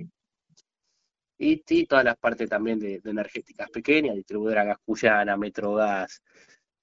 Y, 1.45 1.61
y 1.69 1.87
todas 1.87 2.05
las 2.05 2.17
partes 2.19 2.49
también 2.49 2.79
de, 2.79 3.01
energéticas 3.05 3.69
pequeñas, 3.69 4.15
distribuidora 4.15 4.63
Gascuyana, 4.63 5.37
Metrogas, 5.37 6.23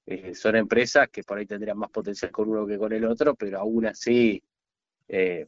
eh, 0.05 0.36
son 0.36 0.57
empresas 0.57 1.07
que 1.07 1.24
por 1.24 1.38
ahí 1.38 1.45
tendrían 1.45 1.78
más 1.78 1.89
potencial 1.89 2.30
con 2.30 2.49
uno 2.49 2.68
que 2.68 2.78
con 2.78 2.91
el 2.91 3.05
otro, 3.05 3.36
pero 3.36 3.60
aún 3.60 3.86
así 3.86 4.43
eh, 5.07 5.47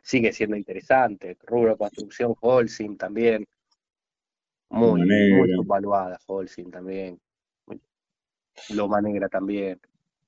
sigue 0.00 0.32
siendo 0.32 0.54
interesante. 0.54 1.36
Rubro 1.44 1.76
construcción, 1.76 2.36
Holcim 2.40 2.96
también. 2.96 3.44
Muy, 4.68 5.00
muy 5.00 5.50
evaluada, 5.60 6.16
Holcim 6.26 6.70
también. 6.70 7.20
Loma 8.68 9.00
Negra 9.00 9.28
también. 9.28 9.80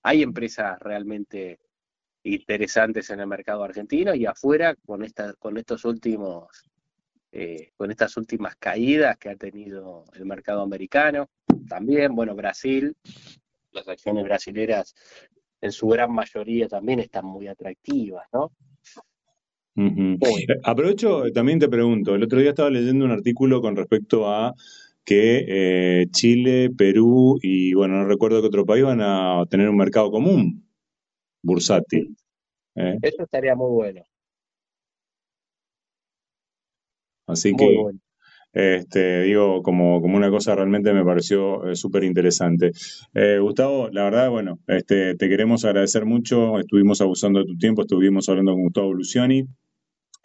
Hay 0.03 0.25
empresas 0.25 0.81
realmente 0.81 1.61
interesantes 2.25 3.09
en 3.11 3.21
el 3.21 3.29
mercado 3.29 3.63
argentino 3.63 4.17
y 4.17 4.27
afuera 4.27 4.75
con 4.85 5.05
esta, 5.05 5.35
con 5.35 5.59
estos 5.59 5.85
últimos 5.85 6.65
eh, 7.37 7.73
con 7.77 7.91
estas 7.91 8.17
últimas 8.17 8.55
caídas 8.57 9.17
que 9.19 9.31
ha 9.31 9.37
tenido 9.37 10.05
el 10.15 10.25
mercado 10.25 10.63
americano 10.63 11.29
también 11.69 12.15
bueno 12.15 12.35
Brasil 12.35 12.95
las 13.73 13.89
acciones 13.89 14.25
brasileras 14.25 14.95
en 15.61 15.73
su 15.73 15.89
gran 15.89 16.13
mayoría 16.13 16.69
también 16.69 17.01
están 17.01 17.27
muy 17.27 17.49
atractivas 17.49 18.27
no 18.33 18.53
Aprovecho, 20.63 21.25
también 21.33 21.59
te 21.59 21.69
pregunto, 21.69 22.15
el 22.15 22.23
otro 22.23 22.39
día 22.39 22.51
estaba 22.51 22.71
leyendo 22.71 23.05
un 23.05 23.11
artículo 23.11 23.61
con 23.61 23.75
respecto 23.75 24.31
a 24.31 24.55
que 25.05 25.45
eh, 25.47 26.07
Chile, 26.11 26.71
Perú 26.71 27.39
y, 27.43 27.75
bueno, 27.75 27.97
no 27.97 28.07
recuerdo 28.07 28.41
qué 28.41 28.47
otro 28.47 28.65
país 28.65 28.85
van 28.85 29.01
a 29.03 29.45
tener 29.51 29.69
un 29.69 29.77
mercado 29.77 30.11
común 30.11 30.67
bursátil. 31.43 32.17
¿eh? 32.77 32.99
Eso 33.03 33.25
estaría 33.25 33.55
muy 33.55 33.71
bueno. 33.71 34.03
Así 37.27 37.55
que, 37.57 37.77
este, 38.53 39.23
digo, 39.23 39.63
como, 39.63 40.01
como 40.01 40.17
una 40.17 40.31
cosa 40.31 40.55
realmente 40.55 40.93
me 40.93 41.05
pareció 41.05 41.69
eh, 41.69 41.77
súper 41.77 42.05
interesante. 42.05 42.73
Gustavo, 43.41 43.89
la 43.91 44.05
verdad, 44.05 44.31
bueno, 44.31 44.59
este, 44.67 45.15
te 45.17 45.29
queremos 45.29 45.65
agradecer 45.65 46.05
mucho. 46.05 46.59
Estuvimos 46.59 47.01
abusando 47.01 47.41
de 47.41 47.47
tu 47.47 47.57
tiempo, 47.57 47.83
estuvimos 47.83 48.29
hablando 48.29 48.53
con 48.53 48.63
Gustavo 48.63 48.93
Luciani. 48.93 49.47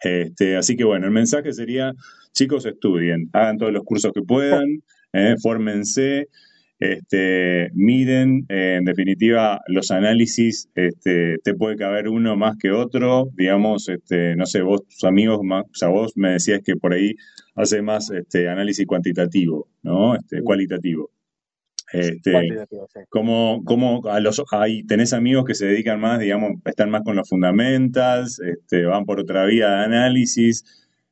Este, 0.02 0.56
así 0.56 0.76
que 0.76 0.84
bueno, 0.84 1.06
el 1.06 1.12
mensaje 1.12 1.52
sería, 1.52 1.92
chicos, 2.32 2.64
estudien, 2.64 3.28
hagan 3.32 3.58
todos 3.58 3.72
los 3.72 3.84
cursos 3.84 4.12
que 4.12 4.22
puedan, 4.22 4.82
eh, 5.12 5.34
fórmense 5.42 6.28
este, 6.80 7.70
miren, 7.74 8.46
eh, 8.48 8.76
en 8.78 8.84
definitiva, 8.86 9.60
los 9.66 9.90
análisis, 9.90 10.70
este, 10.74 11.36
te 11.44 11.54
puede 11.54 11.76
caber 11.76 12.08
uno 12.08 12.36
más 12.36 12.56
que 12.56 12.70
otro, 12.70 13.28
digamos, 13.36 13.90
este, 13.90 14.34
no 14.34 14.46
sé, 14.46 14.62
vos, 14.62 14.86
tus 14.88 15.04
amigos, 15.04 15.40
o 15.42 15.64
sea, 15.74 15.88
vos 15.88 16.16
me 16.16 16.30
decías 16.30 16.62
que 16.64 16.76
por 16.76 16.94
ahí 16.94 17.14
hace 17.54 17.82
más 17.82 18.10
este, 18.10 18.48
análisis 18.48 18.86
cuantitativo, 18.86 19.68
¿no? 19.82 20.14
Este, 20.14 20.42
cualitativo. 20.42 21.10
Este, 21.92 22.32
¿cómo, 23.10 23.62
cómo 23.64 24.00
a 24.08 24.20
los, 24.20 24.42
ahí 24.52 24.82
tenés 24.84 25.12
amigos 25.12 25.44
que 25.44 25.54
se 25.54 25.66
dedican 25.66 26.00
más, 26.00 26.18
digamos, 26.18 26.52
están 26.64 26.88
más 26.88 27.02
con 27.02 27.16
los 27.16 27.28
fundamentals, 27.28 28.40
este, 28.40 28.86
van 28.86 29.04
por 29.04 29.20
otra 29.20 29.44
vía 29.44 29.68
de 29.68 29.84
análisis? 29.84 30.64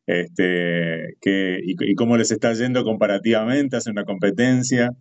Este, 0.07 1.17
que, 1.21 1.61
y, 1.63 1.95
cómo 1.95 2.17
les 2.17 2.31
está 2.31 2.55
yendo 2.55 2.85
comparativamente? 2.85 3.77
¿Hacen 3.77 3.93
una 3.93 4.05
competencia? 4.05 4.93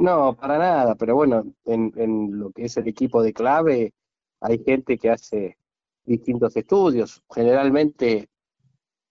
No, 0.00 0.34
para 0.34 0.56
nada, 0.56 0.94
pero 0.94 1.14
bueno, 1.14 1.44
en, 1.66 2.38
lo 2.38 2.52
que 2.52 2.64
es 2.64 2.76
el 2.78 2.88
equipo 2.88 3.22
de 3.22 3.34
clave 3.34 3.92
hay 4.40 4.58
gente 4.64 4.96
que 4.96 5.10
hace 5.10 5.58
distintos 6.04 6.56
estudios. 6.56 7.22
Generalmente 7.30 8.30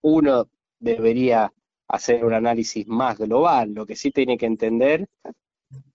uno 0.01 0.49
debería 0.79 1.53
hacer 1.87 2.25
un 2.25 2.33
análisis 2.33 2.87
más 2.87 3.19
global. 3.19 3.71
Lo 3.71 3.85
que 3.85 3.95
sí 3.95 4.09
tiene 4.09 4.35
que 4.35 4.47
entender 4.47 5.07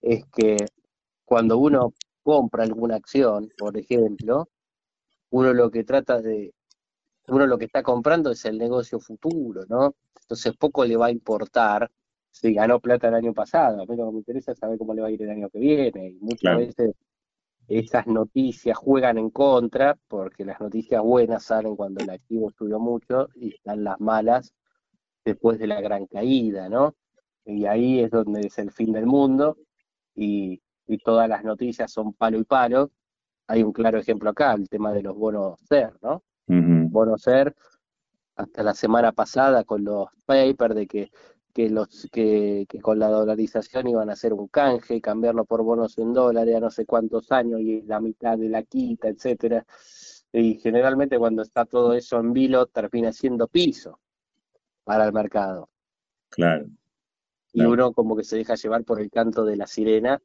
es 0.01 0.27
que 0.27 0.59
cuando 1.25 1.59
uno 1.59 1.93
compra 2.23 2.63
alguna 2.63 2.95
acción, 2.95 3.51
por 3.59 3.77
ejemplo, 3.77 4.49
uno 5.31 5.53
lo 5.53 5.73
que 5.73 5.83
trata 5.83 6.21
de, 6.23 6.55
uno 7.27 7.49
lo 7.49 7.59
que 7.59 7.65
está 7.65 7.83
comprando 7.83 8.31
es 8.31 8.45
el 8.45 8.59
negocio 8.59 9.01
futuro, 9.01 9.65
¿no? 9.69 9.97
Entonces 10.21 10.57
poco 10.57 10.85
le 10.85 10.97
va 10.97 11.07
a 11.07 11.11
importar 11.11 11.91
si 12.35 12.53
ganó 12.53 12.81
plata 12.81 13.09
el 13.09 13.15
año 13.15 13.33
pasado. 13.33 13.81
A 13.81 13.87
mí 13.87 13.97
lo 13.97 14.07
que 14.07 14.13
me 14.13 14.19
interesa 14.19 14.53
es 14.53 14.59
saber 14.59 14.77
cómo 14.77 14.93
le 14.93 15.03
va 15.03 15.07
a 15.07 15.11
ir 15.11 15.23
el 15.23 15.31
año 15.31 15.49
que 15.51 15.61
viene. 15.61 16.09
Y 16.09 16.19
muchas 16.21 16.59
veces 16.59 16.95
esas 17.69 18.09
noticias 18.09 18.77
juegan 18.77 19.19
en 19.19 19.31
contra, 19.31 19.97
porque 20.09 20.45
las 20.45 20.61
noticias 20.61 21.01
buenas 21.01 21.45
salen 21.45 21.77
cuando 21.77 22.03
el 22.03 22.11
activo 22.11 22.51
subió 22.51 22.81
mucho 22.81 23.29
y 23.37 23.55
están 23.55 23.85
las 23.85 24.01
malas 24.01 24.53
después 25.25 25.61
de 25.61 25.69
la 25.69 25.81
gran 25.81 26.07
caída, 26.07 26.69
¿no? 26.69 26.97
Y 27.45 27.67
ahí 27.67 28.01
es 28.01 28.11
donde 28.11 28.41
es 28.41 28.59
el 28.59 28.73
fin 28.73 28.93
del 28.93 29.07
mundo 29.07 29.57
y, 30.15 30.61
todas 31.05 31.29
las 31.29 31.45
noticias 31.45 31.91
son 31.93 32.13
palo 32.15 32.39
y 32.39 32.45
palo. 32.45 32.91
Hay 33.47 33.63
un 33.63 33.73
claro 33.73 33.99
ejemplo 33.99 34.31
acá, 34.31 34.55
el 34.55 34.69
tema 34.69 34.93
de 34.93 35.03
los 35.03 35.17
bonos 35.17 35.61
SER, 35.69 35.97
¿no? 36.03 36.23
Bonos 36.47 37.23
SER, 37.23 37.55
hasta 38.37 38.63
la 38.63 38.75
semana 38.75 39.13
pasada 39.13 39.65
con 39.65 39.85
los 39.85 40.09
papers 40.27 40.75
de 40.75 40.87
que, 40.87 41.11
que, 41.55 41.71
los, 41.71 42.09
que, 42.13 42.67
que 42.69 42.81
con 42.81 42.99
la 42.99 43.09
dolarización 43.09 43.89
iban 43.89 44.11
a 44.11 44.15
hacer 44.15 44.35
un 44.35 44.49
canje, 44.49 45.01
cambiarlo 45.01 45.47
por 45.47 45.63
bonos 45.63 45.97
en 45.99 46.13
dólares 46.13 46.57
a 46.57 46.61
no 46.61 46.71
sé 46.71 46.85
cuántos 46.85 47.33
años 47.33 47.61
y 47.61 47.83
la 47.83 48.01
mitad 48.01 48.37
de 48.37 48.49
la 48.51 48.63
quita, 48.65 49.09
etcétera. 49.09 49.65
Y 50.33 50.59
generalmente 50.59 51.19
cuando 51.19 51.43
está 51.43 51.65
todo 51.65 51.95
eso 51.95 52.19
en 52.19 52.33
vilo 52.33 52.67
termina 52.67 53.13
siendo 53.13 53.49
piso 53.49 54.01
para 54.85 55.07
el 55.07 55.13
mercado. 55.13 55.71
Claro 56.29 56.67
y 57.55 57.65
uno 57.65 57.93
como 57.93 58.17
que 58.17 58.25
se 58.25 58.37
deja 58.37 58.57
llevar 58.57 58.85
por 58.85 59.01
el 59.01 59.11
canto 59.11 59.45
de 59.45 59.57
la 59.57 59.69
sirena 59.69 60.21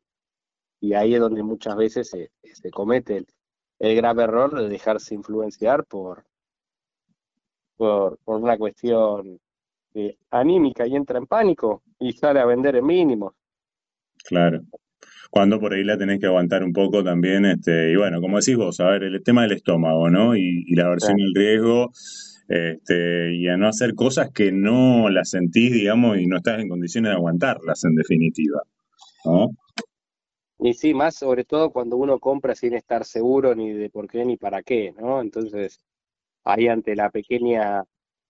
y 0.82 0.93
ahí 0.93 1.13
es 1.13 1.19
donde 1.19 1.43
muchas 1.43 1.75
veces 1.75 2.09
se, 2.09 2.71
comete 2.71 3.25
el, 3.77 3.95
grave 3.95 4.23
error 4.23 4.59
de 4.59 4.67
dejarse 4.67 5.13
influenciar 5.13 5.86
por, 5.86 6.25
por, 7.77 8.17
una 8.25 8.57
cuestión 8.57 9.39
eh, 9.93 10.17
anímica 10.31 10.87
y 10.87 10.95
entra 10.95 11.17
en 11.17 11.27
pánico 11.27 11.83
y 11.99 12.13
sale 12.13 12.39
a 12.39 12.45
vender 12.45 12.75
en 12.75 12.85
mínimos. 12.85 13.33
Claro. 14.23 14.61
Cuando 15.29 15.59
por 15.59 15.73
ahí 15.73 15.83
la 15.83 15.97
tenés 15.97 16.19
que 16.19 16.25
aguantar 16.25 16.63
un 16.63 16.73
poco 16.73 17.03
también, 17.03 17.45
este, 17.45 17.91
y 17.91 17.95
bueno, 17.95 18.19
como 18.19 18.39
decís 18.39 18.55
vos, 18.55 18.79
a 18.79 18.89
ver, 18.89 19.03
el 19.03 19.23
tema 19.23 19.43
del 19.43 19.53
estómago, 19.53 20.09
¿no? 20.09 20.35
Y, 20.35 20.65
la 20.73 20.85
aversión 20.85 21.21
al 21.21 21.33
riesgo, 21.35 21.91
este, 22.47 23.35
y 23.35 23.47
a 23.47 23.55
no 23.55 23.67
hacer 23.67 23.93
cosas 23.93 24.31
que 24.31 24.51
no 24.51 25.09
las 25.09 25.29
sentís, 25.29 25.71
digamos, 25.71 26.17
y 26.17 26.25
no 26.25 26.37
estás 26.37 26.59
en 26.59 26.69
condiciones 26.69 27.11
de 27.11 27.15
aguantarlas 27.15 27.83
en 27.85 27.95
definitiva, 27.95 28.61
¿no? 29.25 29.49
Y 30.61 30.73
sí, 30.73 30.93
más 30.93 31.15
sobre 31.15 31.45
todo 31.45 31.71
cuando 31.71 31.95
uno 31.95 32.19
compra 32.19 32.53
sin 32.53 32.73
estar 32.73 33.05
seguro 33.05 33.55
ni 33.55 33.71
de 33.71 33.89
por 33.89 34.07
qué 34.09 34.25
ni 34.25 34.35
para 34.35 34.61
qué, 34.61 34.93
¿no? 34.99 35.21
Entonces, 35.21 35.79
ahí 36.43 36.67
ante 36.67 36.95
la 36.95 37.09
pequeña, 37.11 37.83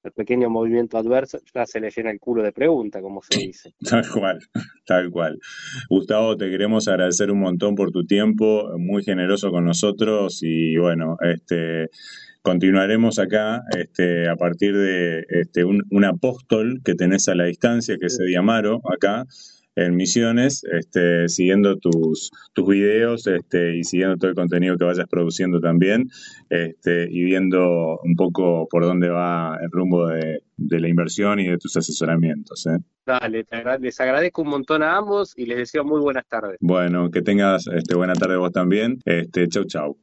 el 0.04 0.12
pequeño 0.12 0.50
movimiento 0.50 0.98
adverso, 0.98 1.40
ya 1.54 1.66
se 1.66 1.80
le 1.80 1.90
llena 1.90 2.12
el 2.12 2.20
culo 2.20 2.42
de 2.44 2.52
pregunta, 2.52 3.02
como 3.02 3.22
se 3.22 3.40
dice. 3.40 3.74
Tal 3.90 4.10
cual, 4.10 4.40
tal 4.86 5.12
cual. 5.12 5.40
Gustavo, 5.90 6.38
te 6.38 6.50
queremos 6.50 6.88
agradecer 6.88 7.32
un 7.32 7.40
montón 7.40 7.76
por 7.76 7.92
tu 7.92 8.06
tiempo, 8.06 8.70
muy 8.78 9.04
generoso 9.04 9.52
con 9.52 9.66
nosotros 9.66 10.40
y 10.42 10.78
bueno, 10.78 11.18
este 11.22 11.90
continuaremos 12.42 13.20
acá 13.20 13.62
este, 13.78 14.30
a 14.30 14.36
partir 14.36 14.76
de 14.76 15.26
este, 15.30 15.64
un, 15.66 16.06
apóstol 16.06 16.82
que 16.84 16.96
tenés 16.96 17.28
a 17.28 17.36
la 17.36 17.46
distancia, 17.46 17.98
que 18.00 18.08
es 18.08 18.20
Ediamaro, 18.20 18.82
acá 18.92 19.26
en 19.80 19.96
Misiones, 19.96 20.64
este, 20.72 21.30
siguiendo 21.30 21.78
tus, 21.78 22.32
tus 22.54 22.68
videos 22.68 23.28
este, 23.28 23.78
y 23.78 23.84
siguiendo 23.84 24.18
todo 24.18 24.30
el 24.30 24.36
contenido 24.36 24.78
que 24.78 24.84
vayas 24.84 25.08
produciendo 25.08 25.60
también 25.60 26.10
este, 26.50 27.08
y 27.10 27.24
viendo 27.24 28.00
un 28.04 28.16
poco 28.16 28.68
por 28.70 28.84
dónde 28.84 29.10
va 29.10 29.58
el 29.62 29.72
rumbo 29.72 30.08
de, 30.08 30.42
la 30.58 30.88
inversión 30.88 31.40
y 31.40 31.48
de 31.48 31.58
tus 31.58 31.78
asesoramientos. 31.78 32.68
¿eh? 32.68 32.78
Dale, 33.06 33.46
les 33.80 34.00
agradezco 34.02 34.42
un 34.42 34.50
montón 34.50 34.84
a 34.84 34.98
ambos 34.98 35.34
y 35.38 35.46
les 35.46 35.58
deseo 35.58 35.86
muy 35.86 36.02
buenas 36.02 36.28
tardes. 36.28 36.58
Bueno, 36.60 37.10
que 37.10 37.22
tengas 37.22 37.66
este, 37.68 37.96
buena 37.96 38.14
tarde 38.14 38.36
vos 38.36 38.52
también. 38.52 39.00
Este, 39.06 39.48
chau, 39.48 39.64
chau. 39.64 39.98